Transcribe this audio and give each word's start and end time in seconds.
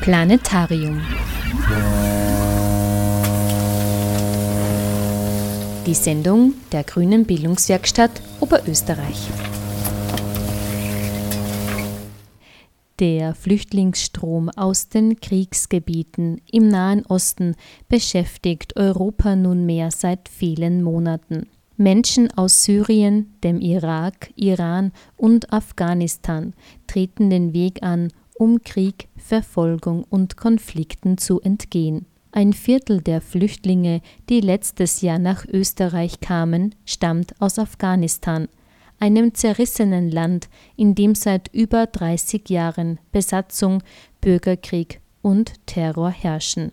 Planetarium. 0.00 0.98
Die 5.84 5.92
Sendung 5.92 6.54
der 6.72 6.84
Grünen 6.84 7.26
Bildungswerkstatt 7.26 8.22
Oberösterreich. 8.40 9.28
Der 12.98 13.34
Flüchtlingsstrom 13.34 14.48
aus 14.48 14.88
den 14.88 15.20
Kriegsgebieten 15.20 16.40
im 16.50 16.68
Nahen 16.68 17.04
Osten 17.04 17.54
beschäftigt 17.90 18.76
Europa 18.76 19.36
nunmehr 19.36 19.90
seit 19.90 20.30
vielen 20.30 20.82
Monaten. 20.82 21.46
Menschen 21.76 22.30
aus 22.36 22.64
Syrien, 22.64 23.34
dem 23.44 23.60
Irak, 23.60 24.30
Iran 24.34 24.92
und 25.18 25.52
Afghanistan 25.52 26.54
treten 26.86 27.28
den 27.28 27.52
Weg 27.52 27.82
an, 27.82 28.08
um 28.40 28.62
Krieg, 28.64 29.08
Verfolgung 29.18 30.02
und 30.08 30.38
Konflikten 30.38 31.18
zu 31.18 31.42
entgehen. 31.42 32.06
Ein 32.32 32.54
Viertel 32.54 33.02
der 33.02 33.20
Flüchtlinge, 33.20 34.00
die 34.30 34.40
letztes 34.40 35.02
Jahr 35.02 35.18
nach 35.18 35.44
Österreich 35.44 36.20
kamen, 36.20 36.74
stammt 36.86 37.38
aus 37.38 37.58
Afghanistan, 37.58 38.48
einem 38.98 39.34
zerrissenen 39.34 40.10
Land, 40.10 40.48
in 40.74 40.94
dem 40.94 41.14
seit 41.14 41.52
über 41.52 41.86
30 41.86 42.48
Jahren 42.48 42.98
Besatzung, 43.12 43.82
Bürgerkrieg 44.22 45.02
und 45.20 45.52
Terror 45.66 46.08
herrschen. 46.08 46.72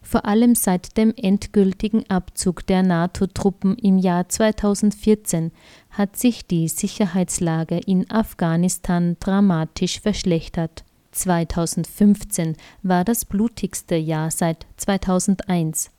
Vor 0.00 0.24
allem 0.26 0.54
seit 0.54 0.96
dem 0.96 1.12
endgültigen 1.16 2.08
Abzug 2.08 2.66
der 2.66 2.84
NATO-Truppen 2.84 3.76
im 3.78 3.98
Jahr 3.98 4.28
2014 4.28 5.50
hat 5.94 6.16
sich 6.16 6.46
die 6.46 6.68
Sicherheitslage 6.68 7.78
in 7.78 8.10
Afghanistan 8.10 9.16
dramatisch 9.20 10.00
verschlechtert. 10.00 10.84
2015 11.12 12.56
war 12.82 13.04
das 13.04 13.24
blutigste 13.24 13.94
Jahr 13.94 14.30
seit 14.30 14.66
2001. 14.76 15.90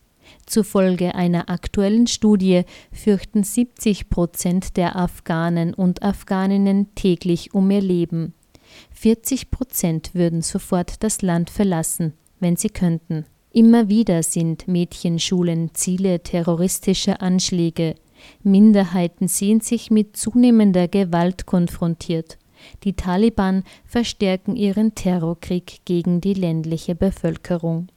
Zufolge 0.46 1.16
einer 1.16 1.50
aktuellen 1.50 2.08
Studie 2.08 2.64
fürchten 2.92 3.44
70 3.44 4.10
Prozent 4.10 4.76
der 4.76 4.96
Afghanen 4.96 5.74
und 5.74 6.04
Afghaninnen 6.04 6.94
täglich 6.96 7.54
um 7.54 7.70
ihr 7.72 7.82
Leben. 7.82 8.34
40 8.92 9.52
Prozent 9.52 10.14
würden 10.14 10.42
sofort 10.42 11.04
das 11.04 11.22
Land 11.22 11.50
verlassen, 11.50 12.14
wenn 12.40 12.58
sie 12.58 12.70
könnten. 12.70 13.26
Immer 13.52 13.88
wieder 13.88 14.22
sind 14.24 14.68
Mädchenschulen 14.68 15.74
Ziele 15.74 16.22
terroristischer 16.22 17.22
Anschläge. 17.22 17.96
Minderheiten 18.44 19.28
sehen 19.28 19.62
sich 19.62 19.92
mit 19.92 20.18
zunehmender 20.18 20.88
Gewalt 20.88 21.46
konfrontiert. 21.46 22.38
Die 22.84 22.94
Taliban 22.94 23.64
verstärken 23.86 24.56
ihren 24.56 24.96
Terrorkrieg 24.96 25.82
gegen 25.86 26.22
die 26.22 26.34
ländliche 26.34 26.96
Bevölkerung. 26.96 27.90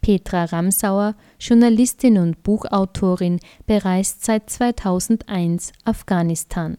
Petra 0.00 0.44
Ramsauer, 0.44 1.14
Journalistin 1.40 2.18
und 2.18 2.42
Buchautorin, 2.42 3.40
bereist 3.66 4.24
seit 4.24 4.50
2001 4.50 5.72
Afghanistan. 5.84 6.76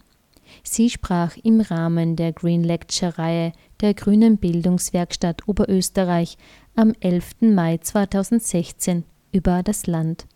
Sie 0.64 0.90
sprach 0.90 1.36
im 1.44 1.62
Rahmen 1.62 2.16
der 2.16 2.34
Green 2.34 2.64
Lecture 2.64 3.18
Reihe 3.18 3.52
der 3.82 3.94
Grünen 3.94 4.38
Bildungswerkstatt 4.38 5.48
Oberösterreich 5.48 6.38
am 6.76 6.94
11. 7.00 7.42
Mai 7.42 7.78
2016 7.78 9.04
über 9.32 9.64
das 9.64 9.88
Land. 9.88 10.28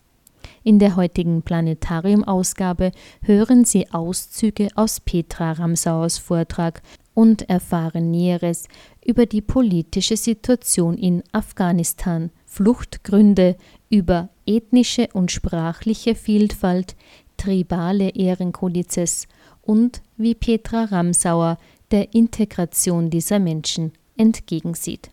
In 0.63 0.79
der 0.79 0.95
heutigen 0.95 1.41
Planetarium-Ausgabe 1.41 2.91
hören 3.21 3.65
Sie 3.65 3.91
Auszüge 3.91 4.69
aus 4.75 4.99
Petra 4.99 5.53
Ramsauers 5.53 6.17
Vortrag 6.17 6.81
und 7.13 7.49
erfahren 7.49 8.11
Näheres 8.11 8.67
über 9.05 9.25
die 9.25 9.41
politische 9.41 10.15
Situation 10.15 10.97
in 10.97 11.23
Afghanistan, 11.31 12.31
Fluchtgründe, 12.45 13.57
über 13.89 14.29
ethnische 14.45 15.09
und 15.13 15.31
sprachliche 15.31 16.15
Vielfalt, 16.15 16.95
tribale 17.37 18.09
Ehrenkodizes 18.09 19.27
und 19.61 20.01
wie 20.17 20.35
Petra 20.35 20.85
Ramsauer 20.85 21.57
der 21.91 22.13
Integration 22.13 23.09
dieser 23.09 23.39
Menschen 23.39 23.91
entgegensieht. 24.17 25.09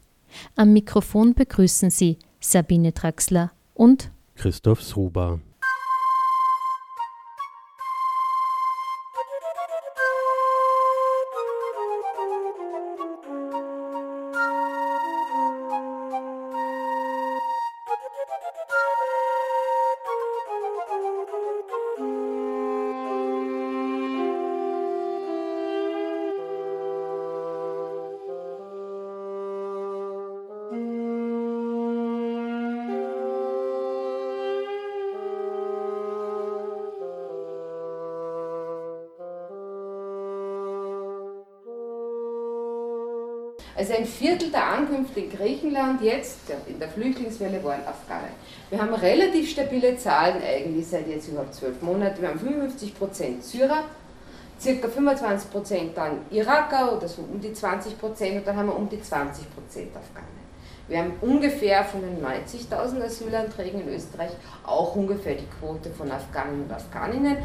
Am 0.57 0.73
Mikrofon 0.73 1.35
begrüßen 1.35 1.91
Sie 1.91 2.19
Sabine 2.41 2.93
Traxler 2.93 3.53
und 3.75 4.11
Christoph 4.37 4.83
Sruba. 4.83 5.41
Der 44.57 44.67
Ankünfte 44.73 45.21
in 45.21 45.31
Griechenland 45.31 46.01
jetzt 46.01 46.39
in 46.67 46.79
der 46.79 46.89
Flüchtlingswelle 46.89 47.63
waren 47.63 47.87
Afghanen. 47.87 48.31
Wir 48.71 48.81
haben 48.81 48.95
relativ 48.95 49.51
stabile 49.51 49.99
Zahlen 49.99 50.43
eigentlich 50.43 50.87
seit 50.87 51.07
jetzt 51.09 51.29
überhaupt 51.29 51.55
zwölf 51.55 51.83
Monaten. 51.83 52.23
Wir 52.23 52.31
haben 52.31 52.41
55 52.41 52.99
Prozent 52.99 53.45
Syrer, 53.45 53.85
circa 54.59 54.89
25 54.89 55.51
Prozent 55.51 55.97
dann 55.97 56.21
Iraker 56.31 56.97
oder 56.97 57.07
so 57.07 57.21
um 57.21 57.39
die 57.39 57.53
20 57.53 58.01
Prozent 58.01 58.39
und 58.39 58.47
dann 58.47 58.57
haben 58.57 58.69
wir 58.69 58.77
um 58.77 58.89
die 58.89 59.01
20 59.01 59.45
Prozent 59.55 59.95
Afghanen. 59.95 60.47
Wir 60.89 61.01
haben 61.01 61.13
ungefähr 61.21 61.85
von 61.85 62.01
den 62.01 62.25
90.000 62.25 63.05
Asylanträgen 63.05 63.83
in 63.83 63.89
Österreich 63.95 64.31
auch 64.65 64.97
ungefähr 64.97 65.35
die 65.35 65.47
Quote 65.61 65.91
von 65.91 66.11
Afghanen 66.11 66.63
und 66.63 66.73
Afghaninnen. 66.73 67.37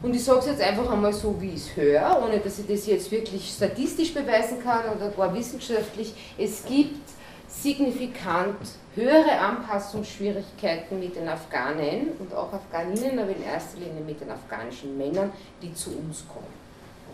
Und 0.00 0.14
ich 0.14 0.22
sage 0.22 0.40
es 0.40 0.46
jetzt 0.46 0.62
einfach 0.62 0.90
einmal 0.92 1.12
so, 1.12 1.34
wie 1.40 1.50
ich 1.50 1.56
es 1.56 1.76
höre, 1.76 2.22
ohne 2.22 2.38
dass 2.38 2.60
ich 2.60 2.66
das 2.68 2.86
jetzt 2.86 3.10
wirklich 3.10 3.52
statistisch 3.52 4.14
beweisen 4.14 4.62
kann 4.62 4.84
oder 4.96 5.10
gar 5.10 5.34
wissenschaftlich. 5.34 6.14
Es 6.38 6.64
gibt 6.64 7.00
signifikant 7.48 8.56
höhere 8.94 9.38
Anpassungsschwierigkeiten 9.40 11.00
mit 11.00 11.16
den 11.16 11.28
Afghanen 11.28 12.10
und 12.20 12.32
auch 12.32 12.52
Afghaninnen, 12.52 13.18
aber 13.18 13.30
in 13.30 13.42
erster 13.42 13.78
Linie 13.78 14.02
mit 14.06 14.20
den 14.20 14.30
afghanischen 14.30 14.96
Männern, 14.96 15.32
die 15.60 15.74
zu 15.74 15.90
uns 15.90 16.24
kommen. 16.28 16.46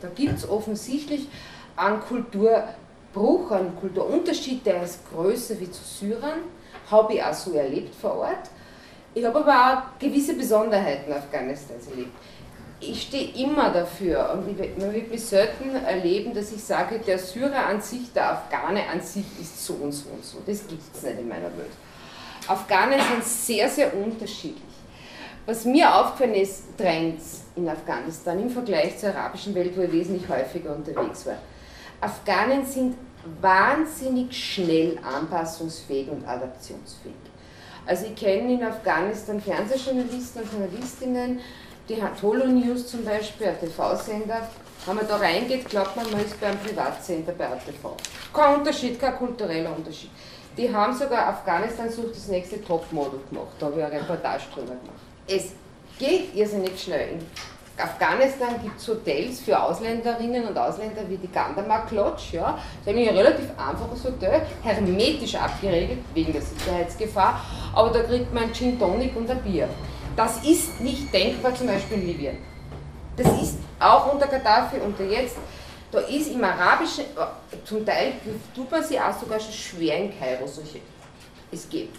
Da 0.03 0.09
gibt 0.15 0.37
es 0.37 0.49
offensichtlich 0.49 1.28
einen 1.77 2.01
Kulturbruch, 2.01 3.51
einen 3.51 3.75
Kulturunterschied, 3.81 4.66
der 4.66 4.83
ist 4.83 5.01
größer 5.11 5.59
wie 5.59 5.71
zu 5.71 5.83
Syrern, 5.83 6.41
habe 6.91 7.15
ich 7.15 7.25
auch 7.25 7.33
so 7.33 7.53
erlebt 7.53 7.95
vor 7.95 8.16
Ort. 8.16 8.51
Ich 9.15 9.25
habe 9.25 9.39
aber 9.39 9.53
auch 9.53 9.99
gewisse 9.99 10.34
Besonderheiten 10.34 11.11
Afghanistans 11.12 11.87
erlebt 11.87 12.12
ich 12.91 13.03
stehe 13.03 13.31
immer 13.45 13.71
dafür 13.71 14.33
und 14.33 14.78
man 14.78 14.93
wird 14.93 15.11
mich 15.11 15.25
selten 15.25 15.75
erleben, 15.75 16.34
dass 16.34 16.53
ich 16.53 16.62
sage, 16.62 16.99
der 16.99 17.19
Syrer 17.19 17.67
an 17.67 17.81
sich, 17.81 18.12
der 18.12 18.33
Afghane 18.33 18.89
an 18.89 19.00
sich 19.00 19.25
ist 19.41 19.65
so 19.65 19.75
und 19.75 19.93
so 19.93 20.11
und 20.11 20.25
so. 20.25 20.39
Das 20.47 20.67
gibt 20.67 20.83
es 20.95 21.03
nicht 21.03 21.19
in 21.19 21.28
meiner 21.28 21.56
Welt. 21.56 21.72
Afghanen 22.47 23.00
sind 23.00 23.25
sehr, 23.25 23.69
sehr 23.69 23.95
unterschiedlich. 23.95 24.62
Was 25.47 25.65
mir 25.65 25.95
aufgefallen 25.95 26.34
ist, 26.34 26.77
Trends 26.77 27.43
in 27.56 27.69
Afghanistan 27.69 28.41
im 28.41 28.50
Vergleich 28.50 28.99
zur 28.99 29.11
arabischen 29.11 29.55
Welt, 29.55 29.77
wo 29.77 29.83
ich 29.83 29.93
wesentlich 29.93 30.28
häufiger 30.28 30.75
unterwegs 30.75 31.27
war. 31.27 31.39
Afghanen 32.01 32.65
sind 32.65 32.97
wahnsinnig 33.41 34.33
schnell 34.33 34.98
anpassungsfähig 35.03 36.09
und 36.10 36.27
adaptionsfähig. 36.27 37.15
Also 37.86 38.07
ich 38.07 38.15
kenne 38.15 38.54
in 38.54 38.63
Afghanistan 38.63 39.41
Fernsehjournalisten 39.41 40.42
und 40.42 40.53
Journalistinnen, 40.53 41.41
die 41.89 42.03
Holo 42.22 42.47
News 42.47 42.86
zum 42.86 43.04
Beispiel, 43.04 43.48
ein 43.48 43.60
TV-Sender, 43.60 44.48
wenn 44.86 44.97
man 44.97 45.07
da 45.07 45.16
reingeht, 45.16 45.69
glaubt 45.69 45.97
man, 45.97 46.10
man 46.10 46.25
ist 46.25 46.41
beim 46.41 46.59
Privatsender 46.59 47.33
bei 47.33 47.47
ATV. 47.47 47.97
Kein 48.33 48.59
Unterschied, 48.59 48.98
kein 48.98 49.16
kultureller 49.16 49.75
Unterschied. 49.77 50.10
Die 50.57 50.72
haben 50.72 50.95
sogar 50.95 51.28
Afghanistan 51.28 51.91
sucht 51.91 52.16
das 52.16 52.28
nächste 52.28 52.63
Topmodel 52.63 53.21
gemacht, 53.28 53.48
da 53.59 53.66
habe 53.66 53.81
ich 53.81 53.84
eine 53.84 54.01
Reportage 54.01 54.45
drüber 54.54 54.69
gemacht. 54.69 55.03
Es 55.27 55.53
geht 55.98 56.34
irrsinnig 56.34 56.81
schnell. 56.81 57.15
In 57.15 57.27
Afghanistan 57.77 58.60
gibt 58.63 58.78
es 58.78 58.86
Hotels 58.86 59.41
für 59.41 59.60
Ausländerinnen 59.60 60.47
und 60.47 60.57
Ausländer 60.57 61.03
wie 61.09 61.16
die 61.16 61.31
Gandamark 61.31 61.91
Lodge. 61.91 62.22
Ja. 62.33 62.59
Das 62.84 62.95
ist 62.95 63.09
ein 63.09 63.16
relativ 63.16 63.47
einfaches 63.59 64.04
Hotel, 64.04 64.42
hermetisch 64.63 65.34
abgeregelt 65.34 65.98
wegen 66.15 66.33
der 66.33 66.42
Sicherheitsgefahr, 66.42 67.41
aber 67.75 67.91
da 67.91 68.03
kriegt 68.04 68.33
man 68.33 68.53
Gin 68.53 68.78
Tonic 68.78 69.16
und 69.16 69.28
ein 69.28 69.42
Bier. 69.42 69.69
Das 70.16 70.45
ist 70.45 70.81
nicht 70.81 71.13
denkbar, 71.13 71.55
zum 71.55 71.66
Beispiel 71.66 71.99
in 71.99 72.07
Libyen. 72.07 72.39
Das 73.16 73.27
ist 73.41 73.57
auch 73.81 74.13
unter 74.13 74.27
Gaddafi, 74.27 74.78
unter 74.78 75.05
jetzt 75.05 75.37
Da 75.91 76.01
ist 76.01 76.31
im 76.31 76.43
Arabischen, 76.43 77.05
äh, 77.05 77.57
zum 77.65 77.84
Teil 77.87 78.15
tut 78.55 78.71
man 78.71 78.83
sich 78.83 79.01
auch 79.01 79.16
sogar 79.19 79.39
schon 79.39 79.53
schwer 79.53 79.99
in 79.99 80.19
Kairo, 80.19 80.47
solche, 80.47 80.81
es 81.53 81.69
gibt 81.69 81.97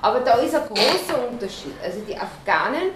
Aber 0.00 0.20
da 0.20 0.34
ist 0.36 0.54
ein 0.54 0.62
großer 0.66 1.28
Unterschied. 1.28 1.74
Also 1.82 2.00
die 2.08 2.16
Afghanen 2.16 2.92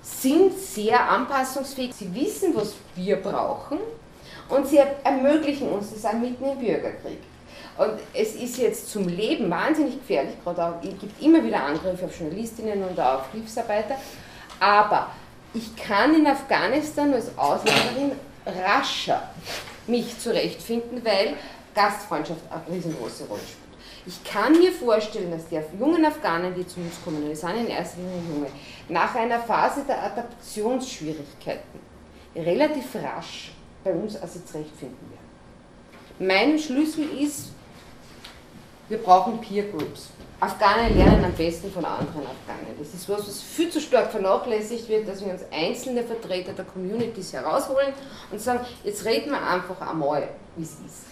sind 0.00 0.58
sehr 0.58 0.98
anpassungsfähig, 1.10 1.92
sie 1.94 2.14
wissen, 2.14 2.54
was 2.54 2.74
wir 2.94 3.16
brauchen 3.16 3.78
und 4.48 4.66
sie 4.66 4.80
ermöglichen 5.04 5.68
uns 5.68 5.92
das 5.92 6.04
auch 6.06 6.18
mitten 6.18 6.44
im 6.44 6.58
Bürgerkrieg. 6.58 7.18
Und 7.78 7.94
es 8.12 8.34
ist 8.34 8.58
jetzt 8.58 8.90
zum 8.90 9.08
Leben 9.08 9.50
wahnsinnig 9.50 9.94
gefährlich, 9.94 10.34
gerade 10.44 10.64
auch, 10.64 10.74
es 10.82 10.98
gibt 10.98 11.22
immer 11.22 11.42
wieder 11.42 11.64
Angriffe 11.64 12.04
auf 12.04 12.18
Journalistinnen 12.18 12.84
und 12.84 13.00
auch 13.00 13.20
auf 13.20 13.32
Hilfsarbeiter, 13.32 13.96
aber 14.60 15.08
ich 15.54 15.74
kann 15.76 16.14
in 16.14 16.26
Afghanistan 16.26 17.12
als 17.14 17.36
Ausländerin 17.36 18.12
rascher 18.46 19.22
mich 19.86 20.18
zurechtfinden, 20.18 21.02
weil 21.04 21.34
Gastfreundschaft 21.74 22.40
eine 22.50 22.76
riesengroße 22.76 23.24
Rolle 23.24 23.40
spielt. 23.40 23.62
Ich 24.04 24.22
kann 24.24 24.52
mir 24.58 24.72
vorstellen, 24.72 25.30
dass 25.30 25.46
die 25.48 25.60
jungen 25.78 26.04
Afghanen, 26.04 26.54
die 26.54 26.66
zu 26.66 26.80
uns 26.80 27.02
kommen, 27.04 27.22
und 27.22 27.30
es 27.30 27.40
sind 27.40 27.56
in 27.56 27.68
erster 27.68 27.98
Linie 27.98 28.34
junge, 28.34 28.46
nach 28.88 29.14
einer 29.14 29.38
Phase 29.40 29.84
der 29.86 30.02
Adaptionsschwierigkeiten 30.02 31.80
relativ 32.34 32.94
rasch 32.96 33.52
bei 33.84 33.92
uns 33.92 34.16
also 34.16 34.40
zurechtfinden 34.40 35.10
werden. 35.10 35.22
Mein 36.18 36.58
Schlüssel 36.58 37.08
ist, 37.18 37.50
wir 38.92 38.98
brauchen 38.98 39.40
Peer 39.40 39.64
Groups. 39.70 40.10
Afghanen 40.38 40.94
lernen 40.98 41.24
am 41.24 41.32
besten 41.32 41.70
von 41.70 41.82
anderen 41.82 42.26
Afghanen. 42.26 42.76
Das 42.78 42.92
ist 42.92 43.08
was, 43.08 43.26
was 43.26 43.40
viel 43.40 43.70
zu 43.70 43.80
stark 43.80 44.10
vernachlässigt 44.10 44.86
wird, 44.88 45.08
dass 45.08 45.24
wir 45.24 45.32
uns 45.32 45.40
einzelne 45.50 46.02
Vertreter 46.02 46.52
der 46.52 46.66
Communities 46.66 47.32
herausholen 47.32 47.94
und 48.30 48.38
sagen, 48.38 48.60
jetzt 48.84 49.06
reden 49.06 49.30
wir 49.30 49.42
einfach 49.42 49.80
einmal, 49.80 50.28
wie 50.56 50.64
es 50.64 50.72
ist. 50.72 51.06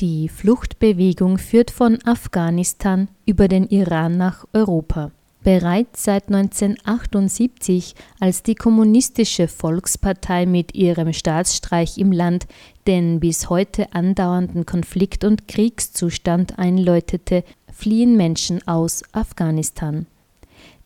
Die 0.00 0.30
Fluchtbewegung 0.30 1.36
führt 1.36 1.70
von 1.70 1.98
Afghanistan 2.06 3.08
über 3.26 3.46
den 3.48 3.66
Iran 3.66 4.16
nach 4.16 4.46
Europa. 4.54 5.10
Bereits 5.44 6.04
seit 6.04 6.28
1978, 6.28 7.94
als 8.20 8.42
die 8.42 8.56
Kommunistische 8.56 9.46
Volkspartei 9.46 10.46
mit 10.46 10.74
ihrem 10.74 11.12
Staatsstreich 11.12 11.96
im 11.96 12.12
Land 12.12 12.46
den 12.86 13.20
bis 13.20 13.48
heute 13.48 13.92
andauernden 13.94 14.66
Konflikt- 14.66 15.24
und 15.24 15.46
Kriegszustand 15.46 16.58
einläutete, 16.58 17.44
fliehen 17.72 18.16
Menschen 18.16 18.66
aus 18.66 19.02
Afghanistan. 19.12 20.06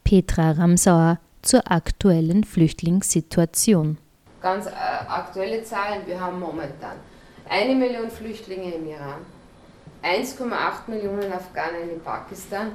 Petra 0.04 0.52
Ramsauer 0.52 1.18
zur 1.40 1.70
aktuellen 1.70 2.44
Flüchtlingssituation. 2.44 3.98
Ganz 4.42 4.66
äh, 4.66 4.70
aktuelle 4.70 5.62
Zahlen, 5.64 6.06
wir 6.06 6.20
haben 6.20 6.38
momentan 6.38 6.96
eine 7.48 7.74
Million 7.74 8.10
Flüchtlinge 8.10 8.74
im 8.74 8.86
Iran, 8.88 9.20
1,8 10.02 10.88
Millionen 10.88 11.32
Afghanen 11.32 11.90
in 11.90 12.00
Pakistan 12.00 12.72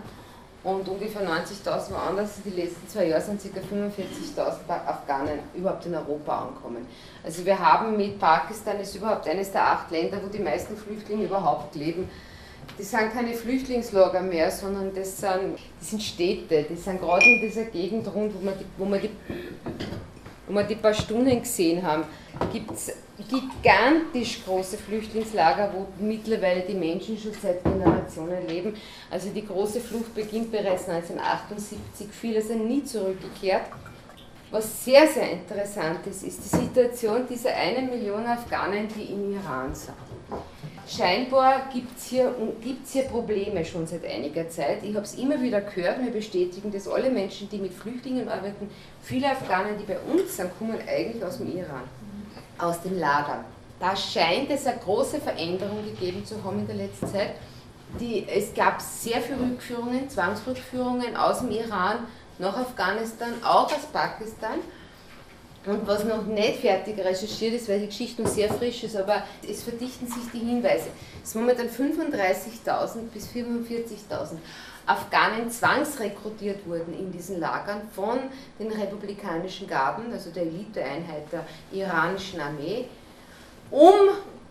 und 0.67 0.87
ungefähr 0.89 1.21
90.000 1.21 1.91
woanders. 1.91 2.41
Die 2.43 2.49
letzten 2.49 2.87
zwei 2.89 3.07
Jahre 3.07 3.21
sind 3.21 3.41
ca. 3.41 3.59
45.000 3.59 4.85
Afghanen 4.85 5.39
überhaupt 5.55 5.85
in 5.85 5.95
Europa 5.95 6.41
angekommen. 6.41 6.85
Also 7.23 7.45
wir 7.45 7.57
haben 7.57 7.95
mit 7.95 8.19
Pakistan, 8.19 8.77
ist 8.81 8.93
überhaupt 8.93 9.27
eines 9.29 9.51
der 9.51 9.63
acht 9.63 9.91
Länder, 9.91 10.19
wo 10.21 10.27
die 10.27 10.43
meisten 10.43 10.75
Flüchtlinge 10.75 11.23
überhaupt 11.23 11.73
leben. 11.75 12.09
Das 12.77 12.91
sind 12.91 13.13
keine 13.13 13.33
Flüchtlingslager 13.33 14.21
mehr, 14.21 14.51
sondern 14.51 14.93
das 14.93 15.17
sind, 15.17 15.57
das 15.79 15.89
sind 15.89 16.03
Städte. 16.03 16.65
Das 16.69 16.83
sind 16.83 16.99
gerade 16.99 17.23
in 17.23 17.41
dieser 17.41 17.63
Gegend 17.63 18.13
rund, 18.13 18.33
wo 18.35 18.43
wir 18.43 18.51
die, 18.51 18.65
wo 18.77 18.85
wir 18.85 18.99
die, 18.99 19.11
wo 20.47 20.53
wir 20.53 20.63
die 20.63 20.75
paar 20.75 20.93
Stunden 20.93 21.39
gesehen 21.39 21.81
haben, 21.81 22.03
gibt 22.51 22.71
es 22.71 22.91
gigantisch 23.23 24.43
große 24.45 24.77
Flüchtlingslager, 24.77 25.71
wo 25.73 25.87
mittlerweile 26.03 26.61
die 26.61 26.75
Menschen 26.75 27.17
schon 27.17 27.33
seit 27.41 27.63
Generationen 27.63 28.47
leben. 28.47 28.75
Also 29.09 29.29
die 29.29 29.45
große 29.45 29.79
Flucht 29.81 30.13
beginnt 30.13 30.51
bereits 30.51 30.87
1978, 30.87 32.07
viele 32.11 32.41
sind 32.41 32.67
nie 32.67 32.83
zurückgekehrt. 32.83 33.63
Was 34.49 34.85
sehr, 34.85 35.05
sehr 35.07 35.31
interessant 35.31 36.07
ist, 36.07 36.23
ist 36.23 36.39
die 36.45 36.57
Situation 36.57 37.27
dieser 37.29 37.53
eine 37.53 37.81
Million 37.81 38.25
Afghanen, 38.25 38.87
die 38.87 39.11
im 39.11 39.33
Iran 39.33 39.75
sind. 39.75 39.95
Scheinbar 40.87 41.67
gibt 41.73 41.97
es 41.97 42.05
hier, 42.05 42.33
gibt's 42.63 42.93
hier 42.93 43.03
Probleme 43.03 43.65
schon 43.65 43.85
seit 43.85 44.05
einiger 44.05 44.47
Zeit. 44.47 44.83
Ich 44.83 44.95
habe 44.95 45.03
es 45.03 45.15
immer 45.15 45.41
wieder 45.41 45.59
gehört, 45.59 46.01
mir 46.01 46.11
bestätigen 46.11 46.71
dass 46.71 46.87
alle 46.87 47.09
Menschen, 47.09 47.49
die 47.49 47.57
mit 47.57 47.73
Flüchtlingen 47.73 48.29
arbeiten, 48.29 48.69
viele 49.01 49.31
Afghanen, 49.31 49.77
die 49.77 49.85
bei 49.85 49.99
uns 49.99 50.37
sind, 50.37 50.57
kommen 50.57 50.77
eigentlich 50.87 51.21
aus 51.25 51.39
dem 51.39 51.53
Iran 51.57 51.83
aus 52.59 52.81
den 52.81 52.99
Lagern. 52.99 53.43
Da 53.79 53.95
scheint 53.95 54.49
es 54.49 54.65
eine 54.65 54.79
große 54.79 55.21
Veränderung 55.21 55.83
gegeben 55.83 56.25
zu 56.25 56.43
haben 56.43 56.59
in 56.59 56.67
der 56.67 56.75
letzten 56.75 57.07
Zeit. 57.07 57.35
Die, 57.99 58.27
es 58.27 58.53
gab 58.53 58.81
sehr 58.81 59.21
viele 59.21 59.39
Rückführungen, 59.39 60.09
Zwangsrückführungen 60.09 61.15
aus 61.15 61.39
dem 61.39 61.51
Iran 61.51 61.99
nach 62.39 62.57
Afghanistan, 62.57 63.33
auch 63.43 63.71
aus 63.71 63.85
Pakistan. 63.93 64.59
Und 65.65 65.85
was 65.85 66.05
noch 66.05 66.23
nicht 66.25 66.61
fertig 66.61 66.97
recherchiert 66.97 67.53
ist, 67.53 67.67
weil 67.67 67.81
die 67.81 67.87
Geschichte 67.87 68.21
noch 68.21 68.29
sehr 68.29 68.51
frisch 68.53 68.83
ist, 68.83 68.95
aber 68.95 69.23
es 69.47 69.63
verdichten 69.63 70.07
sich 70.07 70.23
die 70.33 70.39
Hinweise. 70.39 70.87
Es 71.21 71.31
sind 71.31 71.41
momentan 71.41 71.67
35.000 71.67 72.99
bis 73.13 73.27
45.000 73.27 74.37
Afghanen 74.87 75.51
zwangsrekrutiert 75.51 76.65
wurden 76.65 76.97
in 76.97 77.11
diesen 77.11 77.39
Lagern 77.39 77.81
von 77.93 78.19
den 78.57 78.71
republikanischen 78.71 79.67
Garden, 79.67 80.11
also 80.13 80.31
der 80.31 80.43
Eliteeinheit 80.43 81.31
der 81.31 81.45
iranischen 81.71 82.39
Armee, 82.39 82.85
um 83.69 83.93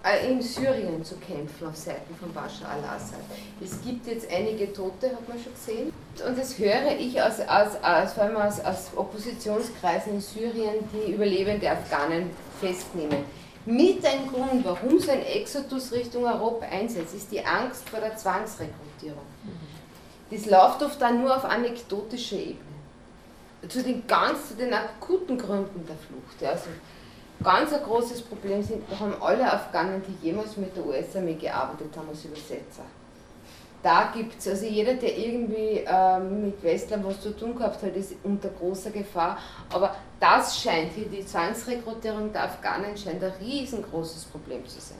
äh, 0.05 0.31
in 0.31 0.43
Syrien 0.43 1.03
zu 1.03 1.17
kämpfen 1.17 1.67
auf 1.67 1.77
Seiten 1.77 2.15
von 2.21 2.33
Bashar 2.33 2.71
al-Assad. 2.71 3.19
Es 3.65 3.83
gibt 3.83 4.07
jetzt 4.07 4.31
einige 4.31 4.73
Tote, 4.73 5.09
hat 5.09 5.27
man 5.27 5.39
schon 5.39 5.55
gesehen. 5.55 5.93
Und 6.27 6.39
das 6.39 6.59
höre 6.59 6.93
ich 6.99 7.21
aus, 7.21 7.41
aus, 7.41 7.83
aus, 7.83 8.13
vor 8.13 8.25
allem 8.25 8.37
aus, 8.37 8.61
aus 8.61 8.91
Oppositionskreisen 8.95 10.15
in 10.15 10.21
Syrien, 10.21 10.75
die 10.93 11.13
überlebende 11.13 11.71
Afghanen 11.71 12.31
festnehmen. 12.61 13.25
Mit 13.65 14.05
ein 14.07 14.29
Grund, 14.29 14.65
warum 14.65 15.01
so 15.01 15.11
ein 15.11 15.25
Exodus 15.25 15.91
Richtung 15.93 16.25
Europa 16.25 16.67
einsetzt, 16.67 17.15
ist 17.15 17.33
die 17.33 17.45
Angst 17.45 17.89
vor 17.89 18.01
der 18.01 18.17
Zwangsrekrutierung. 18.17 19.36
Das 20.31 20.47
läuft 20.47 20.83
oft 20.83 21.01
dann 21.01 21.23
nur 21.23 21.37
auf 21.37 21.45
anekdotischer 21.45 22.37
Ebene. 22.37 22.61
Zu 23.69 23.83
den 23.83 24.07
ganz, 24.07 24.49
zu 24.49 24.55
den 24.55 24.73
akuten 24.73 25.39
Gründen 25.39 25.87
der 25.87 25.97
Flucht. 25.97 26.43
Also 26.43 26.71
ganz 27.43 27.73
ein 27.73 27.83
großes 27.83 28.23
Problem 28.23 28.63
sind, 28.63 28.83
haben 28.99 29.15
alle 29.21 29.51
Afghanen, 29.51 30.03
die 30.07 30.27
jemals 30.27 30.57
mit 30.57 30.77
der 30.77 30.85
US-Armee 30.85 31.35
gearbeitet 31.35 31.97
haben, 31.97 32.09
als 32.09 32.25
Übersetzer. 32.25 32.85
Da 33.83 34.11
gibt 34.13 34.41
es, 34.41 34.49
also 34.49 34.67
jeder, 34.67 34.95
der 34.95 35.17
irgendwie 35.17 35.85
ähm, 35.87 36.47
mit 36.47 36.63
Western 36.63 37.05
was 37.05 37.21
zu 37.21 37.37
tun 37.37 37.57
gehabt 37.57 37.83
hat, 37.83 37.95
ist 37.95 38.15
unter 38.25 38.49
großer 38.49 38.91
Gefahr. 38.91 39.39
Aber 39.73 39.95
das 40.19 40.61
scheint 40.61 40.93
hier, 40.93 41.07
die 41.07 41.25
Zwangsrekrutierung 41.25 42.33
der 42.33 42.45
Afghanen 42.45 42.97
scheint 42.97 43.23
ein 43.23 43.33
riesengroßes 43.41 44.25
Problem 44.25 44.67
zu 44.67 44.81
sein. 44.81 44.99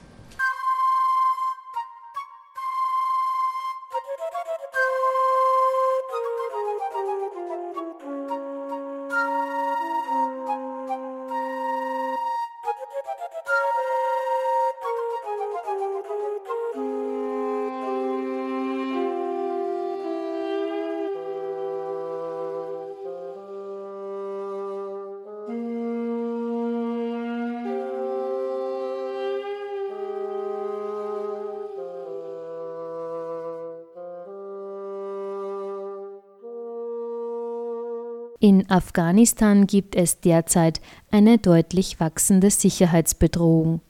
In 38.47 38.63
Afghanistan 38.69 39.67
gibt 39.67 39.93
es 39.93 40.21
derzeit 40.21 40.79
eine 41.11 41.37
deutlich 41.37 41.99
wachsende 41.99 42.49
Sicherheitsbedrohung. 42.49 43.81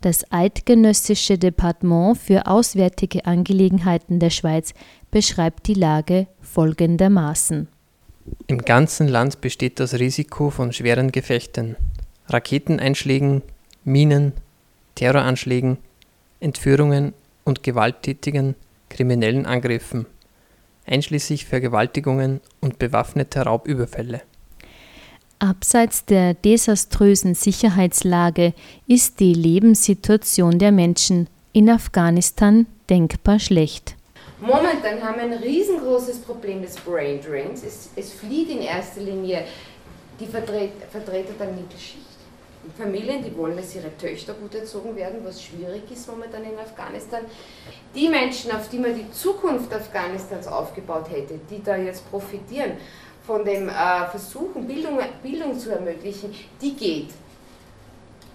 Das 0.00 0.32
Eidgenössische 0.32 1.36
Departement 1.36 2.16
für 2.16 2.46
Auswärtige 2.46 3.26
Angelegenheiten 3.26 4.18
der 4.18 4.30
Schweiz 4.30 4.72
beschreibt 5.10 5.66
die 5.66 5.74
Lage 5.74 6.26
folgendermaßen. 6.40 7.68
Im 8.46 8.58
ganzen 8.62 9.08
Land 9.08 9.42
besteht 9.42 9.78
das 9.78 9.92
Risiko 9.92 10.48
von 10.48 10.72
schweren 10.72 11.12
Gefechten, 11.12 11.76
Raketeneinschlägen, 12.28 13.42
Minen, 13.84 14.32
Terroranschlägen, 14.94 15.76
Entführungen 16.40 17.12
und 17.44 17.62
gewalttätigen 17.62 18.54
kriminellen 18.88 19.44
Angriffen 19.44 20.06
einschließlich 20.88 21.44
Vergewaltigungen 21.44 22.40
und 22.60 22.78
bewaffneter 22.78 23.42
Raubüberfälle. 23.42 24.22
Abseits 25.38 26.04
der 26.04 26.34
desaströsen 26.34 27.34
Sicherheitslage 27.34 28.54
ist 28.88 29.20
die 29.20 29.34
Lebenssituation 29.34 30.58
der 30.58 30.72
Menschen 30.72 31.28
in 31.52 31.70
Afghanistan 31.70 32.66
denkbar 32.90 33.38
schlecht. 33.38 33.94
Momentan 34.40 35.02
haben 35.02 35.16
wir 35.16 35.24
ein 35.24 35.32
riesengroßes 35.34 36.18
Problem 36.20 36.62
des 36.62 36.76
Brain 36.76 37.20
Drains. 37.20 37.62
Es, 37.62 37.90
es 37.96 38.12
flieht 38.12 38.50
in 38.50 38.62
erster 38.62 39.00
Linie 39.00 39.44
die 40.18 40.26
Vertret 40.26 40.70
Vertreter 40.90 41.32
der 41.38 41.52
Mittelschicht. 41.52 42.07
Familien, 42.76 43.22
die 43.22 43.36
wollen, 43.36 43.56
dass 43.56 43.74
ihre 43.74 43.96
Töchter 43.96 44.34
gut 44.34 44.54
erzogen 44.54 44.94
werden, 44.96 45.20
was 45.24 45.42
schwierig 45.42 45.82
ist 45.90 46.08
momentan 46.08 46.44
in 46.44 46.58
Afghanistan. 46.58 47.22
Die 47.94 48.08
Menschen, 48.08 48.50
auf 48.52 48.68
die 48.68 48.78
man 48.78 48.94
die 48.94 49.10
Zukunft 49.12 49.72
Afghanistans 49.72 50.46
aufgebaut 50.46 51.10
hätte, 51.10 51.38
die 51.50 51.62
da 51.62 51.76
jetzt 51.76 52.08
profitieren 52.10 52.72
von 53.26 53.44
dem 53.44 53.68
äh, 53.68 54.06
Versuchen, 54.10 54.66
Bildung, 54.66 54.98
Bildung 55.22 55.58
zu 55.58 55.70
ermöglichen, 55.70 56.34
die 56.60 56.74
geht. 56.74 57.10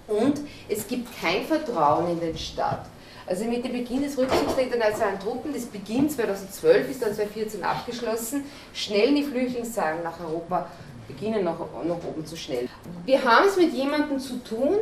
Und 0.07 0.41
es 0.69 0.87
gibt 0.87 1.07
kein 1.19 1.45
Vertrauen 1.45 2.11
in 2.11 2.19
den 2.19 2.37
Staat. 2.37 2.85
Also 3.25 3.45
mit 3.45 3.63
dem 3.63 3.71
Beginn 3.71 4.03
des 4.03 4.17
Rückzugs 4.17 4.55
der 4.55 4.65
internationalen 4.65 5.19
Truppen, 5.19 5.53
das 5.53 5.65
beginnt 5.65 6.11
2012, 6.11 6.91
ist 6.91 7.01
dann 7.01 7.13
2014 7.13 7.63
abgeschlossen, 7.63 8.43
schnell 8.73 9.15
die 9.15 9.23
Flüchtlingszahlen 9.23 10.03
nach 10.03 10.19
Europa 10.19 10.67
beginnen 11.07 11.43
nach, 11.43 11.59
nach 11.59 12.03
oben 12.07 12.25
zu 12.25 12.35
schnell. 12.35 12.67
Wir 13.05 13.23
haben 13.23 13.47
es 13.47 13.57
mit 13.57 13.73
jemandem 13.73 14.19
zu 14.19 14.43
tun, 14.43 14.77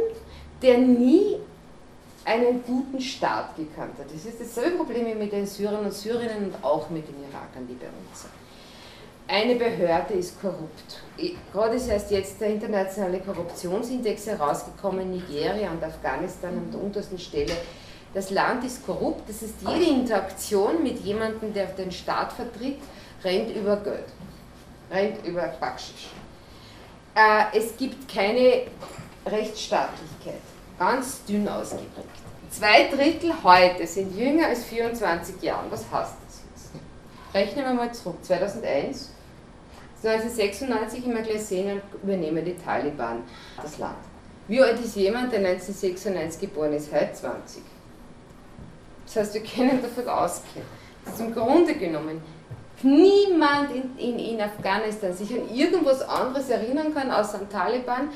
der 0.62 0.78
nie 0.78 1.38
einen 2.24 2.64
guten 2.64 3.02
Staat 3.02 3.56
gekannt 3.56 3.98
hat. 3.98 4.06
Das 4.14 4.26
ist 4.26 4.40
dasselbe 4.40 4.78
Problem 4.78 5.06
wie 5.08 5.16
mit 5.16 5.32
den 5.32 5.48
Syrern 5.48 5.86
und 5.86 5.94
Syrinnen 5.94 6.46
und 6.46 6.64
auch 6.64 6.90
mit 6.90 7.08
den 7.08 7.16
Irakern, 7.24 7.68
die 7.68 7.74
bei 7.74 7.88
uns 7.88 8.22
sind. 8.22 8.32
Eine 9.28 9.56
Behörde 9.56 10.16
ist 10.16 10.40
korrupt. 10.42 11.02
Gerade 11.54 11.76
ist 11.76 11.88
erst 11.88 12.12
jetzt 12.12 12.42
der 12.42 12.50
internationale 12.50 13.20
Korruptionsindex 13.20 14.28
herausgekommen, 14.28 15.10
Nigeria 15.10 15.72
und 15.72 15.84
Afghanistan 15.84 16.52
an 16.52 16.72
der 16.72 16.82
untersten 16.82 17.18
Stelle. 17.18 17.54
Das 18.14 18.30
Land 18.30 18.66
ist 18.66 18.86
korrupt, 18.86 19.30
das 19.30 19.42
ist 19.42 19.56
jede 19.66 19.90
Interaktion 19.90 20.84
mit 20.84 21.00
jemandem, 21.00 21.54
der 21.54 21.68
den 21.68 21.94
Staat 21.94 22.34
vertritt, 22.34 22.80
rennt 23.24 23.56
über 23.56 23.78
Geld 23.78 24.04
rennt 24.92 25.26
über 25.26 25.48
Backschisch. 25.60 26.10
Äh, 27.16 27.58
es 27.58 27.76
gibt 27.78 28.08
keine 28.14 28.64
Rechtsstaatlichkeit, 29.26 30.42
ganz 30.78 31.24
dünn 31.26 31.48
ausgeprägt. 31.48 32.08
Zwei 32.50 32.90
Drittel 32.90 33.34
heute 33.44 33.88
sind 33.88 34.18
jünger 34.18 34.48
als 34.48 34.66
24 34.66 35.42
Jahre. 35.42 35.66
Was 35.70 35.90
heißt 35.90 36.16
das 36.26 36.42
jetzt? 36.54 36.72
Rechnen 37.34 37.66
wir 37.66 37.74
mal 37.74 37.94
zurück. 37.94 38.18
2001, 38.22 39.12
1996 40.04 41.06
im 41.06 41.14
Malaysia 41.14 41.78
übernehmen 42.04 42.44
die 42.44 42.56
Taliban 42.56 43.24
das 43.62 43.78
Land. 43.78 43.96
Wie 44.48 44.62
alt 44.62 44.80
ist 44.82 44.98
jemand, 44.98 45.32
der 45.32 45.40
1996 45.40 46.42
geboren 46.42 46.74
ist? 46.74 46.92
Heute 46.92 47.14
20. 47.14 47.62
Das 49.06 49.16
heißt, 49.16 49.34
wir 49.36 49.44
können 49.44 49.82
davon 49.82 50.10
ausgehen, 50.10 50.66
dass 51.06 51.20
im 51.20 51.34
Grunde 51.34 51.76
genommen 51.76 52.22
niemand 52.84 53.72
in, 53.72 53.98
in, 53.98 54.20
in 54.20 54.42
Afghanistan 54.42 55.14
sich 55.14 55.32
an 55.34 55.54
irgendwas 55.54 56.02
anderes 56.02 56.50
erinnern 56.50 56.94
kann, 56.94 57.12
außer 57.12 57.40
an 57.40 57.50
Taliban, 57.50 58.10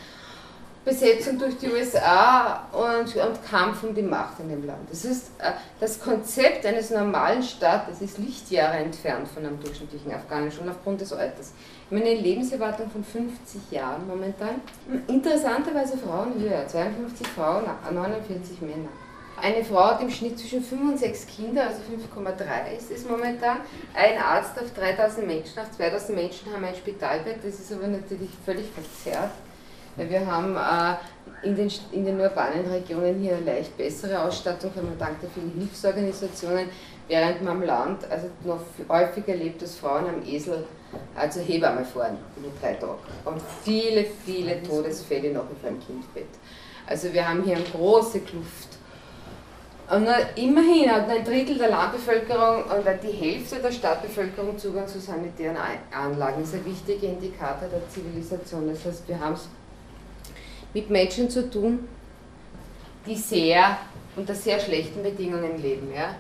Besetzung 0.86 1.39
durch 1.39 1.57
die 1.57 1.67
USA 1.72 2.67
und, 2.72 3.15
und 3.15 3.45
Kampf 3.50 3.84
um 3.84 3.95
die 3.95 4.03
Macht 4.03 4.39
in 4.39 4.50
dem 4.50 4.65
Land. 4.67 4.88
Das 4.91 5.03
ist 5.03 5.31
äh, 5.39 5.51
das 5.79 6.00
Konzept 6.00 6.63
eines 6.63 6.91
normalen 6.91 7.41
Staates 7.41 8.01
ist 8.01 8.19
Lichtjahre 8.19 8.77
entfernt 8.77 9.27
von 9.27 9.43
einem 9.43 9.60
durchschnittlichen 9.60 10.13
Afghanen, 10.13 10.51
schon 10.51 10.69
aufgrund 10.69 11.01
des 11.01 11.12
Alters. 11.12 11.53
Ich 11.86 11.91
meine, 11.91 12.12
eine 12.12 12.19
Lebenserwartung 12.19 12.89
von 12.91 13.03
50 13.03 13.72
Jahren 13.72 14.07
momentan. 14.07 14.62
Interessanterweise 15.07 15.98
Frauen 15.98 16.39
höher, 16.39 16.67
52 16.67 17.27
Frauen, 17.29 17.63
49 17.91 18.62
Männer. 18.62 18.89
Eine 19.42 19.65
Frau 19.65 19.84
hat 19.84 20.01
im 20.01 20.10
Schnitt 20.10 20.39
zwischen 20.39 20.63
5 20.63 20.82
und 20.82 20.98
6 20.98 21.27
Kinder, 21.27 21.68
also 21.68 21.80
5,3 21.82 22.77
ist 22.77 22.92
es 22.92 23.08
momentan. 23.08 23.58
Ein 23.94 24.18
Arzt 24.18 24.58
auf 24.58 24.74
3000 24.74 25.27
Menschen, 25.27 25.60
auf 25.60 25.72
2000 25.72 26.18
Menschen 26.18 26.54
haben 26.54 26.63
ein 26.63 26.75
Spitalbett, 26.75 27.38
das 27.44 27.60
ist 27.60 27.72
aber 27.74 27.88
natürlich 27.88 28.30
völlig 28.46 28.65
verzerrt. 28.72 29.32
Weil 29.98 30.10
wir 30.10 30.25
haben 30.25 30.56
äh, 30.56 31.48
in, 31.48 31.56
den, 31.56 31.72
in 31.92 32.06
den 32.06 32.20
urbanen 32.20 32.65
Regionen 32.70 33.20
hier 33.20 33.36
eine 33.36 33.46
leicht 33.46 33.77
bessere 33.77 34.22
Ausstattung, 34.22 34.72
dank 34.98 35.22
der 35.22 35.30
vielen 35.30 35.54
Hilfsorganisationen, 35.58 36.70
während 37.08 37.42
man 37.44 37.58
am 37.58 37.63
Land 37.63 38.10
also 38.10 38.27
noch 38.44 38.62
häufig 38.89 39.27
erlebt, 39.27 39.62
dass 39.62 39.75
Frauen 39.75 40.06
am 40.08 40.25
Esel 40.25 40.65
also 41.15 41.42
Hebamme 41.42 41.86
fahren 41.86 42.18
in 42.38 42.51
drei 42.62 42.74
Tagen. 42.74 43.00
Und 43.25 43.42
viele, 43.63 44.06
viele 44.25 44.63
Todesfälle 44.63 45.32
noch 45.34 45.44
auf 45.44 45.65
einem 45.65 45.80
Kindbett. 45.80 46.27
Also 46.88 47.12
wir 47.13 47.27
haben 47.27 47.44
hier 47.44 47.56
eine 47.56 47.65
große 47.65 48.20
Kluft 48.22 48.75
immerhin 50.36 50.92
hat 50.92 51.10
ein 51.10 51.24
Drittel 51.24 51.58
der 51.58 51.70
Landbevölkerung 51.70 52.63
und 52.63 52.86
die 53.04 53.12
Hälfte 53.12 53.58
der 53.58 53.72
Stadtbevölkerung 53.72 54.58
Zugang 54.58 54.88
zu 54.88 55.00
sanitären 55.00 55.58
Anlagen. 55.92 56.42
Das 56.42 56.50
ist 56.50 56.56
ein 56.56 56.65
wichtiger 56.65 57.08
Indikator 57.08 57.68
der 57.68 57.88
Zivilisation. 57.89 58.68
Das 58.68 58.84
heißt, 58.84 59.08
wir 59.08 59.20
haben 59.20 59.34
es 59.34 59.48
mit 60.74 60.89
Menschen 60.89 61.30
zu 61.30 61.50
tun, 61.50 61.88
die 63.06 63.15
sehr 63.15 63.77
unter 64.15 64.34
sehr 64.34 64.60
schlechten 64.60 65.04
Bedingungen 65.04 65.62
leben. 65.62 65.94
Ja? 65.94 66.15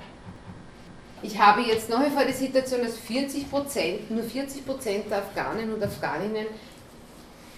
Ich 1.21 1.39
habe 1.39 1.61
jetzt 1.61 1.89
noch 1.89 1.99
einmal 1.99 2.27
die 2.27 2.33
Situation, 2.33 2.81
dass 2.83 2.97
40 2.97 3.49
Prozent, 3.49 4.11
nur 4.11 4.23
40 4.23 4.65
Prozent 4.65 5.09
der 5.09 5.19
Afghanen 5.19 5.73
und 5.73 5.83
Afghaninnen 5.83 6.45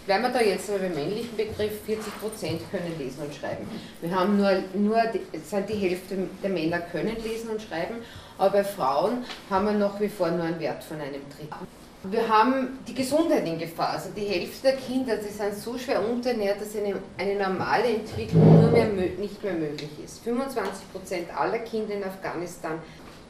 bleiben 0.07 0.23
wir 0.23 0.29
da 0.29 0.41
jetzt 0.41 0.67
beim 0.67 0.93
männlichen 0.93 1.35
Begriff, 1.35 1.83
40 1.85 2.19
Prozent 2.19 2.61
können 2.71 2.97
lesen 2.97 3.23
und 3.23 3.35
schreiben. 3.35 3.67
Wir 4.01 4.15
haben 4.15 4.37
nur, 4.37 4.63
nur 4.73 5.01
die, 5.13 5.21
die 5.21 5.75
Hälfte 5.75 6.17
der 6.41 6.49
Männer 6.49 6.79
können 6.79 7.15
lesen 7.21 7.49
und 7.49 7.61
schreiben, 7.61 7.97
aber 8.37 8.49
bei 8.49 8.63
Frauen 8.63 9.25
haben 9.49 9.65
wir 9.65 9.73
nach 9.73 9.99
wie 9.99 10.07
vor 10.07 10.31
nur 10.31 10.45
einen 10.45 10.59
Wert 10.59 10.83
von 10.83 10.99
einem 10.99 11.21
Drittel. 11.29 11.67
Wir 12.03 12.29
haben 12.29 12.79
die 12.87 12.93
Gesundheit 12.93 13.45
in 13.45 13.59
Gefahr. 13.59 13.89
Also 13.89 14.11
die 14.15 14.21
Hälfte 14.21 14.69
der 14.69 14.77
Kinder, 14.77 15.17
die 15.17 15.27
sind 15.27 15.53
so 15.55 15.77
schwer 15.77 16.07
unterernährt, 16.07 16.61
dass 16.61 16.75
eine, 16.75 16.95
eine 17.17 17.35
normale 17.35 17.95
Entwicklung 17.95 18.61
nur 18.61 18.71
mehr, 18.71 18.85
nicht 18.85 19.43
mehr 19.43 19.53
möglich 19.53 19.89
ist. 20.05 20.23
25 20.23 20.91
Prozent 20.93 21.37
aller 21.37 21.59
Kinder 21.59 21.95
in 21.95 22.03
Afghanistan 22.03 22.79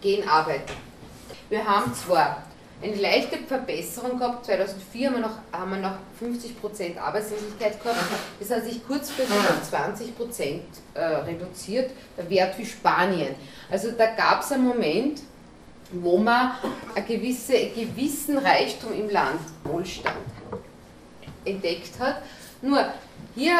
gehen 0.01 0.27
arbeiten. 0.29 0.73
Wir 1.49 1.65
haben 1.65 1.91
zwar 1.95 2.43
eine 2.81 2.95
leichte 2.95 3.37
Verbesserung 3.37 4.19
gehabt. 4.19 4.45
2004 4.45 5.07
haben 5.07 5.15
wir 5.15 5.21
noch, 5.21 5.37
haben 5.51 5.71
wir 5.71 5.77
noch 5.77 5.97
50% 6.21 6.97
Arbeitslosigkeit 6.99 7.81
gehabt. 7.81 7.99
Das 8.39 8.51
hat 8.51 8.65
sich 8.65 8.85
kurzfristig 8.85 9.35
auf 9.35 9.73
20% 9.73 10.59
äh, 10.93 11.01
reduziert, 11.01 11.91
der 12.17 12.29
Wert 12.29 12.57
wie 12.57 12.65
Spanien. 12.65 13.35
Also 13.69 13.91
da 13.91 14.07
gab 14.07 14.41
es 14.41 14.51
einen 14.51 14.67
Moment, 14.67 15.21
wo 15.91 16.17
man 16.17 16.51
einen 16.93 17.07
gewisse, 17.07 17.69
gewissen 17.69 18.37
Reichtum 18.37 18.93
im 18.93 19.09
Land, 19.09 19.39
Wohlstand, 19.63 20.15
entdeckt 21.45 21.99
hat. 21.99 22.21
Nur 22.61 22.85
hier 23.35 23.59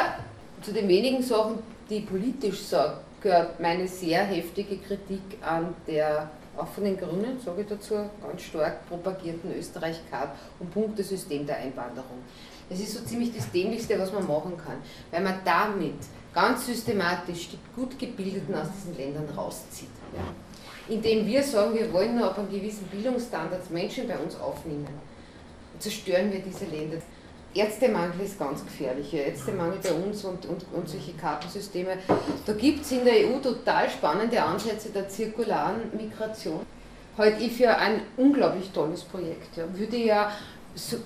zu 0.62 0.74
den 0.74 0.88
wenigen 0.88 1.24
Sachen, 1.24 1.60
die 1.90 2.02
politisch 2.02 2.62
sagen, 2.64 3.00
gehört 3.22 3.60
meine 3.60 3.88
sehr 3.88 4.24
heftige 4.24 4.78
Kritik 4.78 5.22
an 5.42 5.74
der 5.88 6.30
auch 6.58 6.68
von 6.68 6.84
den 6.84 6.98
Grünen, 6.98 7.40
sage 7.44 7.62
ich 7.62 7.68
dazu, 7.68 7.96
ganz 8.22 8.42
stark 8.42 8.88
propagierten 8.88 9.54
Österreich-Card 9.58 10.30
und 10.60 10.72
Punktesystem 10.72 11.46
der 11.46 11.58
Einwanderung. 11.58 12.20
Das 12.70 12.80
ist 12.80 12.94
so 12.94 13.04
ziemlich 13.04 13.36
das 13.36 13.50
Dämlichste, 13.52 13.98
was 13.98 14.12
man 14.12 14.28
machen 14.28 14.58
kann, 14.58 14.78
weil 15.12 15.22
man 15.22 15.40
damit 15.46 15.96
ganz 16.34 16.66
systematisch 16.66 17.50
die 17.50 17.60
gut 17.76 17.98
Gebildeten 17.98 18.54
aus 18.54 18.68
diesen 18.76 18.98
Ländern 18.98 19.28
rauszieht. 19.36 19.90
Ja. 20.14 20.94
Indem 20.94 21.26
wir 21.26 21.44
sagen, 21.44 21.74
wir 21.74 21.92
wollen 21.92 22.18
nur 22.18 22.30
auf 22.30 22.38
einen 22.38 22.50
gewissen 22.50 22.86
Bildungsstandards 22.88 23.70
Menschen 23.70 24.08
bei 24.08 24.18
uns 24.18 24.40
aufnehmen, 24.40 24.88
zerstören 25.80 26.32
wir 26.32 26.40
diese 26.40 26.66
Länder. 26.66 26.98
Ärztemangel 27.54 28.22
ist 28.24 28.38
ganz 28.38 28.64
gefährlich. 28.64 29.14
Ärztemangel 29.14 29.80
bei 29.82 29.92
uns 29.92 30.24
und, 30.24 30.46
und, 30.46 30.66
und 30.74 30.90
solche 30.90 31.14
Kartensysteme. 31.14 31.98
Da 32.46 32.54
gibt 32.54 32.86
es 32.86 32.92
in 32.92 33.06
der 33.06 33.14
EU 33.14 33.40
total 33.42 33.90
spannende 33.90 34.42
Ansätze 34.42 34.90
der 34.90 35.10
zirkularen 35.10 35.92
Migration. 35.96 36.62
Halte 37.18 37.44
ich 37.44 37.54
für 37.54 37.76
ein 37.76 38.02
unglaublich 38.16 38.70
tolles 38.72 39.04
Projekt. 39.04 39.58
Ja. 39.58 39.66
Würde 39.74 39.98
ja 39.98 40.32
so, 40.76 40.98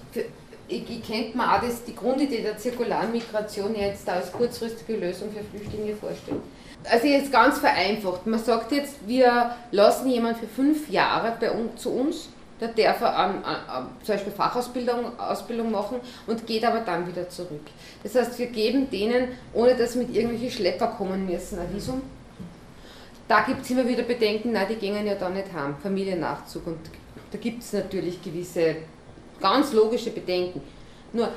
ich, 0.68 0.90
ich 0.90 1.08
könnte 1.08 1.38
mir 1.38 1.54
auch 1.54 1.62
das, 1.62 1.84
die 1.84 1.96
Grundidee 1.96 2.42
der 2.42 2.58
zirkularen 2.58 3.12
Migration 3.12 3.76
jetzt 3.76 4.10
als 4.10 4.32
kurzfristige 4.32 4.98
Lösung 4.98 5.30
für 5.32 5.44
Flüchtlinge 5.44 5.96
vorstellen. 5.96 6.42
Also 6.90 7.08
jetzt 7.08 7.32
ganz 7.32 7.60
vereinfacht. 7.60 8.26
Man 8.26 8.44
sagt 8.44 8.72
jetzt, 8.72 8.96
wir 9.06 9.56
lassen 9.72 10.10
jemanden 10.10 10.40
für 10.40 10.48
fünf 10.48 10.90
Jahre 10.90 11.38
bei 11.40 11.52
uns, 11.52 11.82
zu 11.82 11.92
uns 11.92 12.30
der 12.62 12.94
darf 12.94 13.02
ähm, 13.02 13.42
äh, 13.44 14.06
zum 14.06 14.16
Beispiel 14.16 14.32
Fachausbildung 14.32 15.20
Ausbildung 15.20 15.72
machen 15.72 16.00
und 16.28 16.46
geht 16.46 16.64
aber 16.64 16.82
dann 16.82 17.08
wieder 17.08 17.28
zurück. 17.28 17.66
Das 18.04 18.14
heißt, 18.16 18.38
wir 18.38 18.48
geben 18.48 18.90
denen, 18.90 19.30
ohne 19.54 19.76
dass 19.76 19.96
mit 19.96 20.14
irgendwelchen 20.14 20.52
Schlepper 20.52 20.88
kommen 20.88 21.26
müssen, 21.26 21.60
ein 21.60 21.74
Visum. 21.74 22.02
Da 23.28 23.42
gibt 23.42 23.62
es 23.62 23.70
immer 23.72 23.88
wieder 23.88 24.04
Bedenken, 24.04 24.52
nein, 24.52 24.68
die 24.70 24.76
gehen 24.76 25.08
ja 25.08 25.16
da 25.16 25.30
nicht 25.30 25.52
haben, 25.54 25.76
Familiennachzug. 25.82 26.68
Und 26.68 26.80
da 27.32 27.38
gibt 27.38 27.64
es 27.64 27.74
natürlich 27.74 28.22
gewisse 28.22 28.76
ganz 29.40 29.74
logische 29.74 30.12
Bedenken. 30.12 30.62
Nur 31.14 31.30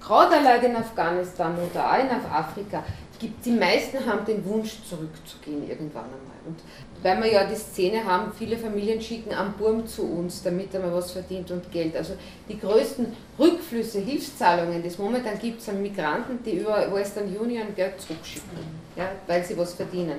gerade 0.00 0.36
allein 0.36 0.64
in 0.64 0.76
Afghanistan 0.76 1.54
oder 1.58 1.92
auch 1.92 1.98
in 1.98 2.10
Afrika, 2.10 2.82
gibt, 3.20 3.44
die 3.44 3.52
meisten 3.52 4.04
haben 4.06 4.24
den 4.24 4.44
Wunsch 4.46 4.78
zurückzugehen 4.88 5.68
irgendwann 5.68 6.04
einmal. 6.04 6.40
Und 6.46 6.58
weil 7.02 7.22
wir 7.22 7.32
ja 7.32 7.44
die 7.44 7.54
Szene 7.54 8.04
haben, 8.04 8.32
viele 8.36 8.56
Familien 8.56 9.00
schicken 9.00 9.34
am 9.34 9.52
Burm 9.52 9.86
zu 9.86 10.02
uns, 10.02 10.42
damit 10.42 10.74
er 10.74 10.80
mal 10.80 10.92
was 10.92 11.12
verdient 11.12 11.50
und 11.50 11.70
Geld. 11.70 11.96
Also 11.96 12.14
die 12.48 12.58
größten 12.58 13.14
Rückflüsse, 13.38 14.00
Hilfszahlungen, 14.00 14.82
es 14.84 14.98
momentan 14.98 15.38
gibt, 15.38 15.62
sind 15.62 15.82
Migranten, 15.82 16.40
die 16.44 16.58
über 16.58 16.92
Western 16.92 17.24
Union 17.24 17.74
Geld 17.76 18.00
zurückschicken, 18.00 18.58
ja, 18.96 19.10
weil 19.26 19.44
sie 19.44 19.56
was 19.56 19.74
verdienen. 19.74 20.16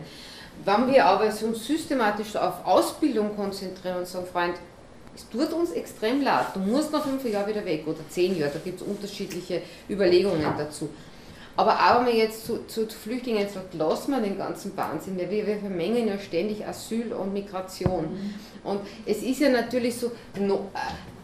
Wenn 0.63 0.91
wir 0.91 1.05
aber 1.05 1.25
uns 1.25 1.65
systematisch 1.65 2.35
auf 2.35 2.65
Ausbildung 2.65 3.35
konzentrieren 3.35 3.97
und 3.97 4.07
sagen, 4.07 4.27
Freund, 4.31 4.55
es 5.15 5.27
tut 5.27 5.51
uns 5.53 5.71
extrem 5.71 6.21
leid, 6.21 6.47
du 6.53 6.59
musst 6.59 6.91
nach 6.91 7.03
fünf 7.03 7.25
Jahren 7.25 7.49
wieder 7.49 7.65
weg 7.65 7.83
oder 7.85 7.99
zehn 8.09 8.37
Jahre, 8.37 8.53
da 8.53 8.59
gibt 8.59 8.79
es 8.79 8.87
unterschiedliche 8.87 9.61
Überlegungen 9.89 10.45
dazu. 10.57 10.89
Aber 11.55 11.73
auch 11.73 11.97
wenn 11.97 12.05
man 12.05 12.15
jetzt 12.15 12.45
zu, 12.45 12.65
zu, 12.67 12.87
Flüchtlingen 12.87 13.47
sagt, 13.49 13.73
lassen 13.73 14.11
wir 14.11 14.21
den 14.21 14.37
ganzen 14.37 14.75
Wahnsinn, 14.77 15.17
weil 15.17 15.29
wir, 15.29 15.45
wir 15.45 15.57
vermengen 15.57 16.07
ja 16.07 16.17
ständig 16.17 16.65
Asyl 16.65 17.13
und 17.13 17.33
Migration. 17.33 18.05
Mhm. 18.05 18.33
Und 18.63 18.81
es 19.05 19.21
ist 19.21 19.39
ja 19.39 19.49
natürlich 19.49 19.97
so, 19.97 20.11
no, 20.39 20.69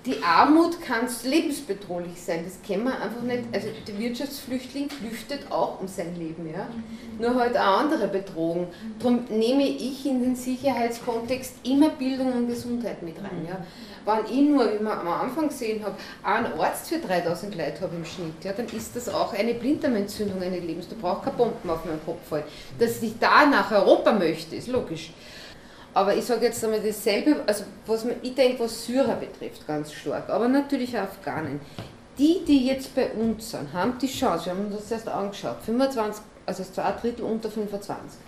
die 0.08 0.24
Armut 0.24 0.82
kann 0.82 1.08
lebensbedrohlich 1.24 2.22
sein, 2.22 2.46
das 2.46 2.62
kennen 2.66 2.86
wir 2.86 3.02
einfach 3.02 3.22
nicht. 3.22 3.44
Also 3.52 3.68
der 3.86 4.00
Wirtschaftsflüchtling 4.00 4.90
flüchtet 4.90 5.52
auch 5.52 5.82
um 5.82 5.88
sein 5.88 6.16
Leben, 6.16 6.50
ja. 6.50 6.68
Nur 7.20 7.36
halt 7.36 7.58
auch 7.58 7.80
andere 7.80 8.08
Bedrohungen. 8.08 8.68
Darum 9.00 9.26
nehme 9.30 9.68
ich 9.68 10.06
in 10.06 10.22
den 10.22 10.36
Sicherheitskontext 10.36 11.56
immer 11.64 11.90
Bildung 11.90 12.32
und 12.34 12.48
Gesundheit 12.48 13.04
mit 13.04 13.18
rein, 13.18 13.46
ja. 13.48 13.58
Wenn 14.06 14.26
ich 14.34 14.50
nur, 14.50 14.74
wie 14.74 14.82
man 14.82 15.00
am 15.00 15.08
Anfang 15.10 15.50
gesehen 15.50 15.84
habe, 15.84 15.96
einen 16.24 16.58
Arzt 16.58 16.88
für 16.88 17.00
3000 17.00 17.56
Leute 17.56 17.82
habe 17.82 17.98
im 17.98 18.06
Schnitt, 18.06 18.42
ja, 18.44 18.54
dann 18.54 18.68
ist 18.68 18.96
das 18.96 19.10
auch 19.10 19.34
eine 19.34 19.54
Blinddarmentzündung 19.54 20.42
eines 20.42 20.64
Lebens. 20.64 20.88
Da 20.88 20.96
braucht 21.00 21.26
kein 21.26 21.36
Bomben 21.36 21.70
auf 21.70 21.84
meinen 21.84 22.04
Kopf 22.06 22.26
fallen. 22.30 22.46
Dass 22.80 23.04
ich 23.04 23.20
da 23.20 23.46
nach 23.46 23.70
Europa 23.70 24.14
möchte, 24.14 24.56
ist 24.56 24.70
logisch. 24.70 25.12
Aber 25.98 26.16
ich 26.16 26.26
sage 26.26 26.46
jetzt 26.46 26.64
einmal 26.64 26.80
dasselbe, 26.80 27.38
also 27.48 27.64
was 27.88 28.06
man, 28.06 28.18
ich 28.22 28.36
denke, 28.36 28.60
was 28.60 28.86
Syrer 28.86 29.16
betrifft, 29.16 29.66
ganz 29.66 29.92
stark, 29.92 30.30
aber 30.30 30.48
natürlich 30.48 30.96
auch 30.96 31.02
Afghanen. 31.02 31.60
Die, 32.20 32.46
die 32.46 32.68
jetzt 32.68 32.94
bei 32.94 33.10
uns 33.14 33.50
sind, 33.50 33.74
haben 33.74 33.98
die 34.00 34.06
Chance, 34.06 34.46
wir 34.46 34.52
haben 34.52 34.68
uns 34.68 34.76
das 34.76 34.92
erst 34.92 35.08
angeschaut, 35.08 35.56
25, 35.66 36.24
also 36.46 36.64
zwei 36.66 36.92
Drittel 36.92 37.26
unter 37.26 37.50
25, 37.50 38.20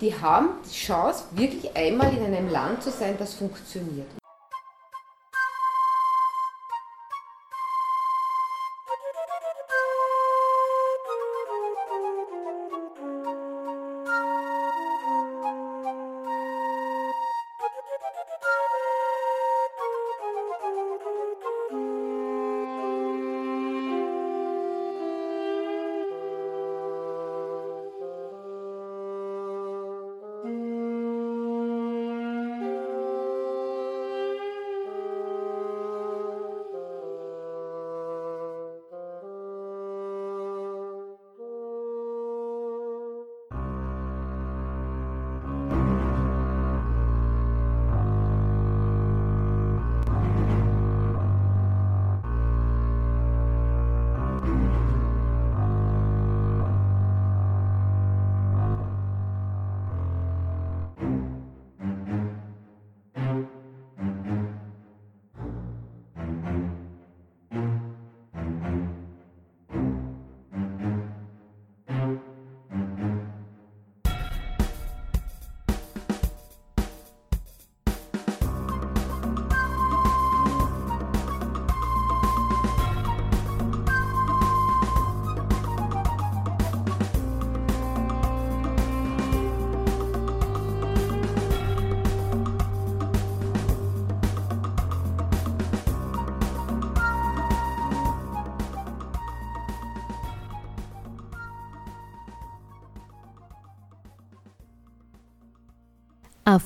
die 0.00 0.14
haben 0.22 0.52
die 0.64 0.74
Chance, 0.74 1.24
wirklich 1.32 1.76
einmal 1.76 2.16
in 2.16 2.24
einem 2.24 2.48
Land 2.48 2.82
zu 2.82 2.90
sein, 2.90 3.16
das 3.18 3.34
funktioniert. 3.34 4.06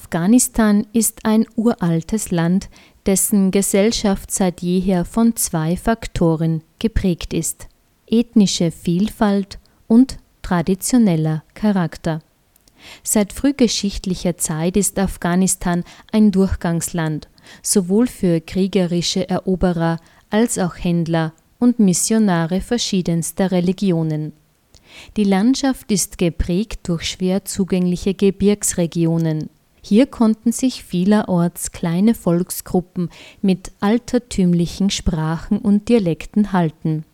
Afghanistan 0.06 0.86
ist 0.92 1.24
ein 1.24 1.48
uraltes 1.56 2.30
Land, 2.30 2.68
dessen 3.06 3.50
Gesellschaft 3.50 4.30
seit 4.30 4.62
jeher 4.62 5.04
von 5.04 5.34
zwei 5.34 5.76
Faktoren 5.76 6.62
geprägt 6.78 7.34
ist 7.34 7.66
ethnische 8.06 8.70
Vielfalt 8.70 9.58
und 9.88 10.18
traditioneller 10.42 11.42
Charakter. 11.54 12.20
Seit 13.02 13.32
frühgeschichtlicher 13.32 14.36
Zeit 14.36 14.76
ist 14.76 14.96
Afghanistan 14.96 15.82
ein 16.12 16.30
Durchgangsland, 16.30 17.26
sowohl 17.60 18.06
für 18.06 18.40
kriegerische 18.40 19.28
Eroberer 19.28 19.98
als 20.30 20.56
auch 20.56 20.76
Händler 20.76 21.32
und 21.58 21.80
Missionare 21.80 22.60
verschiedenster 22.60 23.50
Religionen. 23.50 24.34
Die 25.16 25.24
Landschaft 25.24 25.90
ist 25.90 26.16
geprägt 26.16 26.82
durch 26.84 27.10
schwer 27.10 27.44
zugängliche 27.44 28.14
Gebirgsregionen, 28.14 29.50
hier 29.86 30.06
konnten 30.06 30.50
sich 30.50 30.82
vielerorts 30.82 31.70
kleine 31.70 32.14
Volksgruppen 32.14 33.08
mit 33.40 33.70
altertümlichen 33.78 34.90
Sprachen 34.90 35.58
und 35.58 35.88
Dialekten 35.88 36.52
halten. 36.52 37.04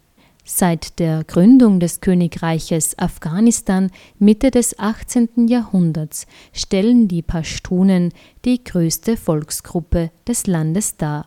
Seit 0.47 0.99
der 0.99 1.23
Gründung 1.25 1.81
des 1.81 2.01
Königreiches 2.01 2.99
Afghanistan 2.99 3.91
Mitte 4.19 4.51
des 4.51 4.79
18. 4.79 5.49
Jahrhunderts 5.49 6.27
stellen 6.55 7.09
die 7.09 7.21
Pashtunen 7.21 8.11
die 8.47 8.65
größte 8.65 9.19
Volksgruppe 9.19 10.11
des 10.27 10.47
Landes 10.47 10.97
dar. 10.97 11.27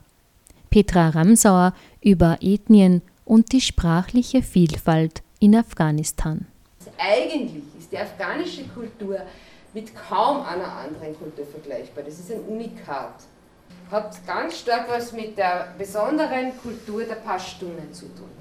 Petra 0.71 1.09
Ramsauer 1.09 1.75
über 2.01 2.39
Ethnien 2.41 3.03
und 3.23 3.51
die 3.51 3.61
sprachliche 3.61 4.41
Vielfalt 4.41 5.21
in 5.39 5.55
Afghanistan. 5.55 6.47
Eigentlich 6.97 7.61
ist 7.77 7.91
die 7.91 7.99
afghanische 7.99 8.63
Kultur 8.63 9.19
mit 9.75 9.93
kaum 9.93 10.45
einer 10.45 10.71
anderen 10.71 11.19
Kultur 11.19 11.45
vergleichbar. 11.45 12.05
Das 12.05 12.17
ist 12.17 12.31
ein 12.31 12.39
Unikat. 12.45 13.13
Hat 13.91 14.25
ganz 14.25 14.59
stark 14.59 14.89
was 14.89 15.11
mit 15.11 15.37
der 15.37 15.75
besonderen 15.77 16.57
Kultur 16.57 17.03
der 17.03 17.15
Pashtunen 17.15 17.93
zu 17.93 18.05
tun. 18.15 18.31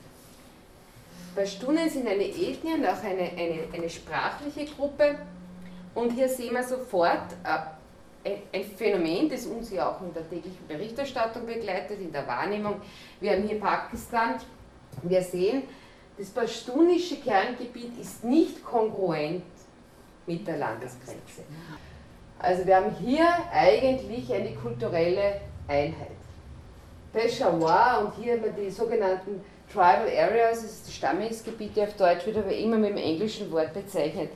Pashtunen 1.34 1.90
sind 1.90 2.06
eine 2.06 2.24
Ethnie 2.24 2.74
und 2.74 2.86
auch 2.86 3.02
eine, 3.02 3.32
eine, 3.36 3.64
eine 3.74 3.90
sprachliche 3.90 4.66
Gruppe. 4.76 5.16
Und 5.92 6.12
hier 6.12 6.28
sehen 6.28 6.54
wir 6.54 6.62
sofort 6.62 7.32
äh, 7.42 8.30
ein 8.52 8.64
Phänomen, 8.76 9.28
das 9.28 9.44
uns 9.46 9.72
ja 9.72 9.90
auch 9.90 10.00
in 10.02 10.14
der 10.14 10.28
täglichen 10.30 10.66
Berichterstattung 10.68 11.46
begleitet, 11.46 12.00
in 12.00 12.12
der 12.12 12.28
Wahrnehmung. 12.28 12.80
Wir 13.20 13.32
haben 13.32 13.42
hier 13.42 13.58
Pakistan. 13.58 14.36
Wir 15.02 15.22
sehen, 15.22 15.64
das 16.16 16.30
pashtunische 16.30 17.16
Kerngebiet 17.16 17.98
ist 18.00 18.22
nicht 18.22 18.64
kongruent 18.64 19.42
mit 20.26 20.46
der 20.46 20.56
Landesgrenze. 20.56 21.42
Also 22.38 22.66
wir 22.66 22.76
haben 22.76 22.94
hier 23.00 23.26
eigentlich 23.52 24.32
eine 24.32 24.54
kulturelle 24.54 25.40
Einheit. 25.68 26.10
Peshawar 27.12 28.04
und 28.04 28.22
hier 28.22 28.34
haben 28.34 28.44
wir 28.44 28.52
die 28.52 28.70
sogenannten 28.70 29.40
Tribal 29.72 30.08
Areas, 30.08 30.62
das 30.62 30.72
ist 30.72 30.88
die 30.88 30.92
Stammesgebiete 30.92 31.82
auf 31.82 31.94
Deutsch, 31.94 32.26
wird 32.26 32.36
aber 32.36 32.54
immer 32.54 32.76
mit 32.76 32.90
dem 32.90 32.98
englischen 32.98 33.50
Wort 33.50 33.72
bezeichnet. 33.72 34.30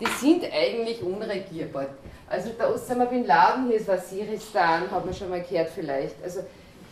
Die 0.00 0.06
sind 0.06 0.44
eigentlich 0.52 1.02
unregierbar. 1.02 1.86
Also 2.28 2.50
da 2.56 2.70
Osama 2.70 3.06
Bin 3.06 3.26
Laden, 3.26 3.66
hier 3.66 3.76
ist 3.76 3.88
Waziristan, 3.88 4.90
hat 4.90 5.04
man 5.04 5.14
schon 5.14 5.30
mal 5.30 5.42
gehört 5.42 5.70
vielleicht. 5.74 6.22
Also 6.22 6.40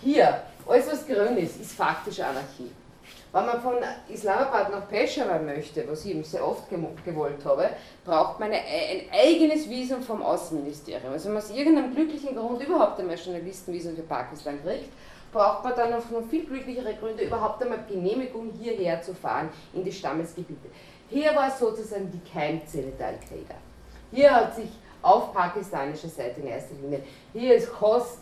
hier, 0.02 0.42
alles 0.66 0.90
was 0.90 1.06
grün 1.06 1.36
ist, 1.36 1.60
ist 1.60 1.72
faktisch 1.72 2.20
Anarchie. 2.20 2.70
Wenn 3.32 3.46
man 3.46 3.60
von 3.60 3.74
Islamabad 4.08 4.72
nach 4.72 4.88
Peshawar 4.88 5.38
möchte, 5.38 5.86
was 5.88 6.04
ich 6.04 6.10
eben 6.10 6.24
sehr 6.24 6.44
oft 6.46 6.64
gewollt 6.68 7.44
habe, 7.44 7.70
braucht 8.04 8.40
man 8.40 8.50
ein 8.50 8.60
eigenes 9.12 9.70
Visum 9.70 10.02
vom 10.02 10.20
Außenministerium. 10.20 11.12
Also 11.12 11.26
wenn 11.26 11.34
man 11.34 11.42
aus 11.42 11.50
irgendeinem 11.50 11.94
glücklichen 11.94 12.34
Grund 12.34 12.60
überhaupt 12.60 12.98
einmal 12.98 13.16
Journalistenvisum 13.16 13.94
für 13.94 14.02
Pakistan 14.02 14.60
kriegt, 14.64 14.90
braucht 15.32 15.62
man 15.62 15.76
dann 15.76 15.90
noch 15.90 16.02
viel 16.28 16.44
glücklichere 16.44 16.94
Gründe, 16.94 17.22
überhaupt 17.22 17.62
einmal 17.62 17.84
Genehmigung 17.88 18.50
hierher 18.60 19.00
zu 19.00 19.14
fahren 19.14 19.48
in 19.72 19.84
die 19.84 19.92
Stammesgebiete. 19.92 20.68
Hier 21.08 21.32
war 21.36 21.52
sozusagen 21.52 22.10
die 22.10 22.30
Keimzelle 22.32 22.90
der 22.98 23.06
Al-Qaida. 23.08 23.54
Hier 24.10 24.34
hat 24.34 24.56
sich 24.56 24.70
auf 25.02 25.32
pakistanischer 25.32 26.08
Seite 26.08 26.40
in 26.40 26.48
erster 26.48 26.74
Linie, 26.82 27.02
hier 27.32 27.54
ist 27.54 27.72
Khost, 27.72 28.18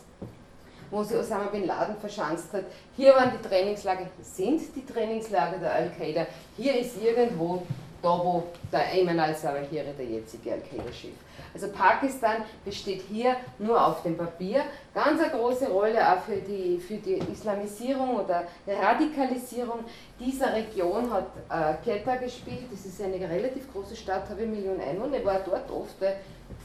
wo 0.91 1.03
sich 1.03 1.17
Osama 1.17 1.45
Bin 1.45 1.67
Laden 1.67 1.95
verschanzt 1.97 2.53
hat. 2.53 2.65
Hier 2.95 3.13
waren 3.13 3.31
die 3.31 3.47
Trainingslager, 3.47 4.07
sind 4.21 4.61
die 4.75 4.85
Trainingslager 4.85 5.57
der 5.57 5.73
Al-Qaida. 5.73 6.27
Hier 6.57 6.79
ist 6.79 7.01
irgendwo 7.01 7.63
da, 8.01 8.09
wo 8.09 8.43
der 8.71 8.85
Ayman 8.93 9.19
al-Zawahiri, 9.19 9.93
der 9.97 10.05
jetzige 10.05 10.53
Al-Qaida-Chef. 10.53 11.11
Also 11.53 11.67
Pakistan 11.69 12.43
besteht 12.63 13.01
hier 13.09 13.35
nur 13.57 13.85
auf 13.85 14.03
dem 14.03 14.15
Papier. 14.15 14.63
Ganz 14.93 15.21
eine 15.21 15.31
große 15.31 15.67
Rolle 15.69 15.99
auch 16.13 16.21
für 16.21 16.37
die, 16.37 16.77
für 16.79 16.95
die 16.95 17.19
Islamisierung 17.31 18.17
oder 18.17 18.43
Radikalisierung 18.67 19.79
dieser 20.19 20.53
Region 20.53 21.11
hat 21.11 21.27
äh, 21.49 21.73
Quetta 21.83 22.15
gespielt. 22.15 22.65
Das 22.71 22.85
ist 22.85 23.01
eine 23.01 23.15
relativ 23.29 23.71
große 23.73 23.95
Stadt, 23.95 24.29
habe 24.29 24.41
eine 24.41 24.51
Million 24.51 24.79
Einwohner. 24.79 25.17
Ich 25.17 25.25
war 25.25 25.39
dort 25.39 25.69
oft, 25.71 25.99
weil 25.99 26.17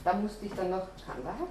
da 0.05 0.13
musste 0.15 0.47
ich 0.47 0.53
dann 0.53 0.71
nach 0.71 0.87
Kandahar. 1.07 1.49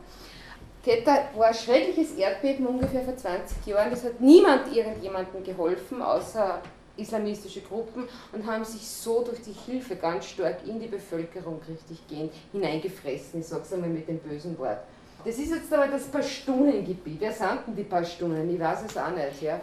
Quetta 0.83 1.29
war 1.37 1.47
ein 1.47 1.53
schreckliches 1.53 2.13
Erdbeben 2.15 2.67
ungefähr 2.67 3.03
vor 3.03 3.15
20 3.15 3.65
Jahren. 3.65 3.89
Das 3.89 4.03
hat 4.03 4.19
niemand 4.19 4.75
irgendjemandem 4.75 5.41
geholfen, 5.41 6.01
außer 6.01 6.61
islamistische 6.97 7.61
Gruppen 7.61 8.07
und 8.33 8.45
haben 8.45 8.65
sich 8.65 8.85
so 8.85 9.23
durch 9.23 9.41
die 9.41 9.53
Hilfe 9.53 9.95
ganz 9.95 10.25
stark 10.25 10.57
in 10.67 10.81
die 10.81 10.87
Bevölkerung 10.87 11.61
richtig 11.67 12.05
gehend 12.07 12.33
hineingefressen. 12.51 13.39
Ich 13.39 13.47
sage 13.47 13.63
es 13.63 13.73
einmal 13.73 13.89
mit 13.89 14.07
dem 14.09 14.19
bösen 14.19 14.57
Wort. 14.59 14.79
Das 15.23 15.37
ist 15.37 15.51
jetzt 15.51 15.73
aber 15.73 15.87
das 15.87 16.03
Pashtunengebiet. 16.03 17.21
Wer 17.21 17.31
sind 17.31 17.59
denn 17.65 17.75
die 17.77 17.83
Pashtunen? 17.83 18.53
Ich 18.53 18.59
weiß 18.59 18.79
es 18.85 18.97
auch 18.97 19.11
nicht. 19.11 19.41
Ja. 19.41 19.55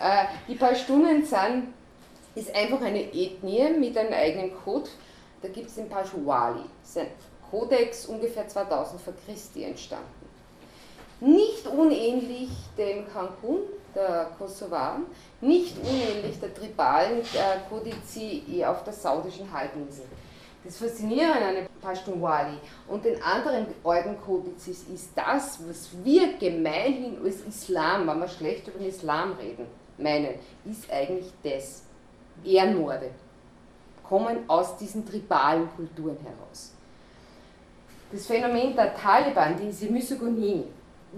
Äh, 0.00 0.24
die 0.48 0.54
Pashtunen 0.54 1.26
sind, 1.26 1.74
ist 2.34 2.54
einfach 2.56 2.80
eine 2.80 3.02
Ethnie 3.12 3.68
mit 3.78 3.98
einem 3.98 4.14
eigenen 4.14 4.54
Code. 4.64 4.88
Da 5.42 5.48
gibt 5.48 5.68
es 5.68 5.74
den 5.74 5.90
Pashwali. 5.90 6.64
Das 6.80 6.90
ist 6.90 6.98
ein 6.98 7.08
Kodex 7.50 8.06
ungefähr 8.06 8.48
2000 8.48 9.00
vor 9.00 9.12
Christi 9.26 9.64
entstanden. 9.64 10.23
Nicht 11.24 11.66
unähnlich 11.66 12.50
dem 12.76 13.06
Cancun 13.10 13.60
der 13.94 14.30
Kosovaren, 14.36 15.06
nicht 15.40 15.74
unähnlich 15.78 16.38
der 16.38 16.52
tribalen 16.52 17.20
äh, 17.20 17.66
Kodizi 17.70 18.62
auf 18.62 18.84
der 18.84 18.92
saudischen 18.92 19.50
Halbinsel. 19.50 20.04
Das 20.62 20.76
Faszinierende 20.76 21.60
an 21.60 21.66
Pashtunwali 21.80 22.58
und 22.88 23.06
den 23.06 23.22
anderen 23.22 23.66
alten 23.84 24.20
Kodizes 24.20 24.84
ist 24.92 25.12
das, 25.14 25.58
was 25.66 25.88
wir 26.04 26.36
gemeinhin 26.36 27.16
als 27.24 27.40
Islam, 27.40 28.06
wenn 28.06 28.20
wir 28.20 28.28
schlecht 28.28 28.68
über 28.68 28.78
den 28.78 28.88
Islam 28.88 29.32
reden, 29.40 29.66
meinen, 29.96 30.34
ist 30.66 30.90
eigentlich 30.92 31.32
das. 31.42 31.84
Ehrenmorde 32.44 33.12
kommen 34.06 34.38
aus 34.46 34.76
diesen 34.76 35.08
tribalen 35.08 35.70
Kulturen 35.74 36.18
heraus. 36.22 36.74
Das 38.12 38.26
Phänomen 38.26 38.76
der 38.76 38.94
Taliban, 38.94 39.56
diese 39.56 39.86
Misogonie, 39.86 40.64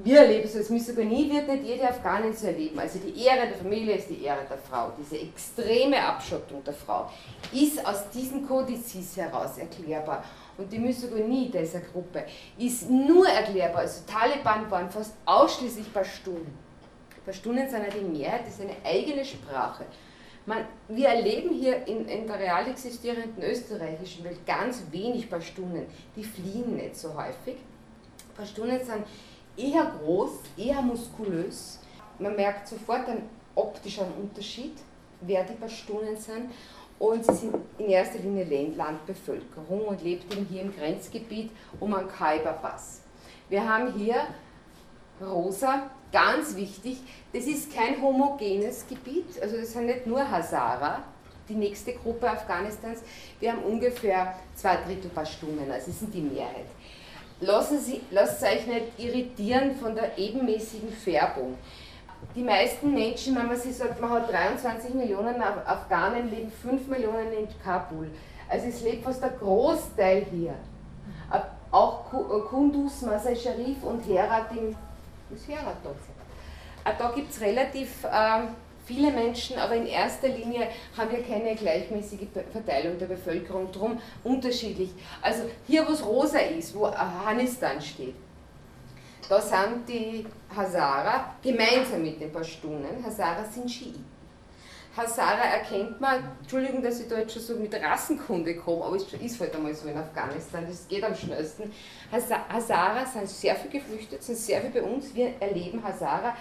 wir 0.04 0.20
erleben 0.20 0.44
es 0.44 0.56
als 0.56 0.70
Misogynie, 0.70 1.32
wird 1.32 1.48
nicht 1.48 1.64
jede 1.64 1.88
Afghanin 1.88 2.34
so 2.34 2.46
erleben. 2.46 2.78
Also 2.78 2.98
die 2.98 3.24
Ehre 3.24 3.48
der 3.48 3.56
Familie 3.56 3.96
ist 3.96 4.08
die 4.10 4.22
Ehre 4.22 4.44
der 4.48 4.58
Frau. 4.58 4.92
Diese 4.98 5.18
extreme 5.18 6.02
Abschottung 6.02 6.62
der 6.64 6.74
Frau 6.74 7.10
ist 7.52 7.84
aus 7.86 8.10
diesen 8.10 8.46
Kodizes 8.46 9.16
heraus 9.16 9.58
erklärbar. 9.58 10.24
Und 10.58 10.72
die 10.72 10.78
Misogynie 10.78 11.50
dieser 11.50 11.80
Gruppe 11.80 12.24
ist 12.58 12.90
nur 12.90 13.28
erklärbar. 13.28 13.82
Also 13.82 14.02
Taliban 14.06 14.70
waren 14.70 14.90
fast 14.90 15.14
ausschließlich 15.24 15.92
Pashtunen. 15.92 16.66
Pashtunen 17.24 17.68
sind 17.68 17.82
ja 17.82 17.90
die 17.90 18.04
Mehrheit, 18.04 18.42
das 18.46 18.54
ist 18.54 18.60
eine 18.60 18.76
eigene 18.84 19.24
Sprache. 19.24 19.84
Man, 20.46 20.64
wir 20.88 21.08
erleben 21.08 21.50
hier 21.50 21.86
in, 21.88 22.06
in, 22.06 22.26
der 22.26 22.38
real 22.38 22.68
existierenden 22.68 23.42
österreichischen 23.42 24.24
Welt 24.24 24.46
ganz 24.46 24.84
wenig 24.92 25.28
Pashtunen. 25.28 25.86
Die 26.14 26.22
fliehen 26.22 26.76
nicht 26.76 26.96
so 26.96 27.14
häufig. 27.14 27.56
Pashtunen 28.36 28.78
sind 28.78 29.04
eher 29.56 29.92
groß, 30.00 30.30
eher 30.56 30.82
muskulös. 30.82 31.80
Man 32.18 32.36
merkt 32.36 32.68
sofort 32.68 33.08
einen 33.08 33.28
optischen 33.54 34.06
Unterschied, 34.20 34.76
wer 35.20 35.44
die 35.44 35.54
Pashtunen 35.54 36.16
sind. 36.16 36.50
Und 36.98 37.26
sie 37.26 37.34
sind 37.34 37.54
in 37.78 37.90
erster 37.90 38.18
Linie 38.18 38.72
Landbevölkerung 38.74 39.88
und 39.88 40.02
lebt 40.02 40.32
eben 40.32 40.46
hier 40.46 40.62
im 40.62 40.74
Grenzgebiet 40.74 41.50
um 41.78 41.92
einen 41.92 42.08
Khyber-Pass. 42.08 43.02
Wir 43.50 43.68
haben 43.68 43.92
hier 43.92 44.16
Rosa, 45.20 45.90
ganz 46.12 46.56
wichtig, 46.56 46.98
das 47.32 47.44
ist 47.44 47.74
kein 47.74 48.00
homogenes 48.00 48.86
Gebiet, 48.86 49.40
also 49.40 49.56
das 49.56 49.72
sind 49.72 49.86
nicht 49.86 50.06
nur 50.06 50.30
Hazara, 50.30 51.02
die 51.48 51.54
nächste 51.54 51.94
Gruppe 51.94 52.30
Afghanistans, 52.30 53.00
wir 53.40 53.52
haben 53.52 53.62
ungefähr 53.62 54.34
zwei 54.54 54.76
Drittel 54.76 55.10
Pashtunen, 55.10 55.70
also 55.70 55.90
sie 55.90 55.98
sind 55.98 56.14
die 56.14 56.20
Mehrheit 56.20 56.66
lassen 57.40 57.80
Sie, 57.80 58.00
lasst 58.10 58.42
euch 58.42 58.66
nicht 58.66 58.98
irritieren 58.98 59.76
von 59.76 59.94
der 59.94 60.16
ebenmäßigen 60.16 60.90
Färbung. 60.90 61.56
Die 62.34 62.42
meisten 62.42 62.92
Menschen, 62.92 63.36
wenn 63.36 63.46
man 63.46 63.56
sich 63.56 63.76
sagt, 63.76 64.00
man 64.00 64.10
hat 64.10 64.30
23 64.30 64.94
Millionen 64.94 65.40
Afghanen, 65.42 66.30
leben 66.30 66.50
5 66.50 66.86
Millionen 66.88 67.32
in 67.32 67.48
Kabul. 67.62 68.10
Also 68.48 68.68
es 68.68 68.82
lebt 68.82 69.04
fast 69.04 69.22
der 69.22 69.30
Großteil 69.30 70.26
hier. 70.30 70.54
Auch 71.70 72.12
äh, 72.12 72.40
Kunduz, 72.48 73.02
Masai 73.02 73.34
Sharif 73.34 73.82
und 73.82 74.00
Herat 74.08 74.50
im, 74.52 74.74
ist 75.34 75.48
Herat 75.48 75.76
dort? 75.82 75.96
Äh, 76.84 76.92
da 76.98 77.10
gibt 77.10 77.30
es 77.30 77.40
relativ 77.40 78.04
äh, 78.04 78.42
viele 78.86 79.10
Menschen, 79.10 79.58
aber 79.58 79.74
in 79.74 79.86
erster 79.86 80.28
Linie 80.28 80.68
haben 80.96 81.10
wir 81.10 81.22
keine 81.22 81.54
gleichmäßige 81.54 82.28
Verteilung 82.52 82.98
der 82.98 83.06
Bevölkerung, 83.06 83.70
drum 83.72 84.00
unterschiedlich. 84.24 84.90
Also 85.20 85.42
hier, 85.66 85.86
wo 85.86 85.92
es 85.92 86.06
rosa 86.06 86.38
ist, 86.38 86.74
wo 86.74 86.86
Afghanistan 86.86 87.80
steht, 87.82 88.14
da 89.28 89.40
sind 89.40 89.88
die 89.88 90.24
Hazara 90.54 91.34
gemeinsam 91.42 92.02
mit 92.02 92.20
den 92.20 92.32
Pashtunen. 92.32 93.04
Hazara 93.04 93.44
sind 93.44 93.68
Schiiten. 93.68 94.15
Hazara 94.96 95.44
erkennt 95.44 96.00
man, 96.00 96.24
Entschuldigung, 96.40 96.82
dass 96.82 97.00
ich 97.00 97.08
da 97.08 97.18
jetzt 97.18 97.34
schon 97.34 97.42
so 97.42 97.54
mit 97.54 97.74
Rassenkunde 97.74 98.56
komme, 98.56 98.84
aber 98.84 98.96
es 98.96 99.12
ist 99.12 99.40
halt 99.40 99.54
einmal 99.54 99.74
so 99.74 99.88
in 99.88 99.96
Afghanistan, 99.98 100.64
das 100.66 100.88
geht 100.88 101.04
am 101.04 101.14
schnellsten. 101.14 101.70
Hazara 102.10 103.04
sind 103.04 103.28
sehr 103.28 103.54
viel 103.56 103.70
geflüchtet, 103.72 104.22
sind 104.22 104.38
sehr 104.38 104.62
viel 104.62 104.70
bei 104.70 104.82
uns, 104.82 105.14
wir 105.14 105.34
erleben 105.38 105.84
Hazara, 105.84 106.34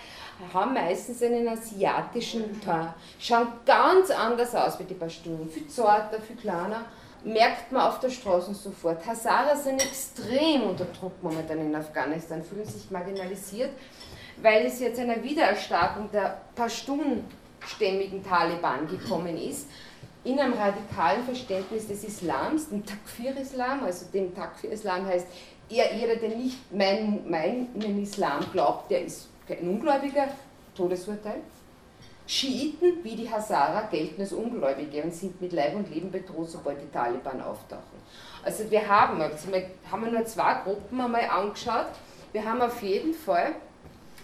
haben 0.54 0.74
meistens 0.74 1.22
einen 1.22 1.48
asiatischen 1.50 2.62
Teint, 2.62 2.94
schauen 3.20 3.48
ganz 3.65 4.10
anders 4.10 4.56
aus 4.56 4.80
wie 4.80 4.86
die 4.86 4.94
Pashtunen, 4.94 5.50
viel 5.50 5.68
zarter, 5.68 6.22
viel 6.22 6.38
kleiner, 6.38 6.86
merkt 7.26 7.74
man 7.74 7.82
auf 7.82 8.00
der 8.00 8.10
Straße 8.10 8.54
sofort. 8.54 9.06
Hazara 9.06 9.58
sind 9.58 9.84
extrem 9.84 10.70
unter 10.70 10.86
Druck 10.86 11.22
momentan 11.22 11.60
in 11.60 11.76
Afghanistan, 11.76 12.41
fühlen 12.41 12.65
sich 12.65 12.89
marginalisiert, 12.89 13.72
weil 14.41 14.65
es 14.65 14.80
jetzt 14.80 15.00
einer 15.00 15.22
Wiedererstarkung 15.22 16.10
der 16.12 16.39
Pashtun 16.56 17.26
stämmigen 17.67 18.23
Taliban 18.23 18.88
gekommen 18.88 19.38
ist, 19.38 19.67
in 20.23 20.39
einem 20.39 20.54
radikalen 20.54 21.23
Verständnis 21.23 21.88
des 21.88 22.04
Islams, 22.04 22.69
dem 22.69 22.86
Takfir-Islam, 22.86 23.84
also 23.84 24.08
dem 24.12 24.34
Takfir-Islam 24.34 25.06
heißt, 25.06 25.28
er, 25.69 25.95
jeder, 25.95 26.15
der 26.15 26.30
nicht 26.30 26.71
meinen 26.71 27.30
mein, 27.30 27.67
Islam 28.01 28.45
glaubt, 28.51 28.89
der 28.91 29.06
ist 29.06 29.30
ein 29.49 29.67
Ungläubiger, 29.69 30.28
Todesurteil. 30.75 31.41
Schiiten 32.28 33.04
wie 33.04 33.15
die 33.15 33.30
Hazara 33.30 33.82
gelten 33.84 34.21
als 34.21 34.34
Ungläubige 34.34 35.04
und 35.04 35.13
sind 35.13 35.39
mit 35.39 35.54
Leib 35.54 35.75
und 35.75 35.93
Leben 35.93 36.12
bedroht, 36.12 36.49
sobald 36.49 36.82
die 36.82 36.91
Taliban 36.91 37.39
auftauchen. 37.39 37.99
Also 38.43 38.69
wir 38.69 38.88
haben, 38.88 39.21
also 39.21 39.51
wir 39.51 39.69
haben 39.91 40.12
nur 40.12 40.25
zwei 40.25 40.56
Gruppen 40.63 41.01
einmal 41.01 41.30
angeschaut. 41.30 41.88
Wir 42.32 42.43
haben 42.43 42.62
auf 42.62 42.82
jeden 42.82 43.13
Fall 43.13 43.54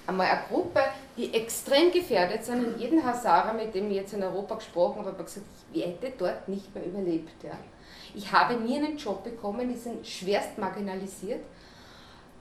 einmal 0.08 0.28
eine 0.28 0.42
Gruppe, 0.50 0.82
die 1.22 1.34
extrem 1.36 1.92
gefährdet 1.92 2.44
sind. 2.44 2.66
Und 2.66 2.80
jeden 2.80 3.06
Hazara, 3.06 3.54
mit 3.54 3.76
dem 3.76 3.90
ich 3.92 3.98
jetzt 3.98 4.14
in 4.14 4.24
Europa 4.24 4.56
gesprochen 4.56 5.00
habe, 5.00 5.12
habe 5.12 5.24
gesagt, 5.24 5.46
ich 5.72 5.86
hätte 5.86 6.12
dort 6.18 6.48
nicht 6.50 6.74
mehr 6.74 6.86
überlebt. 6.86 7.44
Ja. 7.44 7.58
Ich 8.16 8.32
habe 8.32 8.56
nie 8.56 8.78
einen 8.78 8.98
Job 8.98 9.24
bekommen, 9.24 9.70
die 9.70 9.80
sind 9.80 10.06
schwerst 10.06 10.58
marginalisiert. 10.58 11.42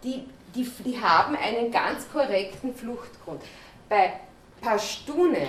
Die, 0.03 0.25
die, 0.55 0.67
die 0.85 0.99
haben 0.99 1.37
einen 1.37 1.71
ganz 1.71 2.11
korrekten 2.11 2.75
Fluchtgrund. 2.75 3.43
Bei 3.89 4.15
Pashtunen, 4.63 5.49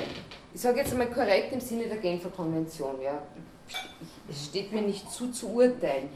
ich 0.54 0.60
sage 0.60 0.80
jetzt 0.80 0.92
einmal 0.92 1.10
korrekt 1.10 1.54
im 1.54 1.62
Sinne 1.62 1.88
der 1.88 1.98
Genfer 1.98 2.30
Konvention, 2.30 3.02
ja, 3.02 3.22
es 4.30 4.46
steht 4.48 4.74
mir 4.74 4.82
nicht 4.82 5.10
zu 5.10 5.32
zu 5.32 5.54
urteilen, 5.54 6.10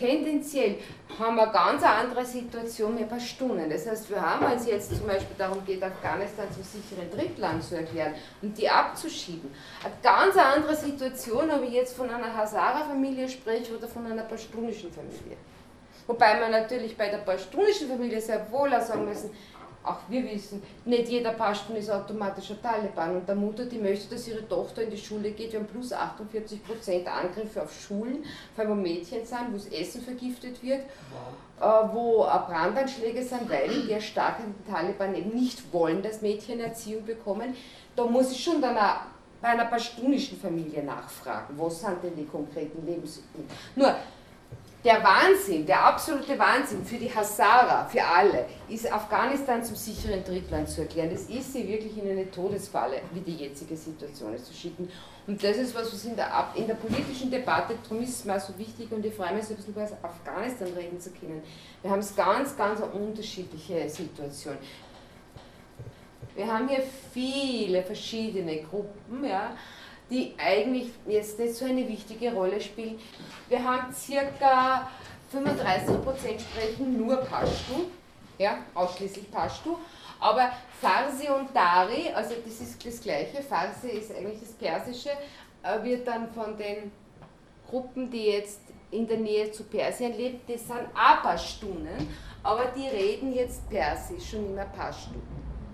tendenziell 0.00 0.76
haben 1.18 1.36
wir 1.36 1.42
eine 1.42 1.52
ganz 1.52 1.82
andere 1.82 2.24
Situation 2.24 2.94
mit 2.94 3.08
Pashtunen. 3.08 3.68
Das 3.68 3.86
heißt, 3.86 4.10
wir 4.10 4.20
haben, 4.20 4.46
wenn 4.46 4.56
es 4.56 4.66
jetzt 4.66 4.96
zum 4.96 5.06
Beispiel 5.06 5.36
darum 5.36 5.64
geht, 5.64 5.82
Afghanistan 5.82 6.46
zum 6.52 6.62
sicheren 6.62 7.10
Drittland 7.10 7.62
zu 7.62 7.76
erklären 7.76 8.14
und 8.40 8.56
die 8.56 8.68
abzuschieben, 8.68 9.50
eine 9.84 9.92
ganz 10.02 10.36
andere 10.36 10.74
Situation, 10.74 11.50
ob 11.50 11.62
ich 11.62 11.72
jetzt 11.72 11.96
von 11.96 12.08
einer 12.08 12.34
Hazara-Familie 12.34 13.28
spreche 13.28 13.76
oder 13.76 13.86
von 13.86 14.06
einer 14.06 14.22
pashtunischen 14.22 14.90
Familie. 14.90 15.36
Wobei 16.06 16.40
man 16.40 16.50
natürlich 16.50 16.96
bei 16.96 17.08
der 17.08 17.18
pashtunischen 17.18 17.88
Familie 17.88 18.20
sehr 18.20 18.50
wohl 18.50 18.74
auch 18.74 18.80
sagen 18.80 19.04
müssen, 19.04 19.30
auch 19.82 19.98
wir 20.08 20.24
wissen, 20.24 20.62
nicht 20.84 21.08
jeder 21.08 21.32
Pashtun 21.32 21.76
ist 21.76 21.90
automatisch 21.90 22.50
ein 22.50 22.60
Taliban. 22.62 23.16
Und 23.16 23.28
der 23.28 23.34
Mutter, 23.34 23.64
die 23.64 23.78
möchte, 23.78 24.14
dass 24.14 24.28
ihre 24.28 24.46
Tochter 24.46 24.82
in 24.82 24.90
die 24.90 24.98
Schule 24.98 25.30
geht, 25.30 25.52
wir 25.52 25.60
haben 25.60 25.66
plus 25.66 25.92
48 25.92 26.64
Prozent 26.64 27.08
Angriffe 27.08 27.62
auf 27.62 27.72
Schulen, 27.72 28.24
vor 28.54 28.64
allem 28.64 28.78
wo 28.78 28.82
Mädchen 28.82 29.24
sind, 29.24 29.52
wo 29.52 29.56
das 29.56 29.66
Essen 29.66 30.02
vergiftet 30.02 30.62
wird, 30.62 30.82
wow. 31.58 31.88
äh, 31.90 31.94
wo 31.94 32.18
Brandanschläge 32.46 33.22
sind, 33.22 33.48
weil 33.48 33.70
die 33.88 34.00
starken 34.00 34.54
Taliban 34.68 35.14
eben 35.14 35.30
nicht 35.30 35.72
wollen, 35.72 36.02
dass 36.02 36.20
Mädchen 36.20 36.60
Erziehung 36.60 37.06
bekommen. 37.06 37.56
Da 37.96 38.04
muss 38.04 38.32
ich 38.32 38.42
schon 38.42 38.60
dann 38.60 38.76
auch 38.76 39.00
bei 39.40 39.48
einer 39.48 39.64
pashtunischen 39.64 40.38
Familie 40.38 40.82
nachfragen, 40.82 41.54
was 41.56 41.80
sind 41.80 42.02
denn 42.02 42.14
die 42.14 42.26
konkreten 42.26 42.84
Lebensmittel. 42.86 43.44
Nur, 43.74 43.94
der 44.84 45.04
Wahnsinn, 45.04 45.66
der 45.66 45.84
absolute 45.84 46.38
Wahnsinn 46.38 46.84
für 46.84 46.96
die 46.96 47.14
Hazara, 47.14 47.84
für 47.84 48.02
alle, 48.02 48.46
ist 48.68 48.90
Afghanistan 48.90 49.62
zum 49.62 49.76
sicheren 49.76 50.24
Drittland 50.24 50.68
zu 50.68 50.82
erklären. 50.82 51.10
Das 51.10 51.22
ist 51.22 51.52
sie 51.52 51.68
wirklich 51.68 51.98
in 51.98 52.08
eine 52.08 52.30
Todesfalle, 52.30 53.02
wie 53.12 53.20
die 53.20 53.36
jetzige 53.36 53.76
Situation 53.76 54.34
ist, 54.34 54.46
zu 54.46 54.54
schicken. 54.54 54.90
Und 55.26 55.42
das 55.44 55.58
ist 55.58 55.74
was, 55.74 55.92
was 55.92 56.04
in 56.06 56.16
der, 56.16 56.30
in 56.54 56.66
der 56.66 56.74
politischen 56.74 57.30
Debatte, 57.30 57.74
darum 57.82 58.02
ist 58.02 58.20
es 58.20 58.24
mir 58.24 58.40
so 58.40 58.56
wichtig 58.58 58.90
und 58.90 59.04
ich 59.04 59.14
freue 59.14 59.34
mich 59.34 59.44
so 59.44 59.52
ein 59.52 59.56
bisschen 59.56 59.74
über 59.74 59.86
Afghanistan 60.02 60.68
reden 60.74 60.98
zu 60.98 61.10
können. 61.10 61.42
Wir 61.82 61.90
haben 61.90 62.00
es 62.00 62.16
ganz, 62.16 62.56
ganz 62.56 62.80
unterschiedliche 62.80 63.88
Situation. 63.88 64.56
Wir 66.34 66.46
haben 66.46 66.68
hier 66.68 66.82
viele 67.12 67.82
verschiedene 67.82 68.62
Gruppen, 68.62 69.24
ja, 69.24 69.54
die 70.10 70.34
eigentlich 70.38 70.90
jetzt 71.06 71.38
nicht 71.38 71.54
so 71.54 71.64
eine 71.64 71.86
wichtige 71.88 72.32
Rolle 72.32 72.60
spielen. 72.60 72.98
Wir 73.48 73.62
haben 73.62 73.92
circa 73.92 74.90
35% 75.32 76.40
sprechen 76.40 76.96
nur 76.96 77.16
Pashto, 77.18 77.86
ja, 78.38 78.58
ausschließlich 78.74 79.30
Pashto, 79.30 79.78
aber 80.18 80.50
Farsi 80.80 81.28
und 81.28 81.54
Dari, 81.54 82.12
also 82.12 82.34
das 82.44 82.60
ist 82.60 82.84
das 82.84 83.00
gleiche, 83.00 83.42
Farsi 83.42 83.88
ist 83.90 84.14
eigentlich 84.14 84.40
das 84.40 84.52
Persische, 84.52 85.10
äh, 85.62 85.82
wird 85.84 86.06
dann 86.06 86.32
von 86.32 86.56
den 86.56 86.90
Gruppen, 87.68 88.10
die 88.10 88.26
jetzt 88.26 88.60
in 88.90 89.06
der 89.06 89.18
Nähe 89.18 89.52
zu 89.52 89.64
Persien 89.64 90.16
leben, 90.16 90.40
das 90.48 90.66
sind 90.66 90.88
auch 90.94 91.22
aber 92.42 92.64
die 92.74 92.88
reden 92.88 93.32
jetzt 93.32 93.68
Persisch 93.68 94.34
und 94.34 94.46
immer 94.46 94.64
Pashto. 94.64 95.14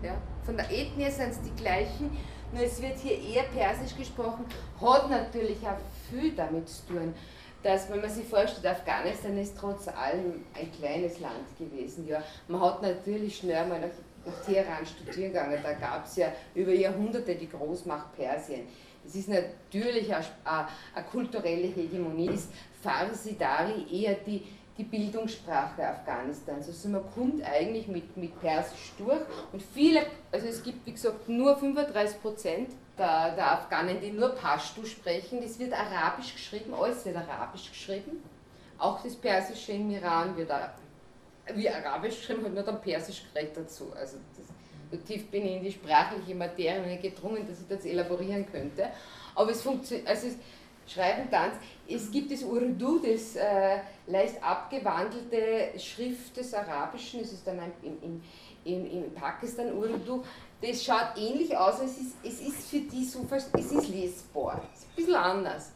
Ja. 0.02 0.16
Von 0.44 0.56
der 0.56 0.70
Ethnie 0.70 1.10
sind 1.10 1.30
es 1.30 1.40
die 1.40 1.54
gleichen, 1.54 2.16
nur 2.52 2.62
es 2.62 2.80
wird 2.80 2.98
hier 2.98 3.18
eher 3.18 3.44
Persisch 3.44 3.96
gesprochen, 3.96 4.44
hat 4.80 5.10
natürlich 5.10 5.58
auch 5.66 5.78
viel 6.10 6.32
damit 6.32 6.68
zu 6.68 6.86
tun, 6.86 7.14
dass, 7.62 7.90
wenn 7.90 8.00
man 8.00 8.10
sich 8.10 8.26
vorstellt, 8.26 8.66
Afghanistan 8.66 9.36
ist 9.38 9.56
trotz 9.58 9.88
allem 9.88 10.44
ein 10.54 10.70
kleines 10.72 11.18
Land 11.20 11.46
gewesen. 11.58 12.06
Ja. 12.06 12.22
Man 12.48 12.60
hat 12.60 12.82
natürlich 12.82 13.38
schnell 13.38 13.66
mal 13.66 13.80
nach, 13.80 13.88
nach 14.24 14.44
Teheran 14.44 14.86
studieren 14.86 15.32
gegangen, 15.32 15.58
da 15.62 15.72
gab 15.72 16.06
es 16.06 16.16
ja 16.16 16.32
über 16.54 16.72
Jahrhunderte 16.72 17.34
die 17.34 17.48
Großmacht 17.48 18.14
Persien. 18.14 18.68
Es 19.06 19.14
ist 19.14 19.28
natürlich 19.28 20.14
eine, 20.14 20.24
eine 20.94 21.06
kulturelle 21.10 21.68
Hegemonie, 21.68 22.30
ist 22.30 22.50
Farsi 22.82 23.36
Dari 23.36 23.86
eher 23.90 24.14
die 24.14 24.44
die 24.78 24.84
Bildungssprache 24.84 25.86
Afghanistans. 25.86 26.68
Also 26.68 26.88
man 26.88 27.02
kommt 27.14 27.42
eigentlich 27.42 27.88
mit, 27.88 28.16
mit 28.16 28.38
Persisch 28.40 28.92
durch 28.98 29.20
und 29.52 29.62
viele, 29.62 30.06
also 30.30 30.46
es 30.46 30.62
gibt 30.62 30.86
wie 30.86 30.92
gesagt 30.92 31.28
nur 31.28 31.56
35 31.56 32.20
Prozent 32.20 32.70
der, 32.98 33.34
der 33.34 33.52
Afghanen, 33.52 34.00
die 34.00 34.10
nur 34.10 34.30
Pashto 34.30 34.84
sprechen. 34.84 35.40
Das 35.40 35.58
wird 35.58 35.72
arabisch 35.72 36.34
geschrieben, 36.34 36.74
alles 36.74 37.04
wird 37.04 37.16
arabisch 37.16 37.70
geschrieben. 37.70 38.22
Auch 38.78 39.02
das 39.02 39.16
Persische 39.16 39.72
im 39.72 39.90
Iran 39.90 40.36
wird 40.36 40.50
wie 41.54 41.70
arabisch 41.70 42.18
geschrieben, 42.18 42.44
hat 42.44 42.54
nur 42.54 42.62
dann 42.62 42.80
Persisch 42.80 43.24
gerät 43.32 43.56
dazu. 43.56 43.92
Also 43.94 44.18
das, 44.36 44.46
so 44.90 44.96
tief 44.98 45.30
bin 45.30 45.44
ich 45.46 45.56
in 45.56 45.62
die 45.62 45.72
sprachliche 45.72 46.34
Materie 46.34 46.98
gedrungen, 46.98 47.46
dass 47.48 47.60
ich 47.60 47.68
das 47.68 47.84
elaborieren 47.84 48.46
könnte. 48.50 48.88
Aber 49.34 49.50
es 49.50 49.62
funktioniert, 49.62 50.06
also 50.08 50.28
es, 50.28 50.36
Schreiben, 50.86 51.30
Tanz. 51.30 51.54
Es 51.88 52.10
gibt 52.10 52.32
das 52.32 52.42
Urdu, 52.42 52.98
das 52.98 53.36
äh, 53.36 53.78
leicht 54.06 54.42
abgewandelte 54.42 55.78
Schrift 55.78 56.36
des 56.36 56.52
Arabischen, 56.52 57.20
es 57.20 57.32
ist 57.32 57.46
dann 57.46 57.60
in, 57.82 58.02
in, 58.02 58.22
in, 58.64 58.86
in 58.90 59.14
Pakistan 59.14 59.72
Urdu. 59.72 60.22
Das 60.60 60.82
schaut 60.82 61.16
ähnlich 61.16 61.56
aus, 61.56 61.80
es 61.80 61.98
ist, 61.98 62.16
es 62.24 62.40
ist 62.40 62.68
für 62.68 62.80
die 62.80 63.04
so, 63.04 63.26
es 63.30 63.72
ist 63.72 63.88
lesbar, 63.88 64.62
es 64.72 64.80
ist 64.80 64.88
ein 64.88 64.96
bisschen 64.96 65.14
anders. 65.14 65.72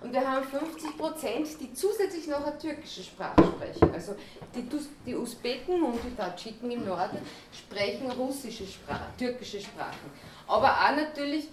Und 0.00 0.14
wir 0.14 0.26
haben 0.26 0.46
50 0.46 0.96
Prozent, 0.96 1.48
die 1.60 1.74
zusätzlich 1.74 2.26
noch 2.26 2.44
eine 2.46 2.56
türkische 2.56 3.02
Sprache 3.02 3.44
sprechen. 3.44 3.92
Also 3.92 4.14
die, 4.54 4.66
die 5.04 5.14
Usbeken 5.14 5.82
und 5.82 5.98
die 6.02 6.16
Tadschiken 6.16 6.70
im 6.70 6.86
Norden 6.86 7.18
sprechen 7.52 8.10
russische 8.12 8.66
Sprachen, 8.66 9.14
türkische 9.18 9.60
Sprachen. 9.60 10.10
Aber 10.46 10.70
auch 10.70 10.96
natürlich 10.96 11.48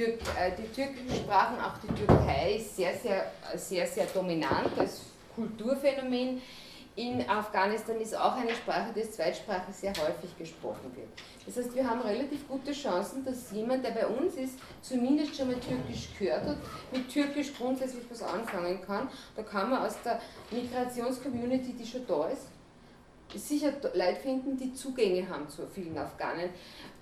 Türk, 0.00 0.18
äh, 0.40 0.52
die 0.56 0.66
türkischen 0.72 1.14
Sprachen, 1.14 1.60
auch 1.60 1.76
die 1.82 1.92
Türkei 1.94 2.54
ist 2.56 2.74
sehr, 2.74 2.94
sehr, 2.94 3.30
sehr, 3.54 3.86
sehr 3.86 4.06
dominant 4.06 4.70
als 4.78 5.02
Kulturphänomen. 5.34 6.40
In 6.96 7.28
Afghanistan 7.28 8.00
ist 8.00 8.16
auch 8.16 8.34
eine 8.34 8.54
Sprache, 8.54 8.92
die 8.96 9.02
als 9.02 9.12
Zweitsprache 9.12 9.70
sehr 9.72 9.90
häufig 9.90 10.36
gesprochen 10.38 10.90
wird. 10.96 11.08
Das 11.44 11.56
heißt, 11.56 11.74
wir 11.74 11.88
haben 11.88 12.00
relativ 12.00 12.48
gute 12.48 12.72
Chancen, 12.72 13.24
dass 13.26 13.52
jemand, 13.52 13.84
der 13.84 13.90
bei 13.90 14.06
uns 14.06 14.36
ist, 14.36 14.54
zumindest 14.80 15.36
schon 15.36 15.48
mal 15.48 15.60
Türkisch 15.60 16.08
gehört 16.18 16.46
hat, 16.46 16.56
mit 16.92 17.06
Türkisch 17.08 17.52
grundsätzlich 17.54 18.04
was 18.08 18.22
anfangen 18.22 18.80
kann. 18.80 19.08
Da 19.36 19.42
kann 19.42 19.68
man 19.68 19.82
aus 19.82 19.96
der 20.02 20.18
Migrationscommunity, 20.50 21.74
die 21.74 21.86
schon 21.86 22.06
da 22.06 22.28
ist, 22.28 22.48
sicher 23.36 23.72
Leute 23.94 24.20
finden, 24.20 24.56
die 24.56 24.72
Zugänge 24.72 25.28
haben 25.28 25.48
zu 25.48 25.66
vielen 25.66 25.96
Afghanen. 25.96 26.50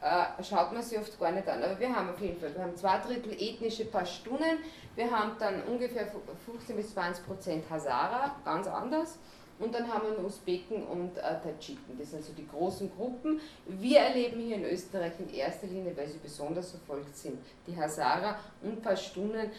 Äh, 0.01 0.43
schaut 0.45 0.73
man 0.73 0.83
sich 0.83 0.99
oft 0.99 1.19
gar 1.19 1.33
nicht 1.33 1.49
an. 1.49 1.63
Aber 1.63 1.79
wir 1.79 1.95
haben 1.95 2.11
auf 2.11 2.21
jeden 2.21 2.41
Fall, 2.41 2.55
wir 2.55 2.63
haben 2.63 2.77
zwei 2.77 2.99
Drittel 2.99 3.33
ethnische 3.33 3.85
Pashtunen, 3.87 4.59
wir 4.95 5.11
haben 5.11 5.33
dann 5.39 5.63
ungefähr 5.65 6.07
15 6.47 6.77
bis 6.77 6.93
20 6.93 7.27
Prozent 7.27 7.71
Hazara, 7.71 8.37
ganz 8.45 8.67
anders. 8.67 9.19
Und 9.59 9.75
dann 9.75 9.93
haben 9.93 10.05
wir 10.09 10.25
Usbeken 10.25 10.85
und 10.85 11.17
äh, 11.19 11.21
Tadschiken. 11.21 11.99
Das 11.99 12.13
sind 12.13 12.25
so 12.25 12.33
die 12.33 12.47
großen 12.47 12.93
Gruppen. 12.97 13.41
Wir 13.67 13.99
erleben 13.99 14.41
hier 14.41 14.55
in 14.55 14.65
Österreich 14.65 15.15
in 15.19 15.35
erster 15.35 15.67
Linie, 15.67 15.97
weil 15.97 16.07
sie 16.07 16.19
besonders 16.19 16.71
verfolgt 16.71 17.17
sind, 17.17 17.39
die 17.67 17.77
Hazara 17.77 18.39
und 18.63 18.81
Pashtunen, 18.81 19.51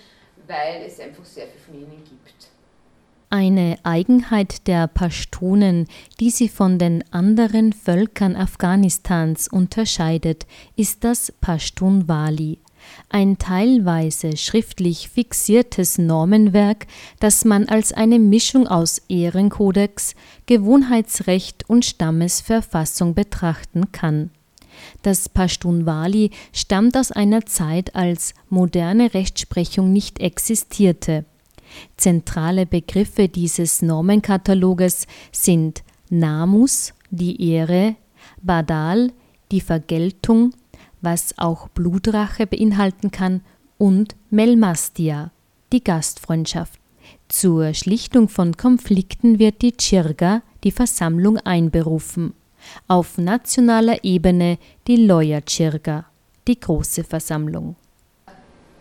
weil 0.47 0.83
es 0.85 1.01
einfach 1.01 1.25
sehr 1.25 1.47
viel 1.47 1.59
von 1.59 1.75
ihnen 1.75 2.01
gibt. 2.05 2.58
Eine 3.31 3.77
Eigenheit 3.83 4.65
der 4.65 4.87
Pashtunen, 4.87 5.85
die 6.19 6.31
sie 6.31 6.49
von 6.49 6.79
den 6.79 7.03
anderen 7.11 7.73
Völkern 7.73 8.35
Afghanistans 8.35 9.47
unterscheidet, 9.47 10.47
ist 10.75 11.03
das 11.03 11.31
Pashtun-Wali, 11.39 12.57
ein 13.09 13.37
teilweise 13.37 14.35
schriftlich 14.35 15.09
fixiertes 15.09 15.99
Normenwerk, 15.99 16.87
das 17.19 17.45
man 17.45 17.69
als 17.69 17.93
eine 17.93 18.17
Mischung 18.17 18.67
aus 18.67 18.99
Ehrenkodex, 19.09 20.15
Gewohnheitsrecht 20.47 21.69
und 21.69 21.85
Stammesverfassung 21.85 23.13
betrachten 23.13 23.91
kann. 23.91 24.31
Das 25.03 25.29
Pashtun-Wali 25.29 26.31
stammt 26.51 26.97
aus 26.97 27.11
einer 27.11 27.45
Zeit, 27.45 27.95
als 27.95 28.33
moderne 28.49 29.13
Rechtsprechung 29.13 29.93
nicht 29.93 30.19
existierte. 30.19 31.25
Zentrale 31.97 32.65
Begriffe 32.65 33.27
dieses 33.27 33.81
Normenkataloges 33.81 35.07
sind 35.31 35.83
Namus, 36.09 36.93
die 37.09 37.51
Ehre, 37.51 37.95
Badal, 38.41 39.11
die 39.51 39.61
Vergeltung, 39.61 40.53
was 41.01 41.37
auch 41.37 41.67
Blutrache 41.69 42.47
beinhalten 42.47 43.11
kann, 43.11 43.41
und 43.77 44.15
Melmastia, 44.29 45.31
die 45.71 45.83
Gastfreundschaft. 45.83 46.79
Zur 47.29 47.73
Schlichtung 47.73 48.27
von 48.27 48.57
Konflikten 48.57 49.39
wird 49.39 49.61
die 49.61 49.71
Chirga, 49.71 50.41
die 50.63 50.71
Versammlung, 50.71 51.37
einberufen. 51.37 52.33
Auf 52.87 53.17
nationaler 53.17 54.03
Ebene 54.03 54.57
die 54.87 54.97
Loya 54.97 55.39
Chirga, 55.41 56.05
die 56.47 56.59
große 56.59 57.03
Versammlung. 57.03 57.75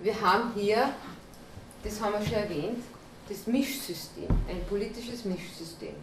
Wir 0.02 0.20
haben 0.20 0.50
hier 0.56 0.90
das 1.82 2.00
haben 2.00 2.14
wir 2.18 2.26
schon 2.26 2.34
erwähnt, 2.34 2.84
das 3.28 3.46
Mischsystem, 3.46 4.28
ein 4.48 4.64
politisches 4.68 5.24
Mischsystem. 5.24 5.94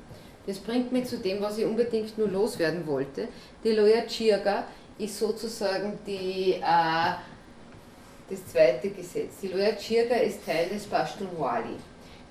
Das 0.46 0.60
bringt 0.60 0.92
mich 0.92 1.06
zu 1.06 1.18
dem, 1.18 1.42
was 1.42 1.58
ich 1.58 1.66
unbedingt 1.66 2.18
nur 2.18 2.28
loswerden 2.28 2.86
wollte. 2.86 3.28
Die 3.64 3.72
Loya 3.72 4.06
Chirga 4.08 4.66
ist 4.98 5.18
sozusagen 5.18 5.98
die, 6.06 6.54
äh, 6.54 7.14
das 8.30 8.46
zweite 8.52 8.90
Gesetz. 8.90 9.40
Die 9.42 9.48
Loya 9.48 9.76
Chirga 9.76 10.16
ist 10.16 10.46
Teil 10.46 10.70
des 10.70 10.86
Pashtun 10.86 11.30
Wali. 11.38 11.76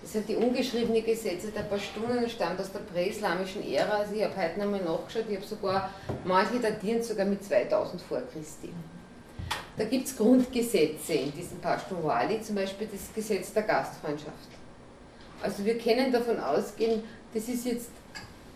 Das 0.00 0.12
sind 0.12 0.28
die 0.28 0.36
ungeschriebenen 0.36 1.02
Gesetze 1.02 1.50
der 1.50 1.62
Pashtunen, 1.62 2.28
stammt 2.28 2.60
aus 2.60 2.70
der 2.70 2.80
präislamischen 2.80 3.66
Ära. 3.72 3.98
Also 3.98 4.14
ich 4.14 4.22
habe 4.22 4.36
heute 4.36 4.60
nochmal 4.60 4.82
nachgeschaut, 4.82 5.24
ich 5.30 5.36
habe 5.36 5.46
sogar, 5.46 5.90
manche 6.24 6.60
datieren 6.60 7.02
sogar 7.02 7.24
mit 7.24 7.42
2000 7.42 8.02
vor 8.02 8.20
Christi. 8.30 8.68
Da 9.76 9.84
gibt 9.84 10.06
es 10.06 10.16
Grundgesetze 10.16 11.14
in 11.14 11.32
diesem 11.32 11.58
Pashtunwali, 11.58 12.40
zum 12.40 12.54
Beispiel 12.54 12.88
das 12.90 13.12
Gesetz 13.12 13.52
der 13.52 13.64
Gastfreundschaft. 13.64 14.48
Also 15.42 15.64
wir 15.64 15.76
können 15.78 16.12
davon 16.12 16.38
ausgehen, 16.38 17.02
das 17.32 17.48
ist 17.48 17.66
jetzt 17.66 17.90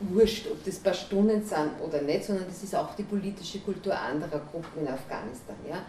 wurscht, 0.01 0.47
ob 0.51 0.65
das 0.65 0.77
Pashtunen 0.79 1.45
sind 1.45 1.73
oder 1.85 2.03
nicht, 2.03 2.25
sondern 2.25 2.47
das 2.47 2.63
ist 2.63 2.75
auch 2.75 2.95
die 2.95 3.03
politische 3.03 3.59
Kultur 3.59 3.99
anderer 3.99 4.41
Gruppen 4.51 4.83
in 4.83 4.89
Afghanistan. 4.89 5.57
Ja. 5.69 5.83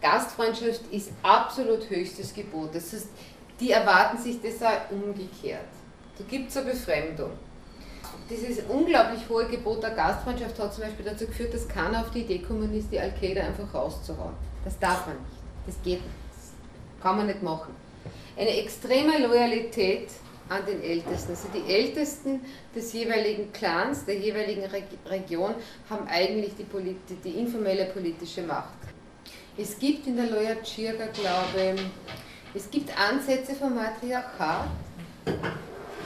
Gastfreundschaft 0.00 0.80
ist 0.90 1.10
absolut 1.22 1.88
höchstes 1.90 2.32
Gebot. 2.32 2.74
Das 2.74 2.92
heißt, 2.92 3.08
die 3.60 3.70
erwarten 3.70 4.18
sich 4.18 4.40
das 4.40 4.62
auch 4.62 4.90
umgekehrt. 4.90 5.60
Da 6.18 6.24
gibt 6.28 6.50
es 6.50 6.56
eine 6.56 6.70
Befremdung. 6.70 7.30
Dieses 8.30 8.64
unglaublich 8.68 9.28
hohe 9.28 9.46
Gebot 9.46 9.82
der 9.82 9.90
Gastfreundschaft 9.90 10.58
hat 10.58 10.72
zum 10.72 10.84
Beispiel 10.84 11.04
dazu 11.04 11.26
geführt, 11.26 11.52
dass 11.52 11.68
keiner 11.68 12.00
auf 12.00 12.10
die 12.10 12.20
Idee 12.20 12.38
gekommen 12.38 12.74
ist, 12.74 12.90
die 12.90 12.98
Al-Qaida 12.98 13.42
einfach 13.42 13.72
rauszuhauen. 13.74 14.34
Das 14.64 14.78
darf 14.78 15.06
man 15.06 15.16
nicht. 15.16 15.66
Das 15.66 15.76
geht 15.82 16.02
nicht. 16.02 16.14
Das 16.32 17.02
kann 17.02 17.16
man 17.16 17.26
nicht 17.26 17.42
machen. 17.42 17.74
Eine 18.36 18.56
extreme 18.56 19.18
Loyalität 19.18 20.08
an 20.48 20.64
den 20.66 20.82
Ältesten. 20.82 21.30
Also 21.30 21.48
die 21.54 21.72
Ältesten 21.72 22.40
des 22.74 22.92
jeweiligen 22.92 23.52
Clans, 23.52 24.04
der 24.04 24.18
jeweiligen 24.18 24.64
Region, 25.06 25.54
haben 25.88 26.06
eigentlich 26.08 26.52
die, 26.56 26.64
die, 26.64 27.14
die 27.16 27.38
informelle 27.38 27.86
politische 27.86 28.42
Macht. 28.42 28.74
Es 29.56 29.78
gibt 29.78 30.06
in 30.06 30.16
der 30.16 30.26
Loya 30.26 30.56
Chirga, 30.62 31.06
glaube 31.06 31.74
ich, 31.76 31.82
es 32.56 32.70
gibt 32.70 32.90
Ansätze 32.98 33.54
vom 33.54 33.74
Matriarchat, 33.74 34.68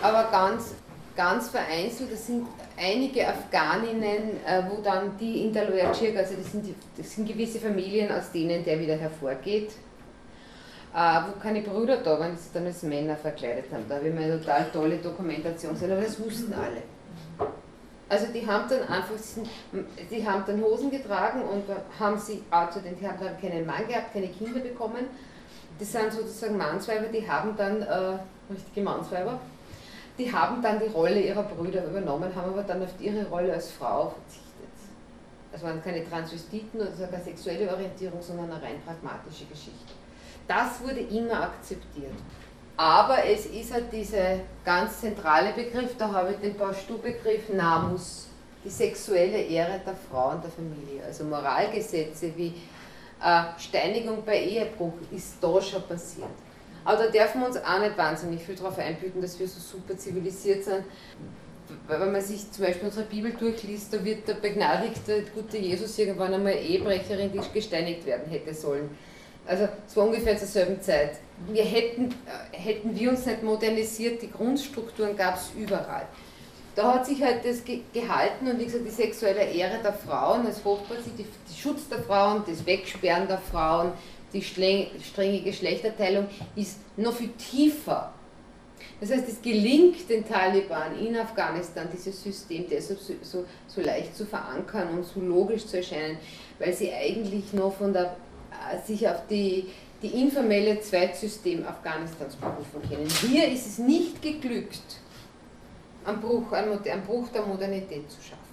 aber 0.00 0.30
ganz, 0.30 0.74
ganz 1.18 1.48
vereinzelt. 1.48 2.12
Das 2.12 2.28
sind 2.28 2.46
einige 2.78 3.26
Afghaninnen, 3.26 4.38
äh, 4.46 4.62
wo 4.70 4.80
dann 4.80 5.18
die 5.18 5.44
in 5.44 5.52
der 5.52 5.68
Loya 5.68 5.92
Chirga, 5.92 6.20
also 6.20 6.34
das 6.36 6.52
sind, 6.52 6.74
das 6.96 7.10
sind 7.10 7.28
gewisse 7.28 7.58
Familien, 7.58 8.10
aus 8.12 8.30
denen 8.30 8.64
der 8.64 8.78
wieder 8.78 8.96
hervorgeht, 8.96 9.72
äh, 10.94 11.20
wo 11.26 11.40
keine 11.40 11.62
Brüder 11.62 11.96
da 11.96 12.20
waren, 12.20 12.36
die 12.36 12.40
sich 12.40 12.52
dann 12.52 12.66
als 12.66 12.84
Männer 12.84 13.16
verkleidet 13.16 13.64
haben. 13.72 13.84
Da 13.88 13.96
habe 13.96 14.08
ich 14.08 14.14
mir 14.14 14.20
eine 14.20 14.38
total 14.38 14.70
tolle 14.72 14.98
Dokumentation 14.98 15.72
gesehen, 15.72 15.90
aber 15.90 16.02
das 16.02 16.24
wussten 16.24 16.54
alle. 16.54 16.82
Also 18.08 18.26
die 18.32 18.46
haben 18.46 18.66
dann 18.70 18.88
einfach, 18.88 19.16
die 20.10 20.26
haben 20.26 20.44
dann 20.46 20.62
Hosen 20.62 20.90
getragen 20.90 21.42
und 21.42 21.64
haben 21.98 22.18
sie, 22.18 22.42
also 22.48 22.80
die 22.80 23.06
haben 23.06 23.18
dann 23.20 23.38
keinen 23.38 23.66
Mann 23.66 23.86
gehabt, 23.86 24.14
keine 24.14 24.28
Kinder 24.28 24.60
bekommen 24.60 25.08
das 25.78 25.92
sind 25.92 26.12
sozusagen 26.12 26.56
Mannsweiber, 26.56 27.06
die 27.06 27.28
haben 27.28 27.56
dann, 27.56 27.82
äh, 27.82 28.18
richtige 28.50 28.82
Mannsweiber, 28.82 29.38
die 30.18 30.32
haben 30.32 30.60
dann 30.60 30.80
die 30.80 30.86
Rolle 30.86 31.20
ihrer 31.20 31.44
Brüder 31.44 31.84
übernommen, 31.84 32.34
haben 32.34 32.52
aber 32.52 32.62
dann 32.62 32.82
auf 32.82 32.90
ihre 32.98 33.26
Rolle 33.28 33.52
als 33.52 33.70
Frau 33.70 34.10
verzichtet. 34.10 34.48
Es 35.52 35.62
waren 35.62 35.82
keine 35.82 36.08
Transvestiten 36.08 36.80
oder 36.80 36.92
sogar 36.92 37.20
sexuelle 37.20 37.70
Orientierung, 37.72 38.20
sondern 38.20 38.50
eine 38.50 38.62
rein 38.62 38.82
pragmatische 38.84 39.44
Geschichte. 39.46 39.92
Das 40.46 40.82
wurde 40.82 41.00
immer 41.00 41.42
akzeptiert. 41.42 42.14
Aber 42.76 43.24
es 43.24 43.46
ist 43.46 43.72
halt 43.72 43.92
dieser 43.92 44.40
ganz 44.64 45.00
zentrale 45.00 45.52
Begriff, 45.52 45.96
da 45.98 46.12
habe 46.12 46.32
ich 46.32 46.38
den 46.38 46.56
Pashtu-Begriff 46.56 47.48
Namus, 47.52 48.28
die 48.64 48.70
sexuelle 48.70 49.38
Ehre 49.38 49.80
der 49.84 49.94
Frau 49.94 50.30
und 50.30 50.44
der 50.44 50.50
Familie. 50.50 51.04
Also 51.04 51.24
Moralgesetze 51.24 52.32
wie 52.36 52.54
äh, 53.20 53.42
Steinigung 53.58 54.24
bei 54.24 54.40
Ehebruch 54.40 54.94
ist 55.10 55.36
da 55.40 55.60
schon 55.60 55.82
passiert. 55.82 56.28
Aber 56.88 57.04
da 57.04 57.10
dürfen 57.10 57.42
wir 57.42 57.48
uns 57.48 57.58
auch 57.58 57.80
nicht 57.80 57.98
wahnsinnig 57.98 58.42
viel 58.42 58.54
darauf 58.54 58.78
einbilden, 58.78 59.20
dass 59.20 59.38
wir 59.38 59.46
so 59.46 59.60
super 59.60 59.94
zivilisiert 59.98 60.64
sind. 60.64 60.84
Wenn 61.86 62.12
man 62.12 62.22
sich 62.22 62.50
zum 62.50 62.64
Beispiel 62.64 62.86
unsere 62.86 63.04
Bibel 63.04 63.30
durchliest, 63.30 63.92
da 63.92 64.02
wird 64.02 64.26
der 64.26 64.32
begnadigte 64.32 65.22
gute 65.34 65.58
Jesus 65.58 65.98
irgendwann 65.98 66.32
einmal 66.32 66.54
Ehebrecherin, 66.54 67.30
die 67.30 67.40
gesteinigt 67.52 68.06
werden 68.06 68.30
hätte 68.30 68.54
sollen. 68.54 68.88
Also 69.46 69.68
es 69.86 69.94
war 69.98 70.06
ungefähr 70.06 70.38
zur 70.38 70.48
selben 70.48 70.80
Zeit. 70.80 71.18
Wir 71.48 71.64
hätten, 71.64 72.06
äh, 72.06 72.56
hätten 72.56 72.98
wir 72.98 73.10
uns 73.10 73.26
nicht 73.26 73.42
modernisiert, 73.42 74.22
die 74.22 74.30
Grundstrukturen 74.30 75.14
gab 75.14 75.36
es 75.36 75.50
überall 75.58 76.06
da 76.78 76.94
hat 76.94 77.06
sich 77.06 77.20
halt 77.20 77.44
das 77.44 77.64
gehalten 77.64 78.46
und 78.46 78.60
wie 78.60 78.64
gesagt, 78.66 78.86
die 78.86 78.90
sexuelle 78.90 79.42
Ehre 79.42 79.82
der 79.82 79.92
Frauen 79.92 80.46
als 80.46 80.64
Hochprinzip, 80.64 81.16
die, 81.16 81.24
die 81.24 81.60
Schutz 81.60 81.88
der 81.88 81.98
Frauen, 81.98 82.44
das 82.46 82.64
Wegsperren 82.64 83.26
der 83.26 83.38
Frauen, 83.38 83.90
die 84.32 84.42
strenge 84.42 85.42
Geschlechterteilung 85.42 86.26
ist 86.54 86.78
noch 86.96 87.14
viel 87.14 87.30
tiefer. 87.30 88.12
Das 89.00 89.10
heißt, 89.10 89.28
es 89.28 89.40
gelingt 89.42 90.08
den 90.08 90.26
Taliban 90.26 90.98
in 90.98 91.16
Afghanistan, 91.16 91.88
dieses 91.92 92.22
System 92.22 92.64
deshalb 92.68 92.98
so, 92.98 93.14
so, 93.22 93.44
so 93.66 93.80
leicht 93.80 94.16
zu 94.16 94.26
verankern 94.26 94.88
und 94.90 95.04
so 95.04 95.20
logisch 95.20 95.66
zu 95.66 95.76
erscheinen, 95.76 96.18
weil 96.58 96.72
sie 96.72 96.92
eigentlich 96.92 97.52
noch 97.52 97.74
von 97.74 97.92
der, 97.92 98.16
äh, 98.50 98.86
sich 98.86 99.08
auf 99.08 99.26
die, 99.28 99.66
die 100.02 100.08
informelle 100.08 100.80
Zweitsystem 100.80 101.66
Afghanistans 101.66 102.36
berufen 102.36 102.82
können. 102.88 103.08
Hier 103.28 103.48
ist 103.48 103.66
es 103.66 103.78
nicht 103.78 104.20
geglückt, 104.20 105.00
einen 106.04 106.20
Bruch, 106.20 106.52
einen, 106.52 107.02
Bruch 107.06 107.28
der 107.28 107.42
Modernität 107.42 108.10
zu 108.10 108.20
schaffen. 108.20 108.47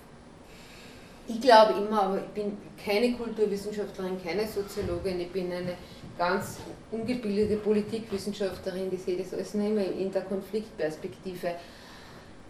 Ich 1.28 1.42
glaube 1.42 1.74
immer, 1.74 2.04
aber 2.04 2.18
ich 2.18 2.28
bin 2.28 2.58
keine 2.84 3.14
Kulturwissenschaftlerin, 3.14 4.24
keine 4.24 4.48
Soziologin, 4.48 5.20
ich 5.20 5.32
bin 5.32 5.52
eine 5.52 5.76
ganz 6.18 6.58
ungebildete 6.92 7.58
Politikwissenschaftlerin, 7.58 8.92
die 8.92 8.98
sehe 8.98 9.18
das 9.18 9.34
alles 9.34 9.56
nur 9.56 9.68
immer 9.68 9.86
in 9.86 10.12
der 10.12 10.22
Konfliktperspektive. 10.22 11.56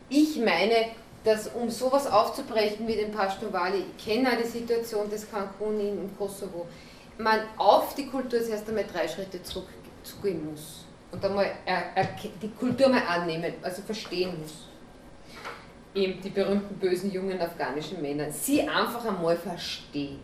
Ich 0.10 0.38
meine, 0.38 0.90
dass 1.24 1.48
um 1.48 1.70
sowas 1.70 2.06
aufzubrechen 2.06 2.86
wie 2.88 2.96
den 2.96 3.12
Pashtunwali, 3.12 3.86
ich 3.98 4.06
kenne 4.06 4.38
die 4.44 4.48
Situation 4.48 5.10
des 5.10 5.32
Cancun 5.32 5.80
im 5.80 6.18
Kosovo, 6.18 6.68
man 7.18 7.40
auf 7.58 7.96
die 7.96 8.08
Kultur 8.08 8.44
zuerst 8.44 8.68
einmal 8.68 8.86
drei 8.92 9.08
Schritte 9.08 9.42
zurückgehen 9.42 10.52
muss 10.52 10.84
und 11.14 11.24
einmal 11.24 11.50
die 12.42 12.50
Kultur 12.50 12.90
mal 12.90 13.04
annehmen, 13.08 13.54
also 13.62 13.82
verstehen 13.84 14.38
muss 14.42 14.68
eben 15.96 16.22
die 16.22 16.30
berühmten 16.30 16.76
bösen 16.76 17.12
jungen 17.12 17.40
afghanischen 17.40 18.02
Männer, 18.02 18.32
sie 18.32 18.68
einfach 18.68 19.06
einmal 19.06 19.38
verstehen, 19.38 20.20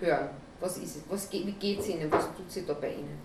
hören, 0.00 0.28
was 0.60 0.76
ist 0.78 0.96
es, 0.96 1.02
was, 1.08 1.32
wie 1.32 1.52
geht 1.52 1.78
es 1.80 1.88
ihnen, 1.88 2.10
was 2.10 2.26
tut 2.36 2.50
sie 2.50 2.66
da 2.66 2.74
bei 2.74 2.90
ihnen. 2.90 3.18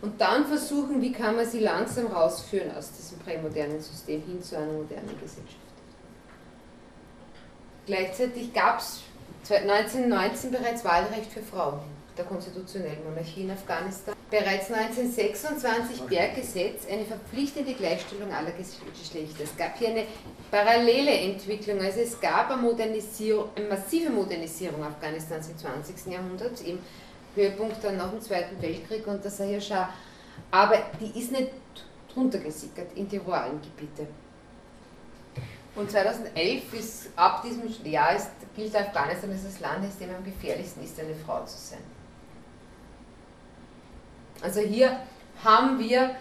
Und 0.00 0.20
dann 0.20 0.46
versuchen, 0.46 1.00
wie 1.00 1.12
kann 1.12 1.36
man 1.36 1.46
sie 1.46 1.60
langsam 1.60 2.06
rausführen 2.06 2.74
aus 2.76 2.92
diesem 2.92 3.18
prämodernen 3.18 3.80
System 3.80 4.22
hin 4.22 4.42
zu 4.42 4.56
einer 4.56 4.72
modernen 4.72 5.18
Gesellschaft. 5.20 5.58
Gleichzeitig 7.86 8.52
gab 8.52 8.80
es 8.80 9.02
1919 9.50 10.50
bereits 10.50 10.84
Wahlrecht 10.84 11.30
für 11.30 11.42
Frauen 11.42 11.80
der 12.16 12.24
konstitutionellen 12.24 13.04
Monarchie 13.04 13.42
in 13.42 13.50
Afghanistan. 13.50 14.14
Bereits 14.30 14.70
1926 14.70 16.02
Berggesetz, 16.02 16.86
eine 16.90 17.04
verpflichtende 17.04 17.74
Gleichstellung 17.74 18.32
aller 18.32 18.52
Geschlechter. 18.52 19.44
Es 19.44 19.56
gab 19.56 19.78
hier 19.78 19.88
eine 19.88 20.04
parallele 20.50 21.10
Entwicklung, 21.10 21.80
also 21.80 22.00
es 22.00 22.20
gab 22.20 22.50
eine, 22.50 22.62
Modernisierung, 22.62 23.50
eine 23.54 23.68
massive 23.68 24.10
Modernisierung 24.10 24.82
Afghanistans 24.82 25.48
im 25.48 25.58
20. 25.58 26.12
Jahrhundert, 26.12 26.60
im 26.66 26.78
Höhepunkt 27.34 27.82
dann 27.82 27.96
nach 27.96 28.10
dem 28.10 28.20
Zweiten 28.20 28.60
Weltkrieg 28.60 29.06
und 29.06 29.24
das 29.24 29.38
ja 29.38 29.60
schon, 29.60 29.86
aber 30.50 30.78
die 31.00 31.18
ist 31.18 31.32
nicht 31.32 31.50
drunter 32.12 32.38
gesickert 32.38 32.88
in 32.94 33.08
die 33.08 33.18
ruralen 33.18 33.60
Gebiete. 33.60 34.06
Und 35.76 35.90
2011 35.90 36.72
ist, 36.74 37.08
ab 37.16 37.42
diesem 37.42 37.62
Jahr 37.90 38.14
ist, 38.14 38.30
gilt 38.54 38.76
Afghanistan 38.76 39.30
als 39.30 39.42
das 39.42 39.60
Land, 39.60 39.84
in 39.84 40.06
dem 40.06 40.14
am 40.14 40.24
gefährlichsten 40.24 40.84
ist, 40.84 40.98
eine 41.00 41.14
Frau 41.14 41.44
zu 41.44 41.58
sein. 41.58 41.93
Also 44.44 44.60
hier 44.60 44.98
haben 45.42 45.78
wir 45.78 46.14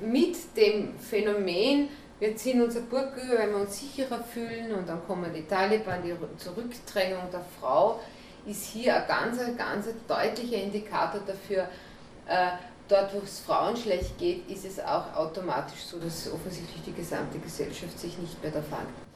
mit 0.00 0.36
dem 0.56 0.96
Phänomen, 1.00 1.88
wir 2.20 2.36
ziehen 2.36 2.62
unser 2.62 2.82
Burg 2.82 3.16
über, 3.16 3.38
weil 3.38 3.50
wir 3.50 3.56
uns 3.56 3.80
sicherer 3.80 4.22
fühlen 4.22 4.72
und 4.76 4.88
dann 4.88 5.04
kommen 5.04 5.34
die 5.34 5.44
Taliban, 5.48 6.00
die 6.04 6.14
Zurückdrängung 6.38 7.28
der 7.32 7.44
Frau, 7.58 7.98
ist 8.46 8.66
hier 8.66 8.94
ein 8.94 9.08
ganz, 9.08 9.38
ganz 9.58 9.88
deutlicher 10.06 10.62
Indikator 10.62 11.20
dafür, 11.26 11.68
äh, 12.28 12.52
dort 12.86 13.14
wo 13.14 13.18
es 13.18 13.40
Frauen 13.40 13.76
schlecht 13.76 14.16
geht, 14.16 14.48
ist 14.48 14.64
es 14.64 14.78
auch 14.78 15.12
automatisch 15.16 15.80
so, 15.80 15.98
dass 15.98 16.32
offensichtlich 16.32 16.82
die 16.86 16.94
gesamte 16.94 17.40
Gesellschaft 17.40 17.98
sich 17.98 18.16
nicht 18.16 18.40
mehr 18.44 18.52
davon 18.52 19.09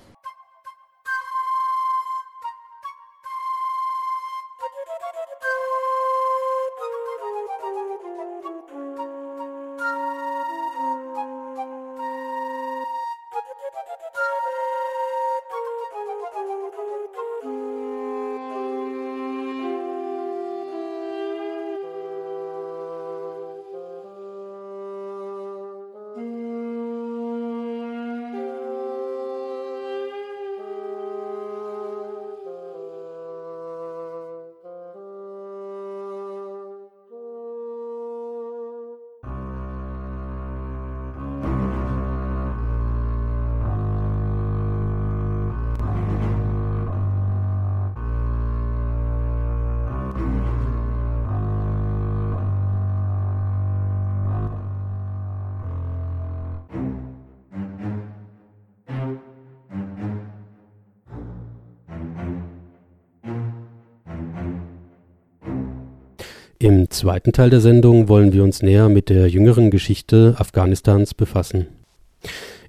zweiten 66.95 67.33
Teil 67.33 67.51
der 67.51 67.61
Sendung 67.61 68.09
wollen 68.09 68.33
wir 68.33 68.45
uns 68.45 68.63
näher 68.63 68.89
mit 68.89 69.09
der 69.09 69.29
jüngeren 69.29 69.71
Geschichte 69.71 70.37
Afghanistans 70.39 71.13
befassen. 71.13 71.67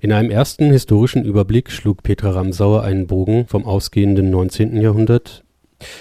In 0.01 0.11
einem 0.11 0.31
ersten 0.31 0.71
historischen 0.71 1.23
Überblick 1.23 1.69
schlug 1.69 2.01
Petra 2.01 2.31
Ramsauer 2.31 2.81
einen 2.81 3.05
Bogen 3.05 3.45
vom 3.45 3.65
ausgehenden 3.65 4.31
19. 4.31 4.81
Jahrhundert 4.81 5.43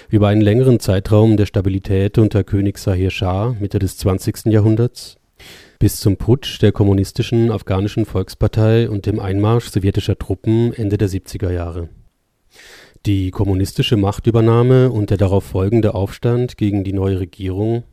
über 0.08 0.28
einen 0.28 0.40
längeren 0.40 0.80
Zeitraum 0.80 1.36
der 1.36 1.44
Stabilität 1.44 2.16
unter 2.16 2.44
König 2.44 2.78
Sahir 2.78 3.10
Schah 3.10 3.54
Mitte 3.60 3.78
des 3.78 3.98
20. 3.98 4.46
Jahrhunderts 4.46 5.18
bis 5.78 5.98
zum 5.98 6.16
Putsch 6.16 6.62
der 6.62 6.72
kommunistischen 6.72 7.50
Afghanischen 7.50 8.06
Volkspartei 8.06 8.88
und 8.88 9.04
dem 9.04 9.20
Einmarsch 9.20 9.68
sowjetischer 9.70 10.18
Truppen 10.18 10.72
Ende 10.72 10.96
der 10.96 11.10
70er 11.10 11.50
Jahre. 11.50 11.90
Die 13.04 13.30
kommunistische 13.30 13.98
Machtübernahme 13.98 14.90
und 14.90 15.10
der 15.10 15.18
darauf 15.18 15.44
folgende 15.44 15.94
Aufstand 15.94 16.56
gegen 16.56 16.84
die 16.84 16.94
neue 16.94 17.20
Regierung 17.20 17.84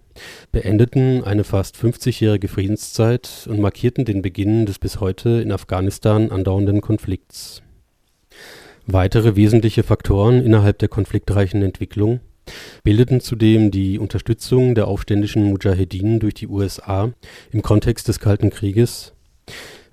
beendeten 0.51 1.23
eine 1.23 1.43
fast 1.43 1.75
50-jährige 1.75 2.47
Friedenszeit 2.47 3.47
und 3.49 3.59
markierten 3.59 4.05
den 4.05 4.21
Beginn 4.21 4.65
des 4.65 4.79
bis 4.79 4.99
heute 4.99 5.41
in 5.41 5.51
Afghanistan 5.51 6.31
andauernden 6.31 6.81
Konflikts. 6.81 7.61
Weitere 8.87 9.35
wesentliche 9.35 9.83
Faktoren 9.83 10.43
innerhalb 10.43 10.79
der 10.79 10.89
konfliktreichen 10.89 11.61
Entwicklung 11.61 12.19
bildeten 12.83 13.21
zudem 13.21 13.71
die 13.71 13.99
Unterstützung 13.99 14.75
der 14.75 14.87
aufständischen 14.87 15.43
Mudschahedin 15.43 16.19
durch 16.19 16.33
die 16.33 16.47
USA 16.47 17.13
im 17.51 17.61
Kontext 17.61 18.07
des 18.07 18.19
Kalten 18.19 18.49
Krieges 18.49 19.13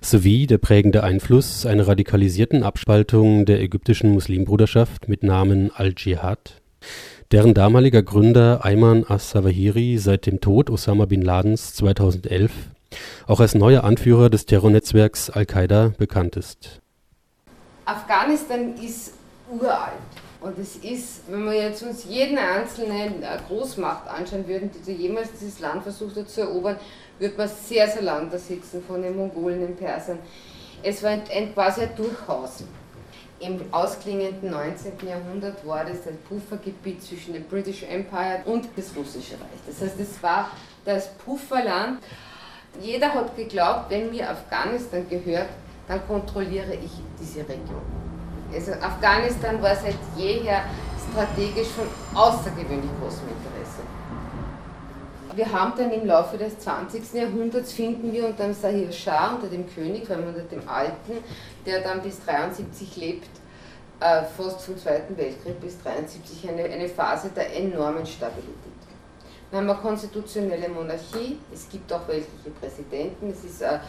sowie 0.01 0.47
der 0.47 0.57
prägende 0.57 1.03
Einfluss 1.03 1.65
einer 1.65 1.87
radikalisierten 1.87 2.63
Abspaltung 2.63 3.45
der 3.45 3.61
ägyptischen 3.61 4.11
Muslimbruderschaft 4.11 5.09
mit 5.09 5.23
Namen 5.23 5.71
Al-Dschihad, 5.71 6.61
deren 7.31 7.53
damaliger 7.53 8.01
Gründer 8.01 8.65
Ayman 8.65 9.05
as-Zawahiri 9.07 9.97
seit 9.97 10.25
dem 10.25 10.41
Tod 10.41 10.69
Osama 10.69 11.05
bin 11.05 11.21
Ladens 11.21 11.75
2011 11.75 12.51
auch 13.27 13.39
als 13.39 13.53
neuer 13.53 13.83
Anführer 13.83 14.29
des 14.29 14.45
Terrornetzwerks 14.47 15.29
Al-Qaida 15.29 15.93
bekannt 15.97 16.35
ist. 16.35 16.81
Afghanistan 17.85 18.73
ist 18.75 19.13
uralt. 19.49 19.93
Und 20.41 20.57
es 20.57 20.77
ist, 20.77 21.23
wenn 21.29 21.43
wir 21.45 21.53
jetzt 21.53 21.83
uns 21.83 22.05
jeden 22.05 22.37
einzelnen 22.37 23.23
Großmacht 23.47 24.07
anschauen 24.07 24.47
würden, 24.47 24.71
die 24.87 24.93
jemals 24.93 25.31
dieses 25.33 25.59
Land 25.59 25.83
versucht 25.83 26.15
hat 26.15 26.29
zu 26.29 26.41
erobern, 26.41 26.77
wird 27.19 27.37
man 27.37 27.49
sehr, 27.49 27.87
sehr 27.89 28.03
lang 28.03 28.31
da 28.31 28.37
sitzen 28.37 28.81
von 28.81 29.01
den 29.01 29.17
Mongolen, 29.17 29.59
den 29.59 29.75
Persern. 29.75 30.19
Es 30.81 31.03
war 31.03 31.11
ein, 31.11 31.23
ein 31.31 31.53
quasi 31.53 31.81
ein 31.81 31.89
Durchhausen. 31.97 32.67
Im 33.39 33.61
ausklingenden 33.71 34.51
19. 34.51 34.93
Jahrhundert 35.07 35.65
war 35.65 35.85
das 35.85 36.05
ein 36.07 36.17
Puffergebiet 36.27 37.01
zwischen 37.01 37.33
dem 37.33 37.45
British 37.45 37.83
Empire 37.83 38.41
und 38.45 38.67
das 38.75 38.93
Russische 38.95 39.35
Reich. 39.35 39.59
Das 39.65 39.81
heißt, 39.81 39.99
es 39.99 40.21
war 40.21 40.51
das 40.83 41.13
Pufferland. 41.13 42.01
Jeder 42.81 43.13
hat 43.13 43.35
geglaubt, 43.37 43.89
wenn 43.89 44.09
mir 44.09 44.29
Afghanistan 44.29 45.07
gehört, 45.09 45.47
dann 45.87 46.05
kontrolliere 46.05 46.73
ich 46.75 46.91
diese 47.19 47.39
Region. 47.39 47.81
Also 48.53 48.73
Afghanistan 48.73 49.61
war 49.61 49.75
seit 49.75 49.95
jeher 50.17 50.63
strategisch 51.09 51.69
von 51.69 51.87
außergewöhnlich 52.15 52.91
großem 53.01 53.27
Interesse. 53.29 53.48
Wir 55.39 55.53
haben 55.53 55.71
dann 55.77 55.89
im 55.93 56.05
Laufe 56.05 56.37
des 56.37 56.59
20. 56.59 57.13
Jahrhunderts 57.13 57.71
finden 57.71 58.11
wir 58.11 58.25
unter 58.25 58.43
dem 58.43 58.53
Sahir 58.53 58.91
Shah, 58.91 59.35
unter 59.35 59.47
dem 59.47 59.73
König, 59.73 60.09
weil 60.09 60.19
unter 60.19 60.41
dem 60.41 60.67
Alten, 60.67 61.23
der 61.65 61.79
dann 61.79 62.01
bis 62.01 62.19
73 62.25 62.97
lebt, 62.97 63.29
äh, 64.01 64.23
fast 64.23 64.63
vom 64.63 64.77
Zweiten 64.77 65.15
Weltkrieg 65.15 65.57
bis 65.61 65.81
73 65.81 66.49
eine, 66.49 66.65
eine 66.65 66.89
Phase 66.89 67.29
der 67.29 67.55
enormen 67.55 68.05
Stabilität. 68.05 68.53
Wir 69.49 69.59
haben 69.59 69.69
eine 69.69 69.79
konstitutionelle 69.79 70.67
Monarchie, 70.67 71.39
es 71.53 71.69
gibt 71.69 71.93
auch 71.93 72.05
weltliche 72.09 72.49
Präsidenten, 72.59 73.29
es 73.29 73.45
ist 73.45 73.63
ein 73.63 73.79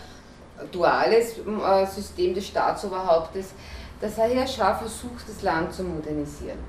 duales 0.71 1.39
äh, 1.39 1.87
System 1.87 2.33
des 2.33 2.47
Staatsoberhauptes. 2.47 3.55
Der 4.01 4.09
Sahir 4.09 4.47
Shah 4.47 4.77
versucht, 4.77 5.29
das 5.29 5.43
Land 5.43 5.75
zu 5.75 5.83
modernisieren. 5.83 6.61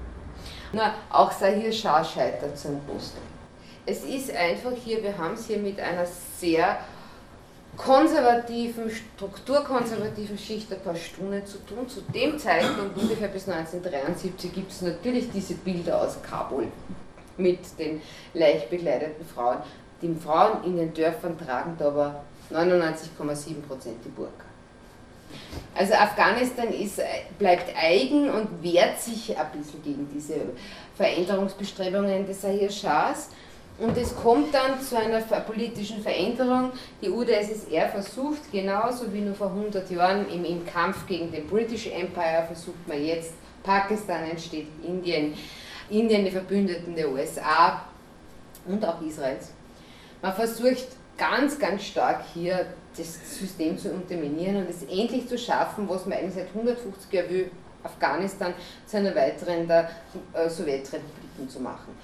Nur 0.73 0.89
auch 1.11 1.31
Sahir 1.31 1.71
Shah 1.71 2.03
scheitert 2.03 2.57
zu 2.57 2.69
einem 2.69 2.81
Großteil 2.87 3.21
es 3.91 4.05
ist 4.05 4.33
einfach 4.33 4.71
hier, 4.83 5.03
wir 5.03 5.17
haben 5.17 5.33
es 5.33 5.47
hier 5.47 5.57
mit 5.57 5.79
einer 5.79 6.05
sehr 6.37 6.79
konservativen, 7.75 8.89
strukturkonservativen 8.89 10.37
Schicht 10.37 10.71
der 10.71 10.77
Pashtune 10.77 11.43
zu 11.43 11.57
tun. 11.65 11.87
Zu 11.87 12.01
dem 12.13 12.37
Zeitpunkt, 12.39 12.97
ungefähr 12.97 13.27
bis 13.27 13.47
1973, 13.47 14.53
gibt 14.53 14.71
es 14.71 14.81
natürlich 14.81 15.29
diese 15.31 15.55
Bilder 15.55 16.01
aus 16.01 16.17
Kabul 16.21 16.67
mit 17.37 17.59
den 17.79 18.01
leicht 18.33 18.69
bekleideten 18.69 19.25
Frauen. 19.25 19.57
Die 20.01 20.13
Frauen 20.15 20.63
in 20.63 20.77
den 20.77 20.93
Dörfern 20.93 21.37
tragen 21.37 21.75
da 21.77 21.87
aber 21.87 22.23
99,7% 22.51 23.53
die 24.03 24.09
Burka. 24.09 24.45
Also 25.73 25.93
Afghanistan 25.93 26.73
ist, 26.73 26.99
bleibt 27.39 27.73
eigen 27.75 28.29
und 28.29 28.61
wehrt 28.61 28.99
sich 28.99 29.37
ein 29.37 29.45
bisschen 29.57 29.81
gegen 29.81 30.09
diese 30.13 30.35
Veränderungsbestrebungen 30.97 32.25
des 32.25 32.41
Sahir 32.41 32.69
Shahs. 32.69 33.29
Und 33.81 33.97
es 33.97 34.15
kommt 34.15 34.53
dann 34.53 34.79
zu 34.79 34.95
einer 34.95 35.21
politischen 35.21 36.03
Veränderung. 36.03 36.71
Die 37.01 37.09
UdSSR 37.09 37.89
versucht, 37.89 38.51
genauso 38.51 39.11
wie 39.11 39.21
nur 39.21 39.33
vor 39.33 39.47
100 39.47 39.89
Jahren 39.89 40.29
im, 40.29 40.45
im 40.45 40.63
Kampf 40.67 41.07
gegen 41.07 41.31
den 41.31 41.47
British 41.47 41.87
Empire, 41.87 42.43
versucht 42.45 42.87
man 42.87 43.03
jetzt, 43.03 43.33
Pakistan 43.63 44.29
entsteht, 44.29 44.67
Indien, 44.85 45.33
Indien 45.89 46.23
die 46.25 46.29
Verbündeten 46.29 46.95
der 46.95 47.11
USA 47.11 47.85
und 48.67 48.85
auch 48.85 49.01
Israels. 49.01 49.51
Man 50.21 50.33
versucht 50.33 50.89
ganz, 51.17 51.57
ganz 51.57 51.83
stark 51.83 52.23
hier 52.35 52.67
das 52.95 53.39
System 53.39 53.79
zu 53.79 53.89
unterminieren 53.89 54.57
und 54.57 54.69
es 54.69 54.83
endlich 54.83 55.27
zu 55.27 55.39
schaffen, 55.39 55.89
was 55.89 56.05
man 56.05 56.19
eigentlich 56.19 56.35
seit 56.35 56.49
150 56.49 57.11
Jahren 57.11 57.29
will, 57.31 57.51
Afghanistan 57.83 58.53
zu 58.85 58.97
einer 58.97 59.15
weiteren 59.15 59.67
der 59.67 59.89
äh, 60.33 60.47
Sowjetrepubliken 60.47 61.49
zu 61.49 61.59
machen. 61.59 61.95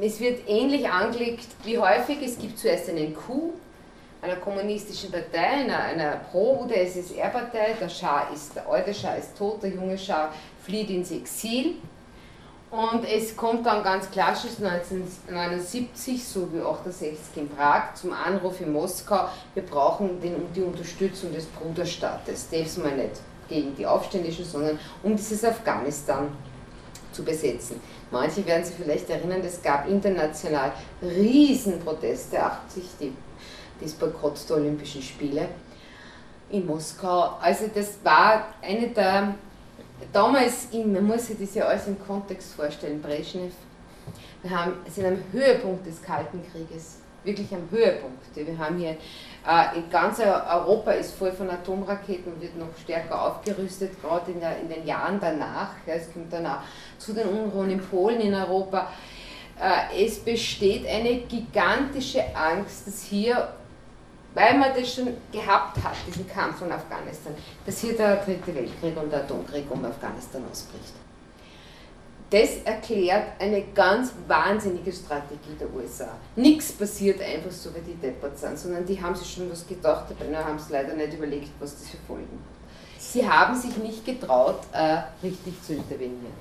Es 0.00 0.20
wird 0.20 0.48
ähnlich 0.48 0.88
angelegt 0.88 1.46
wie 1.64 1.78
häufig. 1.78 2.18
Es 2.22 2.38
gibt 2.38 2.58
zuerst 2.58 2.88
einen 2.88 3.14
Coup 3.14 3.54
einer 4.26 4.36
kommunistischen 4.36 5.10
Partei, 5.10 5.46
einer, 5.46 5.78
einer 5.78 6.16
Pro-UdSSR-Partei. 6.30 7.76
Der 7.80 7.88
Schah 7.88 8.28
ist, 8.34 8.56
der 8.56 8.68
alte 8.68 8.92
Schah 8.92 9.14
ist 9.14 9.36
tot, 9.36 9.62
der 9.62 9.70
junge 9.70 9.96
Schah 9.96 10.32
flieht 10.64 10.90
ins 10.90 11.10
Exil. 11.10 11.76
Und 12.70 13.04
es 13.08 13.36
kommt 13.36 13.64
dann 13.64 13.82
ganz 13.84 14.10
klassisch 14.10 14.58
1979, 14.60 16.22
so 16.22 16.52
wie 16.52 16.60
68 16.60 17.18
in 17.36 17.48
Prag, 17.48 17.94
zum 17.94 18.12
Anruf 18.12 18.60
in 18.60 18.72
Moskau, 18.72 19.28
wir 19.54 19.62
brauchen 19.62 20.20
den, 20.20 20.52
die 20.52 20.62
Unterstützung 20.62 21.32
des 21.32 21.46
Bruderstaates. 21.46 22.48
Diesmal 22.48 22.96
nicht 22.96 23.20
gegen 23.48 23.76
die 23.76 23.86
Aufständischen, 23.86 24.44
sondern 24.44 24.80
um 25.04 25.14
dieses 25.14 25.44
Afghanistan 25.44 26.28
zu 27.12 27.24
besetzen. 27.24 27.80
Manche 28.10 28.46
werden 28.46 28.64
sich 28.64 28.76
vielleicht 28.76 29.10
erinnern, 29.10 29.40
es 29.44 29.60
gab 29.60 29.88
international 29.88 30.72
Riesenproteste, 31.02 32.40
80, 32.40 32.84
die, 33.00 33.12
das 33.80 33.92
Boykott 33.92 34.38
der 34.48 34.56
Olympischen 34.56 35.02
Spiele 35.02 35.48
in 36.50 36.66
Moskau. 36.66 37.36
Also 37.40 37.68
das 37.74 37.98
war 38.04 38.54
eine 38.62 38.88
der, 38.88 39.34
damals, 40.12 40.68
in, 40.70 40.92
man 40.92 41.06
muss 41.06 41.26
sich 41.26 41.38
das 41.38 41.54
ja 41.54 41.64
alles 41.64 41.88
im 41.88 41.98
Kontext 41.98 42.54
vorstellen, 42.54 43.02
Brezhnev, 43.02 43.52
wir 44.42 44.50
haben, 44.56 44.74
sind 44.88 45.06
am 45.06 45.18
Höhepunkt 45.32 45.86
des 45.86 46.00
Kalten 46.00 46.40
Krieges, 46.52 46.98
wirklich 47.26 47.52
am 47.52 47.68
Höhepunkt. 47.70 48.24
Wir 48.34 48.58
haben 48.58 48.78
hier 48.78 48.96
äh, 49.46 49.80
ganz 49.90 50.20
Europa 50.20 50.92
ist 50.92 51.14
voll 51.14 51.32
von 51.32 51.50
Atomraketen 51.50 52.32
und 52.32 52.40
wird 52.40 52.56
noch 52.56 52.68
stärker 52.82 53.20
aufgerüstet, 53.20 54.00
gerade 54.00 54.30
in, 54.30 54.40
in 54.40 54.68
den 54.68 54.86
Jahren 54.86 55.18
danach. 55.20 55.70
es 55.86 56.12
kommt 56.12 56.32
dann 56.32 56.46
auch 56.46 56.60
zu 56.98 57.12
den 57.12 57.28
Unruhen 57.28 57.70
in 57.70 57.80
Polen, 57.80 58.20
in 58.20 58.34
Europa. 58.34 58.90
Äh, 59.60 60.04
es 60.04 60.18
besteht 60.18 60.86
eine 60.86 61.16
gigantische 61.20 62.22
Angst, 62.34 62.86
dass 62.86 63.02
hier, 63.02 63.48
weil 64.34 64.58
man 64.58 64.70
das 64.76 64.94
schon 64.94 65.08
gehabt 65.32 65.76
hat, 65.82 65.94
diesen 66.06 66.28
Kampf 66.28 66.58
von 66.58 66.72
Afghanistan, 66.72 67.34
dass 67.64 67.78
hier 67.80 67.96
der 67.96 68.16
Dritte 68.16 68.54
Weltkrieg 68.54 68.96
und 68.96 69.10
der 69.10 69.20
Atomkrieg 69.20 69.64
um 69.70 69.84
Afghanistan 69.84 70.42
ausbricht 70.50 71.05
das 72.30 72.56
erklärt 72.64 73.40
eine 73.40 73.62
ganz 73.74 74.12
wahnsinnige 74.26 74.92
Strategie 74.92 75.54
der 75.60 75.72
USA. 75.72 76.08
Nichts 76.34 76.72
passiert 76.72 77.20
einfach 77.20 77.52
so, 77.52 77.72
weil 77.72 77.82
die 77.82 77.94
deppert 77.94 78.38
sind, 78.38 78.58
sondern 78.58 78.84
die 78.84 79.00
haben 79.00 79.14
sich 79.14 79.32
schon 79.32 79.50
was 79.50 79.66
gedacht, 79.66 80.06
dabei 80.08 80.36
haben 80.36 80.56
es 80.56 80.68
leider 80.68 80.94
nicht 80.94 81.14
überlegt, 81.14 81.50
was 81.60 81.78
das 81.78 81.88
für 81.90 81.98
Folgen 81.98 82.24
hat. 82.24 83.00
Sie 83.00 83.28
haben 83.28 83.54
sich 83.54 83.76
nicht 83.76 84.04
getraut, 84.04 84.60
äh, 84.72 84.98
richtig 85.22 85.62
zu 85.62 85.74
intervenieren 85.74 86.34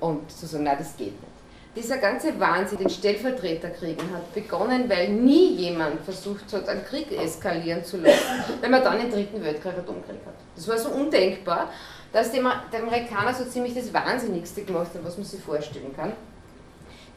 und 0.00 0.30
zu 0.30 0.46
sagen, 0.46 0.64
nein, 0.64 0.76
das 0.78 0.96
geht 0.96 1.08
nicht. 1.08 1.38
Dieser 1.76 1.98
ganze 1.98 2.40
Wahnsinn, 2.40 2.78
den 2.78 2.88
Stellvertreterkriegen, 2.90 4.12
hat 4.12 4.34
begonnen, 4.34 4.88
weil 4.88 5.10
nie 5.10 5.54
jemand 5.54 6.00
versucht 6.00 6.52
hat, 6.52 6.68
einen 6.68 6.84
Krieg 6.84 7.12
eskalieren 7.12 7.84
zu 7.84 7.98
lassen, 7.98 8.24
wenn 8.60 8.70
man 8.70 8.82
dann 8.82 8.98
den 8.98 9.10
dritten 9.10 9.44
Weltkrieg 9.44 9.74
Atomkrieg 9.78 10.18
hat. 10.26 10.34
Das 10.56 10.66
war 10.66 10.78
so 10.78 10.88
undenkbar 10.88 11.70
dass 12.12 12.32
die, 12.32 12.40
Amerikaner 12.40 13.34
so 13.34 13.44
ziemlich 13.44 13.74
das 13.74 13.92
Wahnsinnigste 13.92 14.62
gemacht 14.62 14.90
haben, 14.94 15.04
was 15.04 15.16
man 15.16 15.26
sich 15.26 15.40
vorstellen 15.40 15.94
kann. 15.94 16.12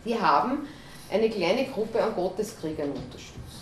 Die 0.05 0.19
haben 0.19 0.67
eine 1.11 1.29
kleine 1.29 1.65
Gruppe 1.65 2.01
an 2.01 2.15
Gotteskriegern 2.15 2.91
unterstützt. 2.91 3.61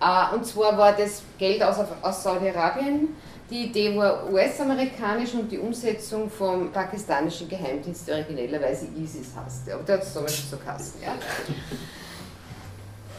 Äh, 0.00 0.34
und 0.34 0.44
zwar 0.44 0.76
war 0.76 0.92
das 0.92 1.22
Geld 1.38 1.62
aus, 1.62 2.22
Saudi-Arabien, 2.22 3.08
die 3.50 3.64
Idee 3.64 3.94
war 3.96 4.30
US-amerikanisch 4.32 5.34
und 5.34 5.50
die 5.52 5.58
Umsetzung 5.58 6.30
vom 6.30 6.72
pakistanischen 6.72 7.48
Geheimdienst, 7.48 8.08
der 8.08 8.16
originellerweise 8.16 8.86
ISIS 8.96 9.28
heißt. 9.36 9.70
Aber 9.70 9.82
der 9.82 9.96
hat 9.96 10.02
es 10.04 10.14
damals 10.14 10.36
schon 10.36 10.48
so 10.48 10.56
geheißen. 10.56 11.02
Ja? 11.02 11.14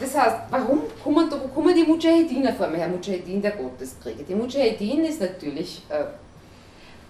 Das 0.00 0.16
heißt, 0.16 0.36
warum 0.50 0.82
kommen, 1.02 1.30
kommen 1.54 1.74
die 1.74 1.84
Mujahedin 1.84 2.52
vor 2.54 2.66
mir 2.66 2.78
her? 2.78 2.88
Mujahedin 2.88 3.40
der 3.40 3.52
Gotteskriege. 3.52 4.24
Die 4.24 4.34
Mujahedin 4.34 5.04
ist 5.04 5.20
natürlich, 5.20 5.82
äh, 5.88 6.04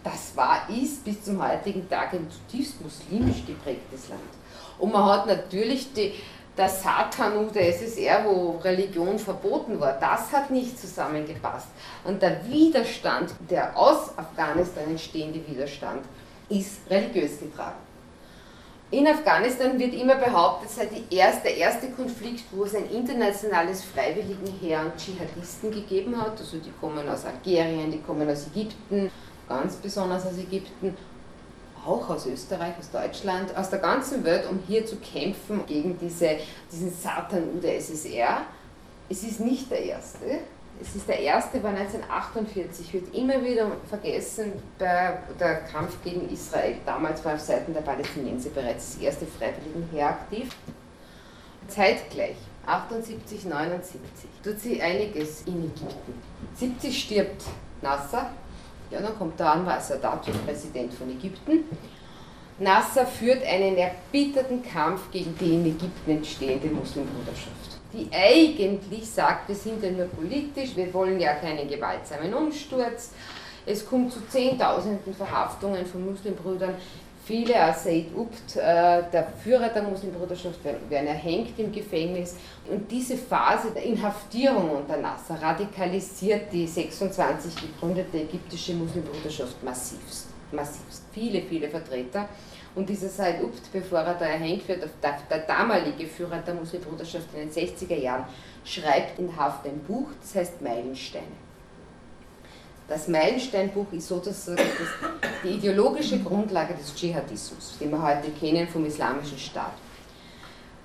das 0.04 0.36
war, 0.36 0.68
ist 0.68 1.04
bis 1.04 1.24
zum 1.24 1.42
heutigen 1.42 1.88
Tag 1.88 2.12
ein 2.12 2.28
zutiefst 2.30 2.80
muslimisch 2.82 3.44
geprägtes 3.46 4.10
Land. 4.10 4.20
Und 4.78 4.92
man 4.92 5.04
hat 5.06 5.26
natürlich 5.26 5.92
die, 5.94 6.12
Satan 6.56 7.36
und 7.36 7.54
der 7.54 7.68
SSR, 7.68 8.24
wo 8.24 8.58
Religion 8.62 9.18
verboten 9.18 9.80
war, 9.80 9.94
das 9.94 10.30
hat 10.30 10.52
nicht 10.52 10.78
zusammengepasst. 10.78 11.66
Und 12.04 12.22
der 12.22 12.46
Widerstand, 12.46 13.34
der 13.50 13.76
aus 13.76 14.16
Afghanistan 14.16 14.84
entstehende 14.88 15.40
Widerstand, 15.48 16.04
ist 16.48 16.88
religiös 16.88 17.40
getragen. 17.40 17.78
In 18.90 19.08
Afghanistan 19.08 19.76
wird 19.78 19.94
immer 19.94 20.14
behauptet, 20.14 20.70
sei 20.70 20.88
erste, 21.10 21.42
der 21.44 21.56
erste 21.56 21.90
Konflikt, 21.90 22.44
wo 22.52 22.62
es 22.62 22.76
ein 22.76 22.88
internationales 22.90 23.82
Freiwilligenheer 23.82 24.80
an 24.80 24.92
Dschihadisten 24.96 25.72
gegeben 25.72 26.20
hat. 26.20 26.38
Also 26.38 26.58
die 26.58 26.70
kommen 26.80 27.08
aus 27.08 27.24
Algerien, 27.24 27.90
die 27.90 28.00
kommen 28.02 28.30
aus 28.30 28.46
Ägypten, 28.54 29.10
ganz 29.48 29.76
besonders 29.76 30.26
aus 30.26 30.38
Ägypten 30.38 30.96
auch 31.86 32.08
aus 32.08 32.26
Österreich, 32.26 32.74
aus 32.78 32.90
Deutschland, 32.90 33.56
aus 33.56 33.70
der 33.70 33.78
ganzen 33.78 34.24
Welt, 34.24 34.48
um 34.50 34.58
hier 34.66 34.86
zu 34.86 34.96
kämpfen 34.96 35.66
gegen 35.66 35.98
diese, 35.98 36.38
diesen 36.72 36.92
Satan 36.92 37.60
der 37.62 37.76
SSR. 37.76 38.42
Es 39.08 39.22
ist 39.22 39.40
nicht 39.40 39.70
der 39.70 39.84
erste. 39.84 40.40
Es 40.80 40.96
ist 40.96 41.08
der 41.08 41.20
erste, 41.20 41.62
war 41.62 41.70
1948, 41.70 42.92
wird 42.94 43.14
immer 43.14 43.44
wieder 43.44 43.70
vergessen 43.88 44.52
bei 44.78 45.18
der 45.38 45.56
Kampf 45.70 46.02
gegen 46.02 46.28
Israel. 46.30 46.76
Damals 46.84 47.24
war 47.24 47.34
auf 47.34 47.40
Seiten 47.40 47.72
der 47.72 47.82
Palästinenser 47.82 48.50
bereits 48.50 48.94
das 48.94 49.02
erste 49.02 49.26
Freiwilligenheer 49.26 50.08
aktiv. 50.08 50.48
Zeitgleich, 51.68 52.36
78, 52.66 53.44
79, 53.44 54.00
tut 54.42 54.58
sie 54.58 54.82
einiges 54.82 55.42
in 55.42 55.64
Ägypten. 55.64 56.14
70 56.56 57.04
stirbt 57.04 57.44
Nasser, 57.80 58.30
ja, 58.90 59.00
dann 59.00 59.16
kommt 59.18 59.38
der 59.38 59.52
Anwar 59.52 59.80
Sadat, 59.80 60.26
Präsident 60.44 60.92
von 60.94 61.10
Ägypten. 61.10 61.64
Nasser 62.58 63.06
führt 63.06 63.44
einen 63.44 63.76
erbitterten 63.76 64.62
Kampf 64.62 65.10
gegen 65.10 65.36
die 65.38 65.54
in 65.54 65.66
Ägypten 65.66 66.10
entstehende 66.10 66.68
Muslimbruderschaft, 66.68 67.80
die 67.92 68.08
eigentlich 68.12 69.10
sagt, 69.10 69.48
wir 69.48 69.56
sind 69.56 69.82
ja 69.82 69.90
nur 69.90 70.06
politisch, 70.06 70.76
wir 70.76 70.92
wollen 70.94 71.18
ja 71.18 71.34
keinen 71.34 71.68
gewaltsamen 71.68 72.32
Umsturz. 72.32 73.10
Es 73.66 73.84
kommt 73.84 74.12
zu 74.12 74.20
Zehntausenden 74.28 75.14
Verhaftungen 75.14 75.84
von 75.86 76.04
Muslimbrüdern. 76.04 76.74
Viele, 77.26 77.58
als 77.58 77.84
Said 77.84 78.14
Ubt, 78.14 78.56
der 78.56 79.32
Führer 79.42 79.70
der 79.70 79.82
Muslimbruderschaft, 79.82 80.62
werden 80.62 81.06
erhängt 81.06 81.58
im 81.58 81.72
Gefängnis. 81.72 82.36
Und 82.70 82.90
diese 82.90 83.16
Phase 83.16 83.70
der 83.70 83.82
Inhaftierung 83.82 84.68
unter 84.70 84.98
Nasser 84.98 85.40
radikalisiert 85.40 86.52
die 86.52 86.66
26 86.66 87.54
gegründete 87.56 88.18
ägyptische 88.18 88.74
Muslimbruderschaft 88.74 89.62
massivst. 89.64 90.28
massivst. 90.52 91.04
Viele, 91.12 91.40
viele 91.40 91.70
Vertreter. 91.70 92.28
Und 92.74 92.88
dieser 92.90 93.08
Said 93.08 93.42
Ubt, 93.42 93.72
bevor 93.72 94.00
er 94.00 94.14
da 94.14 94.26
erhängt 94.26 94.68
wird, 94.68 94.82
der, 95.02 95.18
der 95.30 95.38
damalige 95.38 96.06
Führer 96.06 96.38
der 96.38 96.54
Muslimbruderschaft 96.54 97.28
in 97.32 97.48
den 97.48 97.50
60er 97.50 97.96
Jahren, 97.96 98.24
schreibt 98.64 99.18
in 99.18 99.34
Haft 99.34 99.64
ein 99.64 99.78
Buch, 99.78 100.08
das 100.20 100.34
heißt 100.34 100.60
Meilensteine. 100.60 101.43
Das 102.86 103.08
Meilensteinbuch 103.08 103.86
ist 103.92 104.08
sozusagen 104.08 104.56
das, 104.56 105.28
die 105.42 105.56
ideologische 105.56 106.18
Grundlage 106.18 106.74
des 106.74 106.94
Dschihadismus, 106.94 107.78
den 107.80 107.90
wir 107.90 108.02
heute 108.02 108.30
kennen 108.30 108.68
vom 108.68 108.84
Islamischen 108.84 109.38
Staat. 109.38 109.72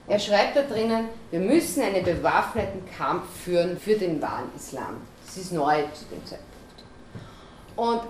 Er 0.08 0.18
schreibt 0.18 0.56
da 0.56 0.62
drinnen, 0.62 1.10
wir 1.30 1.42
müssen 1.42 1.84
einen 1.84 2.04
bewaffneten 2.04 2.84
Kampf 2.98 3.26
führen 3.44 3.78
für 3.78 3.96
den 3.96 4.22
wahren 4.22 4.50
Islam. 4.56 5.02
Das 5.26 5.38
ist 5.38 5.52
neu 5.52 5.84
zu 5.94 6.06
dem 6.06 6.26
Zeitpunkt. 6.26 6.48
Und 7.76 8.02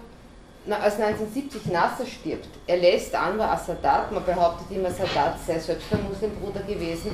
als 0.72 0.96
1970 0.96 1.66
Nasser 1.66 2.06
stirbt, 2.06 2.48
er 2.68 2.78
lässt 2.78 3.16
Anwar 3.16 3.54
Assadat, 3.54 4.12
man 4.12 4.24
behauptet 4.24 4.68
immer, 4.70 4.92
Sadat 4.92 5.40
sei 5.46 5.58
selbst 5.58 5.92
ein 5.92 6.08
Muslimbruder 6.08 6.62
gewesen, 6.62 7.12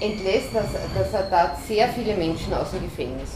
entlässt 0.00 0.48
der 0.52 1.04
Sadat 1.04 1.58
sehr 1.64 1.88
viele 1.88 2.16
Menschen 2.16 2.52
aus 2.54 2.72
dem 2.72 2.82
Gefängnis 2.82 3.30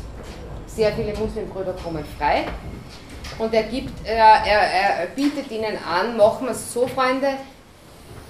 sehr 0.77 0.93
viele 0.93 1.15
Muslimbrüder 1.17 1.73
kommen 1.73 2.05
frei. 2.19 2.45
Und 3.39 3.53
er, 3.53 3.65
gibt, 3.65 4.07
er, 4.07 4.47
er, 4.47 5.01
er 5.01 5.07
bietet 5.07 5.51
ihnen 5.51 5.77
an, 5.85 6.17
machen 6.17 6.47
wir 6.47 6.53
es 6.53 6.73
so, 6.73 6.87
Freunde, 6.87 7.33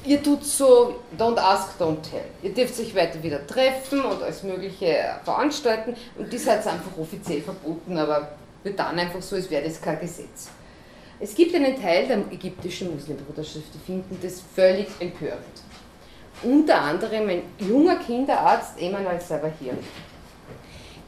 ihr 0.04 0.22
tut 0.22 0.44
so, 0.44 1.00
don't 1.18 1.38
ask, 1.38 1.80
don't 1.80 2.00
tell. 2.02 2.24
Ihr 2.42 2.54
dürft 2.54 2.78
euch 2.80 2.94
weiter 2.94 3.22
wieder 3.22 3.46
treffen 3.46 4.00
und 4.00 4.22
alles 4.22 4.42
Mögliche 4.42 4.96
veranstalten 5.24 5.94
und 6.16 6.32
das 6.32 6.46
hat 6.46 6.60
es 6.60 6.66
einfach 6.66 6.96
offiziell 6.98 7.42
verboten, 7.42 7.98
aber 7.98 8.28
wir 8.62 8.72
dann 8.72 8.98
einfach 8.98 9.22
so, 9.22 9.36
als 9.36 9.50
wäre 9.50 9.64
das 9.64 9.80
kein 9.80 10.00
Gesetz. 10.00 10.48
Es 11.20 11.34
gibt 11.34 11.54
einen 11.54 11.80
Teil 11.80 12.06
der 12.06 12.18
ägyptischen 12.30 12.92
Muslimbruderschaft, 12.92 13.66
die 13.74 13.78
finden 13.78 14.18
das 14.22 14.42
völlig 14.54 14.88
empörend. 14.98 15.44
Unter 16.42 16.80
anderem 16.80 17.28
ein 17.28 17.42
junger 17.58 17.96
Kinderarzt, 17.96 18.80
Emanuel 18.80 19.20
Sabahir 19.20 19.72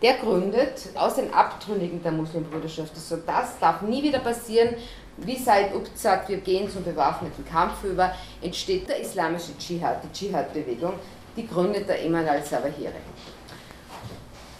der 0.02 0.14
gründet 0.14 0.88
aus 0.94 1.16
den 1.16 1.32
Abtrünnigen 1.32 2.02
der 2.02 2.12
Muslimbruderschaft. 2.12 2.92
Also 2.94 3.16
das 3.26 3.58
darf 3.58 3.82
nie 3.82 4.02
wieder 4.02 4.20
passieren. 4.20 4.74
Wie 5.16 5.36
Said 5.36 5.74
Ubt 5.74 5.98
sagt, 5.98 6.28
wir 6.28 6.36
gehen 6.38 6.70
zum 6.70 6.84
bewaffneten 6.84 7.44
Kampf 7.44 7.82
über, 7.82 8.12
entsteht 8.40 8.88
der 8.88 9.00
islamische 9.00 9.58
Dschihad, 9.58 10.04
die 10.04 10.12
Dschihad-Bewegung, 10.12 10.94
die 11.36 11.46
gründet 11.46 11.88
der 11.88 12.02
Iman 12.02 12.26
al-Zawahiri. 12.26 12.92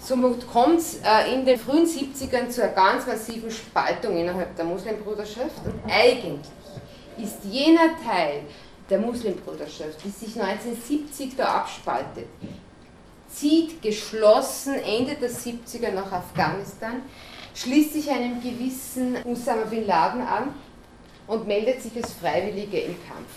Somit 0.01 0.51
kommt 0.51 0.79
es 0.79 1.01
äh, 1.05 1.33
in 1.33 1.45
den 1.45 1.59
frühen 1.59 1.87
70ern 1.87 2.49
zu 2.49 2.63
einer 2.63 2.73
ganz 2.73 3.07
massiven 3.07 3.51
Spaltung 3.51 4.17
innerhalb 4.17 4.57
der 4.57 4.65
Muslimbruderschaft 4.65 5.65
und 5.65 5.93
eigentlich 5.93 6.47
ist 7.19 7.45
jener 7.45 7.91
Teil 8.05 8.43
der 8.89 8.99
Muslimbruderschaft, 8.99 10.03
die 10.05 10.09
sich 10.09 10.41
1970 10.41 11.37
da 11.37 11.45
abspaltet, 11.45 12.27
zieht 13.29 13.83
geschlossen 13.83 14.75
Ende 14.75 15.15
der 15.15 15.31
70er 15.31 15.93
nach 15.93 16.11
Afghanistan, 16.11 17.03
schließt 17.55 17.93
sich 17.95 18.11
einem 18.11 18.41
gewissen 18.43 19.17
Osama 19.25 19.65
bin 19.65 19.87
Laden 19.87 20.23
an 20.23 20.55
und 21.27 21.47
meldet 21.47 21.83
sich 21.83 21.95
als 21.97 22.13
Freiwillige 22.15 22.79
im 22.79 22.97
Kampf. 23.07 23.31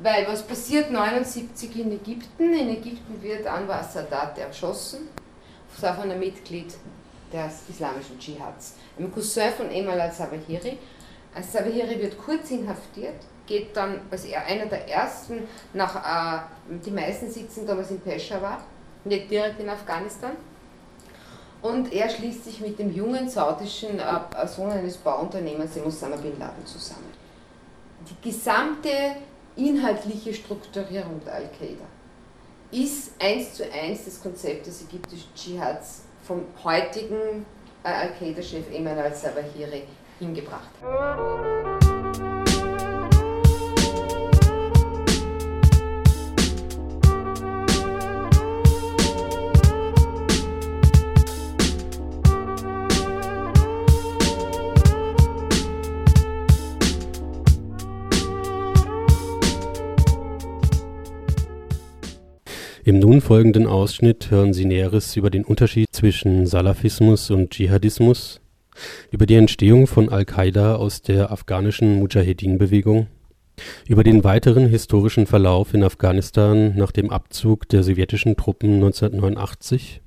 Weil 0.00 0.26
was 0.28 0.42
passiert 0.42 0.90
79 0.90 1.76
in 1.76 1.92
Ägypten? 1.92 2.54
In 2.54 2.68
Ägypten 2.70 3.20
wird 3.20 3.46
Anwar 3.46 3.82
Sadat 3.82 4.38
erschossen, 4.38 5.08
von 5.68 6.10
einem 6.10 6.20
Mitglied 6.20 6.74
des 7.32 7.68
islamischen 7.68 8.18
Dschihads, 8.18 8.74
einem 8.98 9.12
Cousin 9.12 9.52
von 9.56 9.70
Emal 9.70 10.00
al-Zawahiri. 10.00 10.78
Al-Zawahiri 11.34 12.00
wird 12.00 12.18
kurz 12.18 12.50
inhaftiert, 12.50 13.16
geht 13.46 13.76
dann 13.76 14.00
als 14.10 14.24
einer 14.32 14.66
der 14.66 14.88
ersten 14.88 15.46
nach, 15.72 15.96
äh, 15.96 16.40
die 16.84 16.90
meisten 16.90 17.30
sitzen 17.30 17.66
damals 17.66 17.90
in 17.90 18.00
Peshawar, 18.00 18.64
nicht 19.04 19.30
direkt 19.30 19.60
in 19.60 19.68
Afghanistan. 19.68 20.32
Und 21.60 21.92
er 21.92 22.08
schließt 22.08 22.44
sich 22.44 22.60
mit 22.60 22.78
dem 22.78 22.94
jungen 22.94 23.28
saudischen 23.28 23.98
äh, 23.98 24.46
Sohn 24.46 24.70
eines 24.70 24.96
Bauunternehmers, 24.96 25.74
dem 25.74 25.86
Osama 25.86 26.16
Bin 26.16 26.38
Laden, 26.38 26.64
zusammen. 26.64 27.12
Die 28.08 28.28
gesamte 28.28 29.16
inhaltliche 29.56 30.32
Strukturierung 30.32 31.20
der 31.24 31.34
Al-Qaida 31.34 31.84
ist 32.70 33.12
eins 33.20 33.54
zu 33.54 33.64
eins 33.72 34.04
das 34.04 34.22
Konzept 34.22 34.66
des 34.66 34.82
ägyptischen 34.82 35.34
Dschihads 35.34 36.02
vom 36.22 36.42
heutigen 36.62 37.44
äh, 37.82 37.88
Al-Qaida-Chef 37.88 38.70
Eman 38.72 38.98
al-Zawahiri 38.98 39.82
hingebracht. 40.20 40.70
Im 62.88 63.00
nun 63.00 63.20
folgenden 63.20 63.66
Ausschnitt 63.66 64.30
hören 64.30 64.54
Sie 64.54 64.64
Näheres 64.64 65.14
über 65.14 65.28
den 65.28 65.44
Unterschied 65.44 65.88
zwischen 65.92 66.46
Salafismus 66.46 67.30
und 67.30 67.50
Dschihadismus, 67.50 68.40
über 69.10 69.26
die 69.26 69.34
Entstehung 69.34 69.86
von 69.86 70.08
Al-Qaida 70.08 70.76
aus 70.76 71.02
der 71.02 71.30
afghanischen 71.30 71.98
Mujahedin-Bewegung, 71.98 73.08
Über 73.86 74.04
den 74.04 74.24
weiteren 74.24 74.68
historischen 74.68 75.26
Verlauf 75.26 75.74
in 75.74 75.84
Afghanistan 75.84 76.78
nach 76.78 76.90
dem 76.90 77.10
Abzug 77.10 77.68
der 77.68 77.82
sowjetischen 77.82 78.38
Truppen 78.38 78.76
1989, 78.76 80.00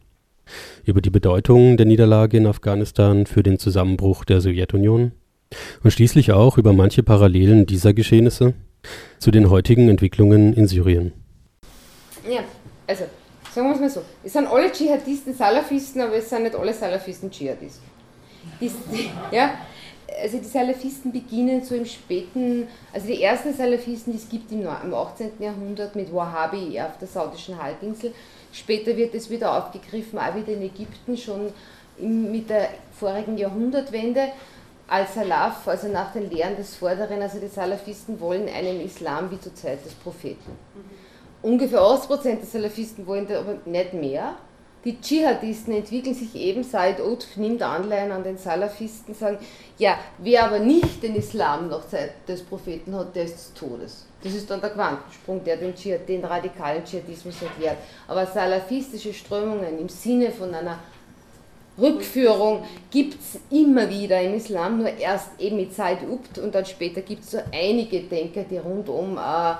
über 0.83 1.01
die 1.01 1.11
Bedeutung 1.11 1.77
der 1.77 1.85
Niederlage 1.85 2.37
in 2.37 2.47
Afghanistan 2.47 3.27
für 3.27 3.43
den 3.43 3.59
Zusammenbruch 3.59 4.25
der 4.25 4.41
Sowjetunion 4.41 5.11
und 5.83 5.91
schließlich 5.91 6.31
auch 6.31 6.57
über 6.57 6.73
manche 6.73 7.03
Parallelen 7.03 7.67
dieser 7.67 7.93
Geschehnisse 7.93 8.55
zu 9.19 9.29
den 9.29 9.51
heutigen 9.51 9.87
Entwicklungen 9.87 10.53
in 10.53 10.65
Syrien. 10.65 11.11
Ja, 12.27 12.43
also 12.91 13.05
sagen 13.53 13.67
wir 13.67 13.75
es 13.75 13.81
mal 13.81 13.89
so, 13.89 14.01
es 14.23 14.33
sind 14.33 14.47
alle 14.47 14.71
Dschihadisten 14.71 15.33
Salafisten, 15.33 16.01
aber 16.01 16.15
es 16.15 16.29
sind 16.29 16.43
nicht 16.43 16.55
alle 16.55 16.73
Salafisten 16.73 17.31
Dschihadisten. 17.31 17.89
Die, 18.59 18.71
ja, 19.31 19.55
also 20.21 20.37
die 20.37 20.45
Salafisten 20.45 21.11
beginnen 21.11 21.63
so 21.63 21.75
im 21.75 21.85
späten, 21.85 22.67
also 22.93 23.07
die 23.07 23.21
ersten 23.21 23.53
Salafisten, 23.53 24.13
die 24.13 24.19
es 24.19 24.29
gibt 24.29 24.51
im, 24.51 24.67
18. 24.67 25.31
Jahrhundert 25.39 25.95
mit 25.95 26.13
Wahhabi 26.13 26.79
auf 26.81 26.97
der 26.99 27.07
saudischen 27.07 27.61
Halbinsel. 27.61 28.13
Später 28.51 28.95
wird 28.97 29.15
es 29.15 29.29
wieder 29.29 29.57
aufgegriffen, 29.57 30.19
auch 30.19 30.35
wieder 30.35 30.53
in 30.53 30.63
Ägypten, 30.63 31.15
schon 31.15 31.53
mit 31.97 32.49
der 32.49 32.69
vorigen 32.97 33.37
Jahrhundertwende. 33.37 34.29
Al-Salaf, 34.87 35.65
also 35.69 35.87
nach 35.87 36.11
den 36.11 36.29
Lehren 36.29 36.57
des 36.57 36.75
Vorderen, 36.75 37.21
also 37.21 37.39
die 37.39 37.47
Salafisten 37.47 38.19
wollen 38.19 38.49
einen 38.49 38.81
Islam 38.81 39.31
wie 39.31 39.39
zur 39.39 39.55
Zeit 39.55 39.85
des 39.85 39.93
Propheten. 39.93 40.51
Mhm. 40.75 41.00
Ungefähr 41.41 41.79
80% 41.79 42.23
der 42.23 42.45
Salafisten 42.45 43.07
wollen 43.07 43.27
da 43.27 43.39
aber 43.39 43.57
nicht 43.65 43.93
mehr. 43.93 44.35
Die 44.83 44.99
Dschihadisten 44.99 45.75
entwickeln 45.75 46.15
sich 46.15 46.35
eben, 46.35 46.63
Said 46.63 46.99
Utf 46.99 47.37
nimmt 47.37 47.61
Anleihen 47.61 48.11
an 48.11 48.23
den 48.23 48.37
Salafisten, 48.37 49.13
sagen, 49.13 49.37
ja, 49.77 49.95
wer 50.17 50.45
aber 50.45 50.57
nicht 50.57 51.03
den 51.03 51.15
Islam 51.15 51.69
noch 51.69 51.87
Zeit 51.87 52.13
des 52.27 52.41
Propheten 52.41 52.95
hat, 52.95 53.15
der 53.15 53.25
ist 53.25 53.35
des 53.35 53.53
Todes. 53.53 54.07
Das 54.23 54.33
ist 54.33 54.49
dann 54.49 54.59
der 54.59 54.71
Quantensprung, 54.71 55.43
der 55.43 55.57
den, 55.57 55.75
Dschihad, 55.75 56.09
den 56.09 56.25
radikalen 56.25 56.83
Dschihadismus 56.83 57.41
erklärt. 57.43 57.77
Aber 58.07 58.25
salafistische 58.25 59.13
Strömungen 59.13 59.79
im 59.79 59.89
Sinne 59.89 60.31
von 60.31 60.53
einer 60.53 60.79
Rückführung 61.77 62.63
gibt 62.89 63.19
es 63.19 63.39
immer 63.49 63.87
wieder 63.89 64.19
im 64.21 64.35
Islam, 64.35 64.79
nur 64.79 64.89
erst 64.89 65.29
eben 65.39 65.57
mit 65.57 65.73
Said 65.73 65.99
Ubt 66.09 66.39
und 66.39 66.53
dann 66.53 66.65
später 66.65 67.01
gibt 67.01 67.23
es 67.23 67.31
so 67.31 67.39
einige 67.51 68.01
Denker, 68.01 68.43
die 68.43 68.57
rund 68.57 68.89
um 68.89 69.17
äh, 69.17 69.53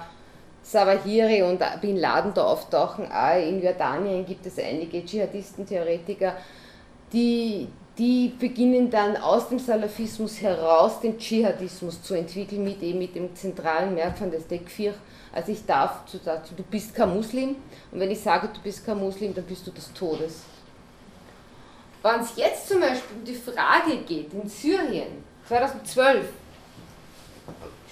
Sawahiri 0.72 1.44
und 1.44 1.62
Bin 1.82 1.98
Laden 1.98 2.34
da 2.34 2.46
auftauchen. 2.46 3.12
Auch 3.12 3.38
in 3.38 3.62
Jordanien 3.62 4.26
gibt 4.26 4.46
es 4.46 4.58
einige 4.58 5.04
Dschihadisten-Theoretiker, 5.04 6.36
die, 7.12 7.68
die 7.98 8.34
beginnen 8.40 8.90
dann 8.90 9.18
aus 9.18 9.50
dem 9.50 9.60
Salafismus 9.60 10.42
heraus 10.42 11.02
den 11.02 11.18
Dschihadismus 11.18 12.02
zu 12.02 12.14
entwickeln, 12.14 12.64
mit, 12.64 12.82
eben 12.82 13.00
mit 13.00 13.16
dem 13.16 13.36
zentralen 13.36 13.94
Merkmal 13.94 14.32
des 14.32 14.48
Tekfir. 14.48 14.94
Also 15.34 15.52
ich 15.52 15.66
darf 15.66 16.06
zu 16.06 16.18
sagen, 16.18 16.44
du 16.56 16.64
bist 16.64 16.96
kein 16.96 17.14
Muslim 17.14 17.56
und 17.92 18.00
wenn 18.00 18.12
ich 18.12 18.22
sage, 18.22 18.50
du 18.54 18.62
bist 18.62 18.86
kein 18.86 18.98
Muslim, 18.98 19.34
dann 19.34 19.46
bist 19.46 19.68
du 19.68 19.72
des 19.72 19.92
Todes. 19.94 20.44
Wenn 22.02 22.22
es 22.22 22.36
jetzt 22.36 22.68
zum 22.70 22.80
Beispiel 22.80 23.18
um 23.18 23.26
die 23.26 23.36
Frage 23.36 23.98
geht, 24.08 24.34
in 24.34 24.48
Syrien 24.48 25.24
2012, 25.48 26.26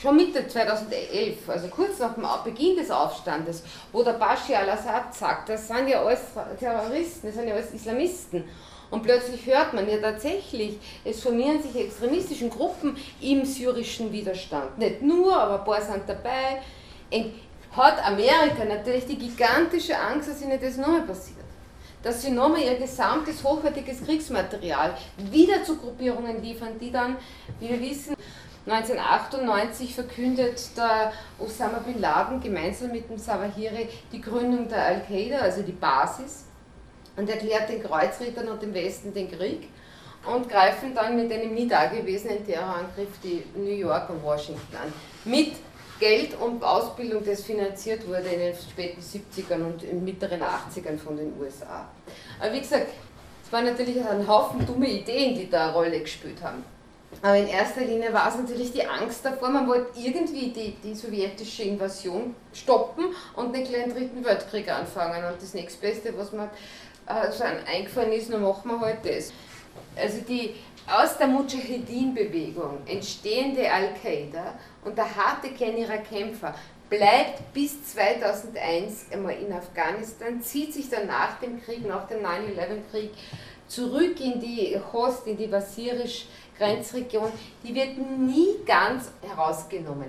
schon 0.02 0.16
Mitte 0.16 0.48
2011, 0.48 1.50
also 1.50 1.68
kurz 1.68 2.00
nach 2.00 2.14
dem 2.14 2.26
Beginn 2.44 2.76
des 2.78 2.90
Aufstandes, 2.90 3.64
wo 3.92 4.04
der 4.04 4.14
Bashar 4.14 4.60
al-Assad 4.60 5.14
sagt, 5.14 5.50
das 5.50 5.68
sind 5.68 5.88
ja 5.88 6.02
alles 6.02 6.22
Terroristen, 6.60 7.28
das 7.28 7.36
sind 7.36 7.48
ja 7.48 7.56
alles 7.56 7.72
Islamisten. 7.72 8.44
Und 8.92 9.04
plötzlich 9.04 9.46
hört 9.46 9.74
man 9.74 9.88
ja 9.88 9.98
tatsächlich, 9.98 10.80
es 11.06 11.22
formieren 11.22 11.62
sich 11.62 11.76
extremistische 11.76 12.50
Gruppen 12.50 12.98
im 13.22 13.46
syrischen 13.46 14.12
Widerstand. 14.12 14.80
Nicht 14.80 15.04
nur, 15.04 15.40
aber 15.40 15.60
ein 15.60 15.66
paar 15.66 15.82
sind 15.82 16.04
dabei. 16.08 16.62
Hat 17.72 18.04
Amerika 18.04 18.66
natürlich 18.68 19.06
die 19.06 19.18
gigantische 19.18 19.96
Angst, 19.96 20.30
dass 20.30 20.42
ihnen 20.42 20.60
das 20.60 20.78
nochmal 20.78 21.04
passiert. 21.04 21.38
Dass 22.02 22.24
sie 22.24 22.32
nochmal 22.32 22.62
ihr 22.62 22.80
gesamtes 22.80 23.44
hochwertiges 23.44 24.04
Kriegsmaterial 24.04 24.98
wieder 25.18 25.64
zu 25.64 25.78
Gruppierungen 25.78 26.42
liefern, 26.42 26.80
die 26.80 26.92
dann, 26.92 27.18
wie 27.60 27.70
wir 27.70 27.80
wissen, 27.80 28.16
1998 28.66 29.96
verkündet 29.96 30.78
der 30.78 31.14
Osama 31.40 31.80
bin 31.80 32.00
Laden 32.00 32.40
gemeinsam 32.42 32.92
mit 32.92 33.10
dem 33.10 33.18
Zawahiri 33.18 33.88
die 34.12 34.22
Gründung 34.22 34.68
der 34.68 34.84
Al-Qaida, 34.84 35.40
also 35.40 35.62
die 35.62 35.72
Basis, 35.72 36.46
und 37.16 37.30
erklärt 37.30 37.70
den 37.70 37.84
Kreuzrittern 37.84 38.48
und 38.48 38.62
dem 38.62 38.74
Westen 38.74 39.14
den 39.14 39.32
Krieg 39.32 39.70
und 40.26 40.50
greifen 40.50 40.94
dann 40.94 41.16
mit 41.16 41.32
einem 41.32 41.54
nie 41.54 41.68
dagewesenen 41.68 42.46
Terrorangriff 42.46 43.20
die 43.24 43.44
New 43.56 43.72
York 43.72 44.10
und 44.10 44.24
Washington 44.24 44.76
an. 44.76 44.94
Mit 45.26 45.54
Geld 46.00 46.40
und 46.40 46.64
Ausbildung, 46.64 47.24
das 47.26 47.44
finanziert 47.44 48.08
wurde 48.08 48.30
in 48.30 48.40
den 48.40 48.56
späten 48.56 49.02
70ern 49.02 49.66
und 49.66 49.84
in 49.84 50.04
mittleren 50.04 50.42
80ern 50.42 50.98
von 50.98 51.18
den 51.18 51.34
USA. 51.40 51.90
Aber 52.40 52.54
wie 52.54 52.60
gesagt, 52.60 52.88
es 53.44 53.52
waren 53.52 53.66
natürlich 53.66 53.98
ein 54.06 54.28
Haufen 54.28 54.66
dumme 54.66 54.88
Ideen, 54.88 55.36
die 55.36 55.50
da 55.50 55.66
eine 55.66 55.74
Rolle 55.74 56.00
gespielt 56.00 56.42
haben. 56.42 56.64
Aber 57.22 57.38
in 57.38 57.48
erster 57.48 57.82
Linie 57.82 58.14
war 58.14 58.30
es 58.30 58.38
natürlich 58.38 58.72
die 58.72 58.86
Angst 58.86 59.26
davor, 59.26 59.50
man 59.50 59.68
wollte 59.68 60.00
irgendwie 60.00 60.52
die, 60.52 60.76
die 60.84 60.96
sowjetische 60.96 61.64
Invasion 61.64 62.36
stoppen 62.54 63.06
und 63.36 63.54
einen 63.54 63.66
kleinen 63.66 63.94
dritten 63.94 64.24
Weltkrieg 64.24 64.72
anfangen. 64.72 65.26
Und 65.26 65.42
das 65.42 65.54
nächstbeste, 65.54 66.18
was 66.18 66.32
mir 66.32 66.50
äh, 67.08 67.76
eingefallen 67.76 68.14
ist, 68.14 68.32
dann 68.32 68.44
machen 68.44 68.70
wir 68.72 68.80
halt 68.80 69.00
das. 69.04 69.34
Also 69.96 70.22
die 70.28 70.56
aus 70.88 71.18
der 71.18 71.28
Mujahedin-Bewegung 71.28 72.80
entstehende 72.86 73.72
Al-Qaida 73.72 74.58
und 74.86 74.98
der 74.98 75.16
harte 75.16 75.50
Kern 75.50 75.78
ihrer 75.78 75.98
Kämpfer 75.98 76.56
bleibt 76.90 77.54
bis 77.54 77.86
2001 77.94 79.12
einmal 79.12 79.36
in 79.36 79.54
Afghanistan, 79.54 80.42
zieht 80.42 80.74
sich 80.74 80.90
dann 80.90 81.08
nach 81.08 81.40
dem 81.40 81.62
Krieg, 81.62 81.88
nach 81.88 82.08
dem 82.08 82.20
9-11-Krieg, 82.20 83.12
zurück 83.68 84.20
in 84.20 84.40
die 84.40 84.80
Host, 84.92 85.28
in 85.28 85.38
die 85.38 85.46
basirisch 85.46 86.26
Grenzregion, 86.60 87.32
die 87.64 87.74
wird 87.74 87.98
nie 87.98 88.58
ganz 88.66 89.12
herausgenommen. 89.22 90.08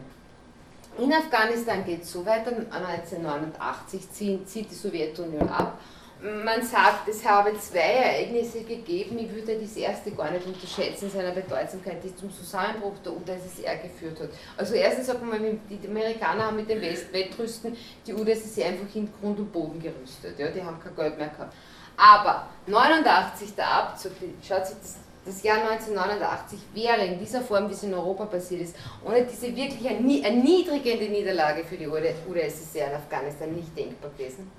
In 0.98 1.12
Afghanistan 1.12 1.84
geht 1.84 2.02
es 2.02 2.12
so 2.12 2.26
weiter, 2.26 2.50
1989 2.50 4.10
zieht 4.10 4.70
die 4.70 4.74
Sowjetunion 4.74 5.48
ab. 5.48 5.78
Man 6.22 6.62
sagt, 6.62 7.08
es 7.08 7.24
habe 7.24 7.56
zwei 7.58 7.78
Ereignisse 7.78 8.62
gegeben, 8.64 9.18
ich 9.18 9.34
würde 9.34 9.58
das 9.58 9.74
erste 9.76 10.10
gar 10.10 10.30
nicht 10.30 10.44
unterschätzen 10.44 11.06
in 11.06 11.10
seiner 11.10 11.30
Bedeutsamkeit, 11.30 12.04
die 12.04 12.14
zum 12.14 12.30
Zusammenbruch 12.30 12.98
der 13.02 13.12
UdSSR 13.12 13.76
geführt 13.76 14.20
hat. 14.20 14.28
Also 14.58 14.74
erstens 14.74 15.06
sagt 15.06 15.24
man, 15.24 15.60
die 15.70 15.88
Amerikaner 15.88 16.46
haben 16.46 16.56
mit 16.56 16.68
dem 16.68 16.82
West 16.82 17.10
Wettrüsten 17.10 17.74
die 18.06 18.12
UdSSR 18.12 18.66
einfach 18.66 18.94
in 18.94 19.08
Grund 19.18 19.38
und 19.38 19.50
Boden 19.50 19.80
gerüstet, 19.80 20.38
ja, 20.38 20.50
die 20.50 20.62
haben 20.62 20.78
kein 20.78 20.94
Geld 20.94 21.16
mehr 21.16 21.28
gehabt. 21.28 21.54
Aber 21.96 22.48
89 22.66 23.54
der 23.54 23.70
Abzug, 23.70 24.12
schaut 24.46 24.66
sich 24.66 24.76
das 24.76 24.96
das 25.24 25.42
Jahr 25.42 25.58
1989 25.70 26.58
wäre 26.74 27.04
in 27.04 27.18
dieser 27.18 27.42
Form, 27.42 27.68
wie 27.68 27.74
es 27.74 27.82
in 27.82 27.92
Europa 27.92 28.24
passiert 28.24 28.62
ist, 28.62 28.76
ohne 29.04 29.24
diese 29.24 29.54
wirklich 29.54 29.84
erniedrigende 29.84 31.08
Niederlage 31.08 31.64
für 31.64 31.76
die 31.76 31.86
UdSSR 31.86 32.88
in 32.88 32.94
Afghanistan 32.94 33.52
nicht 33.52 33.76
denkbar 33.76 34.10
gewesen. 34.16 34.50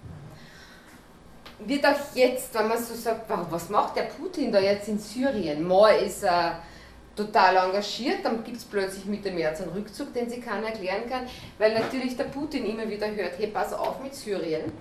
Wird 1.59 1.86
auch 1.86 2.16
jetzt, 2.16 2.53
wenn 2.53 2.68
man 2.68 2.78
so 2.78 2.93
sagt, 2.93 3.30
was 3.49 3.70
macht 3.70 3.95
der 3.95 4.03
Putin 4.03 4.51
da 4.51 4.59
jetzt 4.59 4.88
in 4.88 4.99
Syrien? 4.99 5.68
Mal 5.68 5.95
ist 5.97 6.24
er 6.24 6.62
total 7.16 7.57
engagiert, 7.57 8.24
dann 8.24 8.43
gibt 8.43 8.57
es 8.57 8.64
plötzlich 8.64 9.05
Mitte 9.05 9.32
März 9.32 9.62
einen 9.62 9.72
Rückzug, 9.72 10.14
den 10.14 10.30
sie 10.30 10.39
keiner 10.39 10.68
erklären 10.68 11.09
kann, 11.09 11.28
weil 11.57 11.74
natürlich 11.74 12.16
der 12.16 12.26
Putin 12.26 12.66
immer 12.66 12.89
wieder 12.89 13.07
hört, 13.14 13.38
hey, 13.38 13.47
pass 13.47 13.74
auf 13.74 14.01
mit 14.01 14.16
Syrien, 14.16 14.72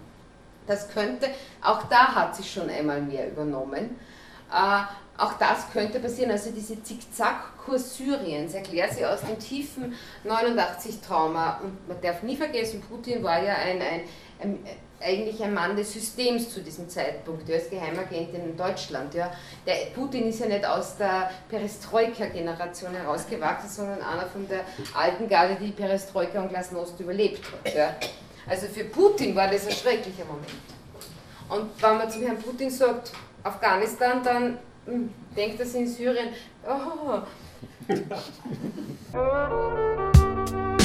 das 0.67 0.89
könnte, 0.89 1.29
auch 1.63 1.83
da 1.85 2.15
hat 2.15 2.37
sich 2.37 2.51
schon 2.51 2.71
einmal 2.71 3.03
mehr 3.03 3.29
übernommen. 3.29 3.99
Auch 5.21 5.35
das 5.35 5.71
könnte 5.71 6.01
passieren. 6.01 6.31
Also 6.31 6.51
diese 6.51 6.83
Zickzack-Kurs 6.83 7.99
Syriens 7.99 8.55
erklärt 8.55 8.95
sie 8.95 9.05
aus 9.05 9.21
dem 9.21 9.39
tiefen 9.39 9.95
89-Trauma. 10.27 11.61
Und 11.63 11.87
man 11.87 12.01
darf 12.01 12.23
nie 12.23 12.37
vergessen, 12.37 12.81
Putin 12.81 13.23
war 13.23 13.43
ja 13.43 13.55
ein, 13.55 13.83
ein, 13.83 14.01
ein, 14.41 14.59
eigentlich 14.99 15.43
ein 15.43 15.53
Mann 15.53 15.77
des 15.77 15.93
Systems 15.93 16.49
zu 16.49 16.63
diesem 16.63 16.89
Zeitpunkt, 16.89 17.47
ja, 17.51 17.57
als 17.57 17.69
Geheimagent 17.69 18.33
in 18.33 18.57
Deutschland. 18.57 19.13
Ja. 19.13 19.31
Der 19.67 19.91
Putin 19.95 20.27
ist 20.27 20.41
ja 20.41 20.47
nicht 20.47 20.65
aus 20.65 20.97
der 20.97 21.31
Perestroika-Generation 21.51 22.95
herausgewachsen, 22.95 23.69
sondern 23.69 24.01
einer 24.01 24.27
von 24.27 24.49
der 24.49 24.65
alten 24.95 25.29
Garde, 25.29 25.59
die 25.61 25.73
Perestroika 25.73 26.41
und 26.41 26.49
Glasnost 26.49 26.99
überlebt 26.99 27.45
hat. 27.53 27.75
Ja. 27.75 27.95
Also 28.49 28.69
für 28.69 28.85
Putin 28.85 29.37
war 29.37 29.49
das 29.49 29.67
ein 29.67 29.73
schrecklicher 29.75 30.25
Moment. 30.25 30.49
Und 31.51 31.83
wenn 31.83 31.99
man 31.99 32.11
zu 32.11 32.21
Herrn 32.23 32.39
Putin 32.39 32.71
sagt, 32.71 33.13
Afghanistan, 33.43 34.23
dann 34.23 34.59
denkt 35.37 35.61
das 35.61 35.75
in 35.75 35.87
Syrien, 35.87 36.31
oh. 36.67 37.21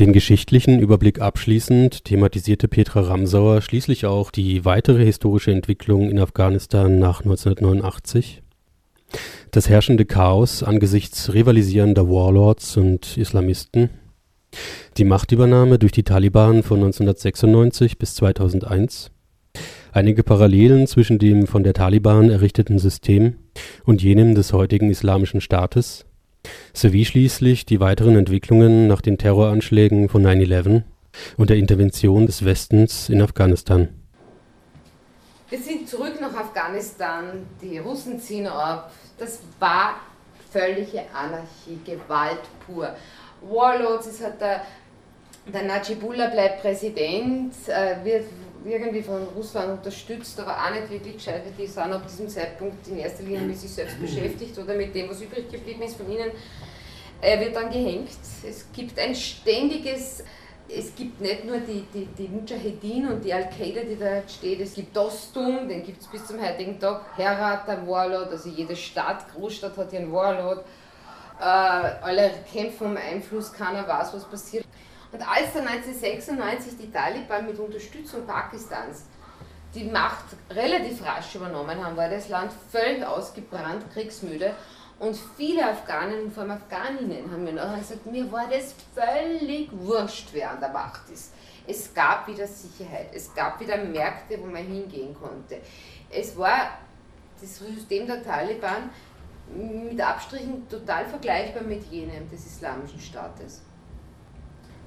Den 0.00 0.14
geschichtlichen 0.14 0.80
Überblick 0.80 1.20
abschließend 1.20 2.06
thematisierte 2.06 2.68
Petra 2.68 3.02
Ramsauer 3.02 3.60
schließlich 3.60 4.06
auch 4.06 4.30
die 4.30 4.64
weitere 4.64 5.04
historische 5.04 5.52
Entwicklung 5.52 6.08
in 6.08 6.18
Afghanistan 6.18 6.98
nach 6.98 7.20
1989. 7.20 8.40
Das 9.50 9.68
herrschende 9.68 10.06
Chaos 10.06 10.62
angesichts 10.62 11.34
rivalisierender 11.34 12.08
Warlords 12.08 12.78
und 12.78 13.18
Islamisten, 13.18 13.90
die 14.96 15.04
Machtübernahme 15.04 15.78
durch 15.78 15.92
die 15.92 16.02
Taliban 16.02 16.62
von 16.62 16.78
1996 16.78 17.98
bis 17.98 18.14
2001, 18.14 19.10
einige 19.92 20.22
Parallelen 20.22 20.86
zwischen 20.86 21.18
dem 21.18 21.46
von 21.46 21.62
der 21.62 21.74
Taliban 21.74 22.30
errichteten 22.30 22.78
System 22.78 23.34
und 23.84 24.02
jenem 24.02 24.34
des 24.34 24.54
heutigen 24.54 24.88
Islamischen 24.88 25.42
Staates 25.42 26.06
sowie 26.72 27.04
schließlich 27.04 27.66
die 27.66 27.80
weiteren 27.80 28.16
Entwicklungen 28.16 28.86
nach 28.86 29.00
den 29.00 29.18
Terroranschlägen 29.18 30.08
von 30.08 30.22
9/11 30.22 30.82
und 31.36 31.50
der 31.50 31.56
Intervention 31.56 32.26
des 32.26 32.44
Westens 32.44 33.08
in 33.08 33.20
Afghanistan. 33.22 33.88
Wir 35.48 35.58
sind 35.58 35.88
zurück 35.88 36.20
nach 36.20 36.34
Afghanistan, 36.34 37.24
die 37.60 37.78
Russen 37.78 38.20
ziehen 38.20 38.46
ab. 38.46 38.92
Das 39.18 39.40
war 39.58 39.96
völlige 40.52 41.02
Anarchie, 41.12 41.78
Gewalt 41.84 42.40
pur. 42.64 42.94
Warlords, 43.42 44.06
es 44.06 44.22
hat 44.22 44.40
der, 44.40 44.62
der 45.52 45.64
Najibullah 45.64 46.28
bleibt 46.28 46.62
Präsident, 46.62 47.54
äh, 47.66 48.04
wird 48.04 48.26
irgendwie 48.64 49.02
von 49.02 49.22
Russland 49.36 49.78
unterstützt, 49.78 50.38
aber 50.40 50.56
auch 50.56 50.70
nicht 50.70 50.90
wirklich 50.90 51.14
gescheit, 51.14 51.42
weil 51.44 51.52
die 51.58 51.66
sind 51.66 51.92
ab 51.92 52.06
diesem 52.06 52.28
Zeitpunkt 52.28 52.86
in 52.88 52.98
erster 52.98 53.22
Linie 53.22 53.40
mit 53.40 53.58
sich 53.58 53.70
selbst 53.70 54.00
beschäftigt 54.00 54.58
oder 54.58 54.74
mit 54.74 54.94
dem, 54.94 55.08
was 55.08 55.20
übrig 55.20 55.50
geblieben 55.50 55.82
ist 55.82 55.96
von 55.96 56.10
ihnen. 56.10 56.30
Er 57.22 57.40
wird 57.40 57.54
dann 57.54 57.70
gehängt. 57.70 58.10
Es 58.46 58.66
gibt 58.72 58.98
ein 58.98 59.14
ständiges, 59.14 60.24
es 60.68 60.94
gibt 60.94 61.20
nicht 61.20 61.44
nur 61.44 61.58
die, 61.58 61.84
die, 61.92 62.06
die 62.06 62.28
Mujahedin 62.28 63.08
und 63.08 63.24
die 63.24 63.32
Al-Qaida, 63.32 63.82
die 63.82 63.98
da 63.98 64.22
steht, 64.28 64.60
es 64.60 64.74
gibt 64.74 64.96
Dostum, 64.96 65.68
den 65.68 65.82
gibt 65.82 66.00
es 66.00 66.06
bis 66.06 66.26
zum 66.26 66.40
heutigen 66.40 66.78
Tag, 66.78 67.02
Herat, 67.16 67.68
ein 67.68 67.86
Warlord, 67.86 68.30
also 68.30 68.48
jede 68.48 68.76
Stadt, 68.76 69.24
Großstadt 69.34 69.76
hat 69.76 69.94
einen 69.94 70.12
Warlord. 70.12 70.64
Äh, 71.40 71.44
alle 71.44 72.30
kämpfen 72.52 72.88
um 72.88 72.96
Einfluss, 72.96 73.52
keiner 73.52 73.86
weiß, 73.88 74.14
was 74.14 74.24
passiert. 74.24 74.64
Und 75.12 75.28
als 75.28 75.52
dann 75.52 75.66
1996 75.66 76.76
die 76.78 76.90
Taliban 76.90 77.46
mit 77.46 77.58
Unterstützung 77.58 78.26
Pakistans 78.26 79.04
die 79.74 79.84
Macht 79.84 80.24
relativ 80.50 81.04
rasch 81.04 81.34
übernommen 81.34 81.84
haben, 81.84 81.96
war 81.96 82.08
das 82.08 82.28
Land 82.28 82.52
völlig 82.70 83.04
ausgebrannt, 83.04 83.84
kriegsmüde. 83.92 84.54
Und 84.98 85.16
viele 85.36 85.66
Afghanen 85.66 86.30
vor 86.30 86.42
allem 86.42 86.52
Afghaninnen 86.52 87.30
haben 87.30 87.44
mir 87.44 87.54
nachher 87.54 87.78
gesagt, 87.78 88.06
mir 88.06 88.30
war 88.30 88.48
das 88.48 88.74
völlig 88.94 89.70
wurscht, 89.72 90.28
wer 90.32 90.50
an 90.50 90.60
der 90.60 90.70
Macht 90.70 91.08
ist. 91.08 91.32
Es 91.66 91.94
gab 91.94 92.26
wieder 92.26 92.46
Sicherheit, 92.46 93.08
es 93.14 93.32
gab 93.34 93.60
wieder 93.60 93.78
Märkte, 93.78 94.38
wo 94.40 94.46
man 94.46 94.64
hingehen 94.64 95.14
konnte. 95.14 95.60
Es 96.10 96.36
war 96.36 96.78
das 97.40 97.56
System 97.56 98.06
der 98.06 98.22
Taliban 98.22 98.90
mit 99.54 100.00
Abstrichen 100.00 100.68
total 100.68 101.06
vergleichbar 101.06 101.62
mit 101.62 101.84
jenem 101.84 102.28
des 102.28 102.46
Islamischen 102.46 103.00
Staates 103.00 103.62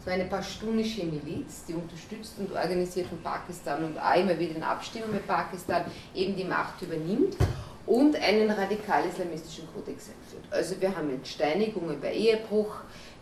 so 0.04 0.12
eine 0.12 0.26
pashtunische 0.26 1.06
Miliz, 1.06 1.66
die 1.68 1.74
unterstützt 1.74 2.34
und 2.38 2.52
organisiert 2.52 3.08
von 3.08 3.22
Pakistan 3.22 3.84
und 3.84 3.98
auch 3.98 4.16
immer 4.16 4.38
wieder 4.38 4.56
in 4.56 4.64
Abstimmung 4.64 5.12
mit 5.12 5.26
Pakistan 5.26 5.86
eben 6.14 6.36
die 6.36 6.44
Macht 6.44 6.82
übernimmt 6.82 7.38
und 7.86 8.16
einen 8.16 8.50
radikal-islamistischen 8.50 9.68
Kodex 9.74 10.10
einführt. 10.10 10.46
Also 10.52 10.80
wir 10.80 10.96
haben 10.96 11.10
Entsteinigungen 11.10 12.00
bei 12.02 12.14
Ehebruch, 12.14 12.76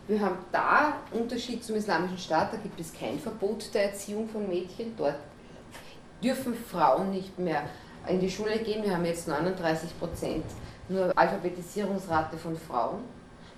wir 0.08 0.20
haben 0.20 0.38
da 0.50 0.94
Unterschied 1.12 1.62
zum 1.64 1.76
islamischen 1.76 2.18
Staat, 2.18 2.52
da 2.52 2.56
gibt 2.56 2.80
es 2.80 2.92
kein 2.92 3.18
Verbot 3.18 3.72
der 3.74 3.90
Erziehung 3.90 4.28
von 4.28 4.48
Mädchen, 4.48 4.94
dort 4.96 5.16
dürfen 6.22 6.54
Frauen 6.54 7.10
nicht 7.10 7.38
mehr 7.38 7.62
in 8.08 8.18
die 8.18 8.30
Schule 8.30 8.58
gehen, 8.58 8.82
wir 8.82 8.94
haben 8.94 9.04
jetzt 9.04 9.28
39 9.28 9.98
Prozent 10.00 10.44
nur 10.88 11.16
Alphabetisierungsrate 11.16 12.36
von 12.36 12.56
Frauen, 12.56 13.04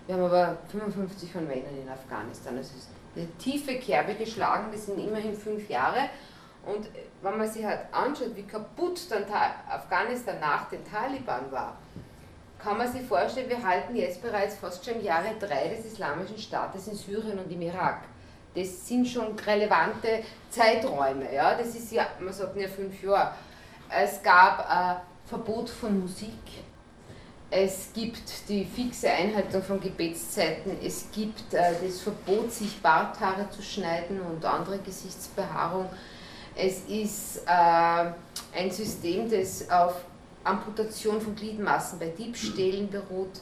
wir 0.06 0.14
haben 0.14 0.24
aber 0.24 0.58
55 0.68 1.32
von 1.32 1.46
Männern 1.46 1.74
in 1.82 1.88
Afghanistan, 1.88 2.56
das 2.56 2.66
ist 2.66 2.88
eine 3.16 3.28
tiefe 3.38 3.76
Kerbe 3.76 4.14
geschlagen, 4.14 4.68
das 4.72 4.86
sind 4.86 4.98
immerhin 4.98 5.34
fünf 5.34 5.68
Jahre. 5.68 6.08
Und 6.66 6.88
wenn 7.22 7.38
man 7.38 7.48
sich 7.48 7.64
halt 7.64 7.80
anschaut, 7.92 8.34
wie 8.34 8.42
kaputt 8.42 9.00
dann 9.10 9.24
Afghanistan 9.68 10.40
nach 10.40 10.68
den 10.68 10.84
Taliban 10.84 11.50
war, 11.50 11.76
kann 12.58 12.78
man 12.78 12.90
sich 12.90 13.02
vorstellen, 13.02 13.50
wir 13.50 13.62
halten 13.62 13.94
jetzt 13.94 14.22
bereits 14.22 14.56
fast 14.56 14.84
schon 14.84 15.02
Jahre 15.02 15.34
drei 15.38 15.68
des 15.68 15.84
Islamischen 15.84 16.38
Staates 16.38 16.88
in 16.88 16.94
Syrien 16.94 17.38
und 17.38 17.52
im 17.52 17.60
Irak. 17.60 18.04
Das 18.54 18.86
sind 18.88 19.06
schon 19.06 19.38
relevante 19.38 20.22
Zeiträume. 20.48 21.32
Ja? 21.34 21.54
Das 21.54 21.74
ist 21.74 21.92
ja, 21.92 22.06
man 22.20 22.32
sagt 22.32 22.56
ja 22.56 22.68
fünf 22.68 23.02
Jahre. 23.02 23.32
Es 23.90 24.22
gab 24.22 24.66
ein 24.70 24.96
Verbot 25.26 25.68
von 25.68 26.00
Musik, 26.00 26.32
es 27.56 27.90
gibt 27.94 28.48
die 28.48 28.64
fixe 28.64 29.08
Einhaltung 29.08 29.62
von 29.62 29.80
Gebetszeiten, 29.80 30.76
es 30.84 31.06
gibt 31.12 31.54
äh, 31.54 31.72
das 31.80 32.00
Verbot, 32.00 32.50
sich 32.50 32.82
Barthaare 32.82 33.48
zu 33.48 33.62
schneiden 33.62 34.20
und 34.20 34.44
andere 34.44 34.78
Gesichtsbehaarung. 34.78 35.88
Es 36.56 36.80
ist 36.88 37.44
äh, 37.46 38.10
ein 38.58 38.70
System, 38.72 39.30
das 39.30 39.70
auf 39.70 40.04
Amputation 40.42 41.20
von 41.20 41.36
Gliedmaßen 41.36 41.96
bei 42.00 42.08
Diebstählen 42.08 42.90
beruht. 42.90 43.40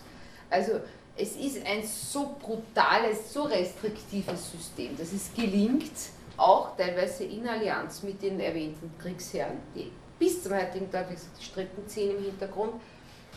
Also 0.50 0.72
es 1.16 1.34
ist 1.36 1.64
ein 1.66 1.82
so 1.82 2.36
brutales, 2.38 3.32
so 3.32 3.44
restriktives 3.44 4.52
System, 4.52 4.94
dass 4.94 5.10
es 5.12 5.32
gelingt, 5.34 5.90
auch 6.36 6.76
teilweise 6.76 7.24
in 7.24 7.48
Allianz 7.48 8.02
mit 8.02 8.20
den 8.20 8.40
erwähnten 8.40 8.92
Kriegsherren, 9.00 9.56
die 9.74 9.90
bis 10.18 10.42
zum 10.42 10.52
heutigen 10.52 10.90
Tag, 10.90 11.08
wie 11.08 11.14
gesagt, 11.14 11.38
die 11.40 11.44
Strippen 11.44 11.88
ziehen 11.88 12.16
im 12.18 12.24
Hintergrund, 12.24 12.74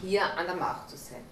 hier 0.06 0.24
an 0.24 0.45
der 0.45 0.56
Macht 0.56 0.89
zu 0.89 0.97
sein. 0.97 1.24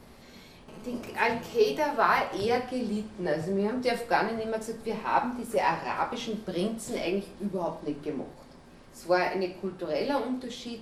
Die 0.85 0.99
Al-Qaida 1.17 1.95
war 1.95 2.33
eher 2.37 2.61
gelitten. 2.61 3.25
Also 3.25 3.51
mir 3.51 3.69
haben 3.69 3.81
die 3.81 3.91
Afghanen 3.91 4.39
immer 4.41 4.57
gesagt, 4.57 4.79
wir 4.83 5.01
haben 5.01 5.31
diese 5.39 5.61
arabischen 5.61 6.43
Prinzen 6.43 6.95
eigentlich 6.97 7.29
überhaupt 7.39 7.87
nicht 7.87 8.03
gemocht. 8.03 8.27
Es 8.93 9.07
war 9.07 9.19
ein 9.19 9.61
kultureller 9.61 10.25
Unterschied. 10.25 10.81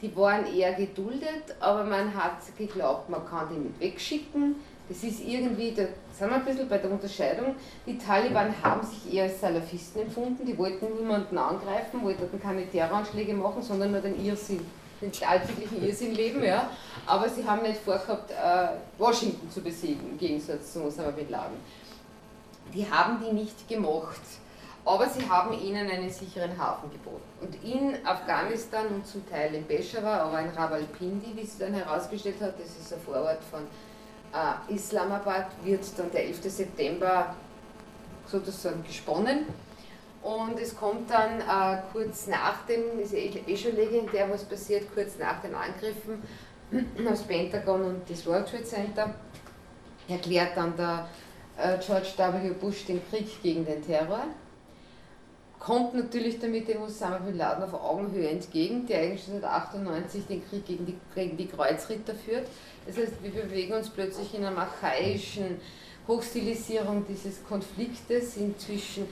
Die 0.00 0.14
waren 0.16 0.46
eher 0.46 0.72
geduldet, 0.74 1.56
aber 1.58 1.84
man 1.84 2.14
hat 2.14 2.38
geglaubt, 2.56 3.10
man 3.10 3.26
kann 3.26 3.48
die 3.50 3.58
nicht 3.58 3.80
wegschicken. 3.80 4.54
Das 4.88 5.04
ist 5.04 5.20
irgendwie, 5.20 5.72
da 5.72 5.82
sind 6.12 6.30
wir 6.30 6.36
ein 6.36 6.44
bisschen 6.44 6.68
bei 6.68 6.78
der 6.78 6.90
Unterscheidung. 6.90 7.54
Die 7.86 7.98
Taliban 7.98 8.54
haben 8.62 8.84
sich 8.84 9.14
eher 9.14 9.24
als 9.24 9.40
Salafisten 9.40 10.02
empfunden, 10.02 10.46
die 10.46 10.56
wollten 10.56 10.94
niemanden 10.96 11.36
angreifen, 11.36 12.02
wollten 12.02 12.40
keine 12.40 12.68
Terroranschläge 12.68 13.34
machen, 13.34 13.62
sondern 13.62 13.92
nur 13.92 14.00
den 14.00 14.24
Irrsinn 14.24 14.64
den 15.00 15.12
alltäglichen 15.26 15.82
Irrsinn 15.82 16.14
leben, 16.14 16.42
ja. 16.42 16.70
aber 17.06 17.28
sie 17.28 17.44
haben 17.44 17.62
nicht 17.62 17.80
vorgehabt, 17.80 18.30
äh, 18.30 18.68
Washington 18.98 19.50
zu 19.50 19.60
besiegen, 19.62 20.10
im 20.10 20.18
Gegensatz 20.18 20.72
zu 20.72 20.84
Osama 20.84 21.10
Bin 21.10 21.30
Laden. 21.30 21.56
Die 22.74 22.88
haben 22.88 23.22
die 23.24 23.32
nicht 23.32 23.68
gemocht, 23.68 24.20
aber 24.84 25.08
sie 25.08 25.28
haben 25.28 25.52
ihnen 25.52 25.90
einen 25.90 26.10
sicheren 26.10 26.56
Hafen 26.58 26.90
geboten. 26.90 27.22
Und 27.40 27.64
in 27.64 28.06
Afghanistan 28.06 28.86
und 28.88 29.06
zum 29.06 29.28
Teil 29.28 29.54
in 29.54 29.64
Peshawar, 29.64 30.20
aber 30.20 30.40
in 30.40 30.50
Rawalpindi, 30.50 31.32
wie 31.34 31.46
sie 31.46 31.58
dann 31.58 31.74
herausgestellt 31.74 32.40
hat, 32.40 32.54
das 32.60 32.68
ist 32.68 32.92
ein 32.92 33.00
Vorort 33.00 33.42
von 33.50 33.60
äh, 34.32 34.74
Islamabad, 34.74 35.46
wird 35.64 35.84
dann 35.96 36.10
der 36.10 36.26
11. 36.26 36.42
September 36.44 37.34
sozusagen 38.26 38.84
gesponnen 38.84 39.46
und 40.22 40.58
es 40.60 40.76
kommt 40.76 41.10
dann 41.10 41.40
äh, 41.40 41.82
kurz 41.92 42.26
nach 42.26 42.66
dem, 42.66 42.98
ist 43.00 43.14
eh, 43.14 43.42
eh 43.46 43.56
schon 43.56 43.74
legendär, 43.74 44.28
was 44.30 44.44
passiert, 44.44 44.84
kurz 44.94 45.18
nach 45.18 45.40
den 45.40 45.54
Angriffen 45.54 46.22
aufs 47.10 47.22
Pentagon 47.22 47.82
und 47.82 48.10
das 48.10 48.26
World 48.26 48.48
Trade 48.48 48.64
Center, 48.64 49.14
erklärt 50.08 50.56
dann 50.56 50.76
der 50.76 51.08
äh, 51.56 51.78
George 51.78 52.08
W. 52.16 52.50
Bush 52.50 52.84
den 52.84 53.00
Krieg 53.08 53.42
gegen 53.42 53.64
den 53.64 53.84
Terror. 53.84 54.24
Kommt 55.58 55.94
natürlich 55.94 56.38
damit 56.38 56.68
dem 56.68 56.82
Osama 56.82 57.18
Bin 57.18 57.36
Laden 57.36 57.64
auf 57.64 57.74
Augenhöhe 57.74 58.28
entgegen, 58.30 58.86
der 58.86 59.00
eigentlich 59.00 59.24
schon 59.24 59.34
seit 59.40 59.44
98 59.44 60.26
den 60.26 60.46
Krieg 60.48 60.66
gegen 60.66 60.86
die, 60.86 60.96
gegen 61.14 61.36
die 61.36 61.46
Kreuzritter 61.46 62.14
führt. 62.14 62.46
Das 62.86 62.96
heißt, 62.96 63.22
wir 63.22 63.30
bewegen 63.30 63.74
uns 63.74 63.90
plötzlich 63.90 64.34
in 64.34 64.44
einer 64.44 64.58
archaischen 64.58 65.60
Hochstilisierung 66.08 67.04
dieses 67.06 67.44
Konfliktes 67.44 68.36
inzwischen 68.38 69.06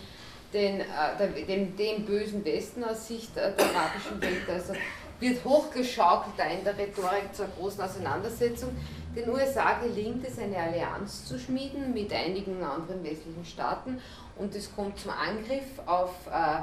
den, 0.52 0.80
äh, 0.80 1.44
dem, 1.46 1.76
dem 1.76 2.04
bösen 2.04 2.44
Westen 2.44 2.84
aus 2.84 3.08
Sicht 3.08 3.36
der 3.36 3.54
arabischen 3.58 4.20
Welt. 4.20 4.48
Also 4.48 4.74
wird 5.20 5.44
hochgeschaukelt 5.44 6.34
in 6.58 6.64
der 6.64 6.78
Rhetorik 6.78 7.34
zur 7.34 7.46
großen 7.58 7.82
Auseinandersetzung. 7.82 8.70
Den 9.16 9.28
USA 9.30 9.78
gelingt 9.80 10.24
es, 10.26 10.38
eine 10.38 10.56
Allianz 10.56 11.24
zu 11.24 11.38
schmieden 11.38 11.92
mit 11.92 12.12
einigen 12.12 12.62
anderen 12.62 13.02
westlichen 13.02 13.44
Staaten 13.44 14.00
und 14.36 14.54
es 14.54 14.74
kommt 14.74 14.98
zum 14.98 15.10
Angriff 15.10 15.64
auf 15.86 16.10
äh, 16.28 16.62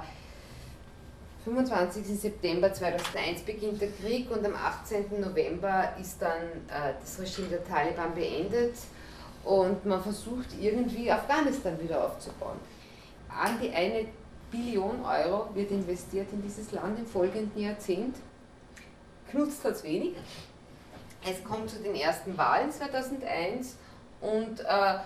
25. 1.43 2.07
September 2.19 2.73
2001 2.73 3.41
beginnt 3.41 3.81
der 3.81 3.89
Krieg 3.89 4.31
und 4.31 4.45
am 4.45 4.55
18. 4.55 5.19
November 5.19 5.93
ist 5.99 6.21
dann 6.21 6.41
äh, 6.69 6.93
das 6.99 7.19
Regime 7.19 7.49
der 7.49 7.65
Taliban 7.65 8.15
beendet 8.15 8.75
und 9.43 9.85
man 9.85 10.01
versucht 10.01 10.47
irgendwie 10.59 11.11
Afghanistan 11.11 11.79
wieder 11.79 12.05
aufzubauen. 12.05 12.57
An 13.37 13.59
die 13.61 13.71
eine 13.71 14.05
Billion 14.51 15.03
Euro 15.03 15.53
wird 15.53 15.71
investiert 15.71 16.27
in 16.31 16.41
dieses 16.41 16.71
Land 16.71 16.97
im 16.99 17.05
folgenden 17.05 17.61
Jahrzehnt. 17.61 18.15
Genutzt 19.31 19.63
hat 19.65 19.73
es 19.73 19.83
wenig. 19.83 20.13
Es 21.27 21.43
kommt 21.43 21.69
zu 21.69 21.79
den 21.79 21.95
ersten 21.95 22.37
Wahlen 22.37 22.71
2001 22.71 23.75
und 24.21 24.59
äh, 24.61 24.99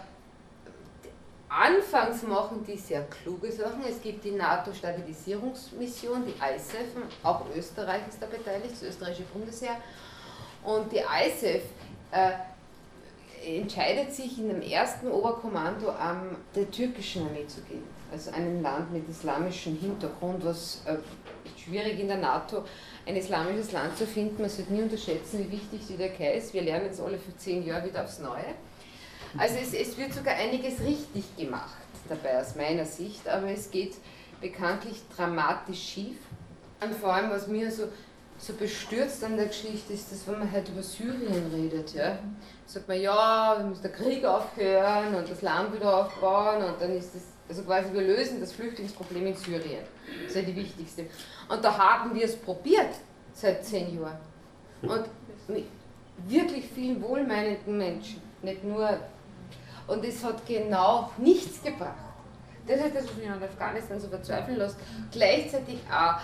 Anfangs 1.50 2.22
machen 2.22 2.64
die 2.64 2.78
sehr 2.78 3.02
kluge 3.06 3.52
Sachen. 3.52 3.84
Es 3.90 4.00
gibt 4.04 4.24
die 4.24 4.32
NATO-Stabilisierungsmission, 4.32 6.24
die 6.28 6.34
ISAF, 6.34 6.86
auch 7.24 7.44
Österreich 7.56 8.02
ist 8.08 8.22
da 8.22 8.28
beteiligt, 8.28 8.74
das 8.74 8.84
österreichische 8.84 9.24
Bundesheer. 9.34 9.78
Und 10.64 10.92
die 10.92 11.00
ISAF 11.00 11.64
äh, 12.12 13.58
entscheidet 13.58 14.14
sich 14.14 14.38
in 14.38 14.50
dem 14.50 14.62
ersten 14.62 15.08
Oberkommando 15.08 15.90
an 15.90 16.36
der 16.54 16.70
türkischen 16.70 17.28
Armee 17.28 17.48
zu 17.48 17.62
gehen. 17.62 17.99
Also 18.12 18.32
einem 18.32 18.62
Land 18.62 18.92
mit 18.92 19.08
islamischem 19.08 19.78
Hintergrund, 19.78 20.44
was 20.44 20.82
äh, 20.86 20.96
schwierig 21.60 22.00
in 22.00 22.08
der 22.08 22.18
NATO 22.18 22.64
ein 23.06 23.16
islamisches 23.16 23.72
Land 23.72 23.98
zu 23.98 24.08
finden. 24.08 24.42
Man 24.42 24.50
sollte 24.50 24.74
nie 24.74 24.82
unterschätzen, 24.82 25.40
wie 25.40 25.52
wichtig 25.52 25.82
die 25.88 25.96
Türkei 25.96 26.34
ist. 26.34 26.54
Wir 26.54 26.64
lernen 26.64 26.86
jetzt 26.86 27.00
alle 27.00 27.20
für 27.20 27.36
zehn 27.38 27.66
Jahre 27.66 27.88
wieder 27.88 28.04
aufs 28.04 28.20
Neue. 28.20 28.56
Also 29.38 29.56
es, 29.62 29.74
es 29.74 29.98
wird 29.98 30.14
sogar 30.14 30.36
einiges 30.36 30.80
richtig 30.82 31.38
gemacht 31.38 31.78
dabei 32.08 32.40
aus 32.42 32.56
meiner 32.56 32.86
Sicht, 32.86 33.28
aber 33.28 33.50
es 33.50 33.70
geht 33.70 33.96
bekanntlich 34.42 35.02
dramatisch 35.16 35.82
schief. 35.82 36.18
Und 36.82 36.96
vor 36.96 37.14
allem, 37.14 37.30
was 37.30 37.48
mir 37.48 37.72
so, 37.72 37.84
so 38.40 38.54
bestürzt 38.54 39.24
an 39.24 39.36
der 39.36 39.48
Geschichte 39.48 39.94
ist, 39.94 40.12
dass 40.12 40.26
wenn 40.28 40.40
man 40.40 40.52
halt 40.52 40.70
über 40.70 40.82
Syrien 40.82 41.52
redet, 41.54 41.94
ja, 41.94 42.18
sagt 42.66 42.88
man, 42.88 43.00
ja, 43.00 43.62
muss 43.68 43.82
der 43.82 43.92
Krieg 43.92 44.24
aufhören 44.24 45.14
und 45.14 45.30
das 45.30 45.42
Land 45.42 45.74
wieder 45.74 46.06
aufbauen 46.06 46.64
und 46.64 46.82
dann 46.82 46.96
ist 46.96 47.14
das, 47.14 47.24
also 47.50 47.64
quasi 47.64 47.94
wir 47.94 48.02
lösen 48.02 48.40
das 48.40 48.54
Flüchtlingsproblem 48.54 49.28
in 49.28 49.36
Syrien. 49.36 49.84
Das 50.24 50.32
ist 50.32 50.36
ja 50.36 50.42
die 50.42 50.56
wichtigste. 50.56 51.08
Und 51.50 51.64
da 51.64 51.78
haben 51.78 52.16
wir 52.16 52.24
es 52.24 52.36
probiert 52.38 52.96
seit 53.34 53.66
zehn 53.66 54.00
Jahren. 54.00 54.20
Und 54.82 55.06
mit 55.50 55.66
wirklich 56.28 56.66
vielen 56.74 57.02
wohlmeinenden 57.02 57.78
Menschen, 57.78 58.22
nicht 58.42 58.64
nur 58.64 59.00
und 59.88 60.06
es 60.06 60.24
hat 60.24 60.46
genau 60.46 61.12
nichts 61.18 61.62
gebracht. 61.64 61.96
Das 62.68 62.80
ist 62.80 62.96
das, 62.96 63.06
was 63.06 63.16
mich 63.16 63.28
an 63.28 63.42
Afghanistan 63.42 64.00
so 64.00 64.08
verzweifeln 64.08 64.58
lässt. 64.58 64.78
Gleichzeitig 65.12 65.80
auch 65.92 66.20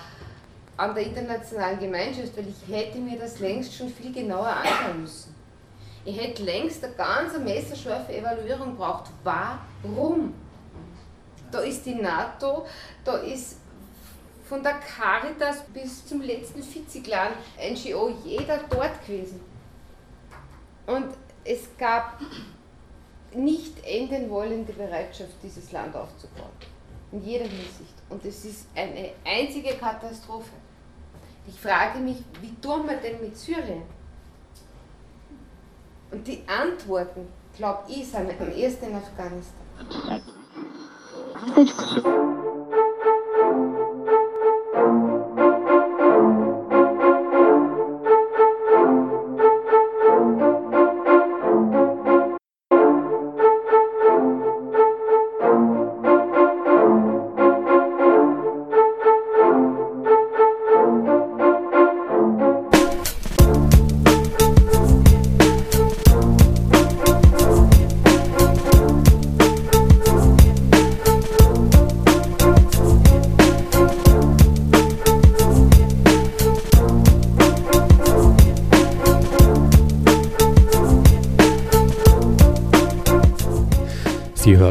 an 0.78 0.94
der 0.94 1.06
internationalen 1.06 1.80
Gemeinschaft, 1.80 2.36
weil 2.38 2.48
ich 2.48 2.74
hätte 2.74 2.98
mir 3.00 3.18
das 3.18 3.40
längst 3.40 3.74
schon 3.74 3.90
viel 3.90 4.12
genauer 4.12 4.48
anschauen 4.48 5.02
müssen. 5.02 5.36
Ich 6.04 6.22
hätte 6.22 6.44
längst 6.44 6.84
eine 6.84 6.94
ganz 6.94 7.38
messerscharfe 7.40 8.16
Evaluierung 8.16 8.76
braucht. 8.76 9.12
Warum? 9.24 10.34
Da 11.52 11.60
ist 11.60 11.86
die 11.86 11.96
NATO, 11.96 12.66
da 13.04 13.18
ist 13.18 13.58
von 14.48 14.62
der 14.62 14.74
Caritas 14.74 15.64
bis 15.74 16.06
zum 16.06 16.22
letzten 16.22 16.62
Vizeklan 16.62 17.32
NGO 17.58 18.14
jeder 18.24 18.60
dort 18.70 19.04
gewesen. 19.06 19.42
Und 20.86 21.08
es 21.44 21.68
gab 21.78 22.20
nicht 23.34 23.84
enden 23.84 24.30
wollende 24.30 24.74
Bereitschaft, 24.74 25.34
dieses 25.42 25.72
Land 25.72 25.96
aufzubauen. 25.96 26.52
In 27.12 27.24
jeder 27.24 27.46
Hinsicht. 27.46 27.96
Und 28.10 28.24
es 28.26 28.46
ist 28.46 28.68
eine 28.76 29.12
einzige 29.26 29.74
Katastrophe. 29.76 30.52
Ich 31.48 31.60
frage 31.60 32.00
mich, 32.00 32.18
wie 32.42 32.56
tun 32.56 32.88
wir 32.88 32.98
denn 32.98 33.22
mit 33.22 33.38
Syrien? 33.38 33.84
Und 36.12 36.28
die 36.28 36.44
Antworten, 36.48 37.28
glaube 37.56 37.84
ich, 37.90 38.08
sind 38.08 38.30
am 38.40 38.52
ersten 38.52 38.86
in 38.86 38.96
Afghanistan. 38.96 40.22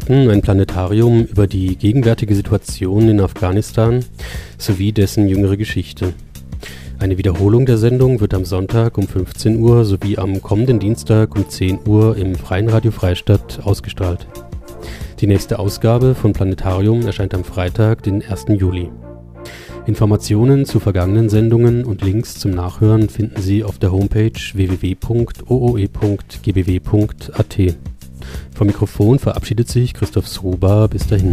Hörten 0.08 0.28
ein 0.28 0.42
Planetarium 0.42 1.24
über 1.24 1.46
die 1.46 1.76
gegenwärtige 1.76 2.34
Situation 2.34 3.08
in 3.08 3.20
Afghanistan 3.20 4.04
sowie 4.58 4.92
dessen 4.92 5.28
jüngere 5.28 5.56
Geschichte. 5.56 6.12
Eine 6.98 7.16
Wiederholung 7.16 7.64
der 7.64 7.78
Sendung 7.78 8.20
wird 8.20 8.34
am 8.34 8.44
Sonntag 8.44 8.98
um 8.98 9.08
15 9.08 9.58
Uhr 9.62 9.86
sowie 9.86 10.18
am 10.18 10.42
kommenden 10.42 10.78
Dienstag 10.78 11.34
um 11.34 11.48
10 11.48 11.88
Uhr 11.88 12.18
im 12.18 12.34
Freien 12.34 12.68
Radio 12.68 12.90
Freistadt 12.90 13.60
ausgestrahlt. 13.64 14.26
Die 15.20 15.26
nächste 15.26 15.58
Ausgabe 15.58 16.14
von 16.14 16.34
Planetarium 16.34 17.06
erscheint 17.06 17.32
am 17.32 17.44
Freitag, 17.44 18.02
den 18.02 18.22
1. 18.22 18.44
Juli. 18.58 18.90
Informationen 19.86 20.66
zu 20.66 20.80
vergangenen 20.80 21.30
Sendungen 21.30 21.86
und 21.86 22.02
Links 22.02 22.38
zum 22.38 22.50
Nachhören 22.50 23.08
finden 23.08 23.40
Sie 23.40 23.64
auf 23.64 23.78
der 23.78 23.90
Homepage 23.92 24.32
www.ooe.gbw.at. 24.52 25.44
Vom 28.54 28.66
Mikrofon 28.66 29.18
verabschiedet 29.18 29.68
sich 29.68 29.94
Christoph 29.94 30.28
Sruba. 30.28 30.86
Bis 30.86 31.06
dahin. 31.06 31.32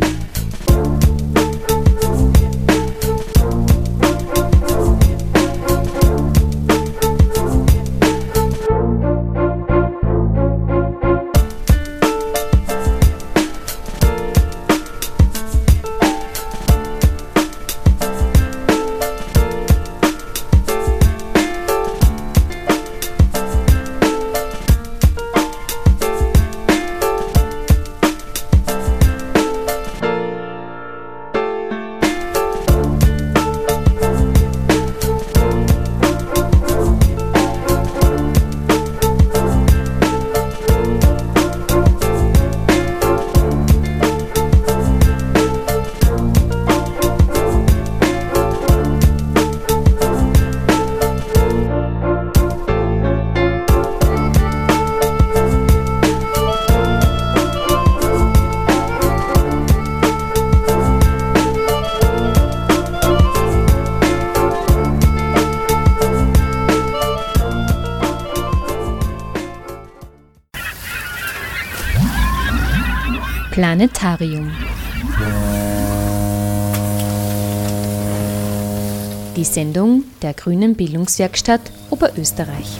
Der 80.32 80.42
Grünen 80.42 80.76
Bildungswerkstatt 80.76 81.60
Oberösterreich. 81.90 82.80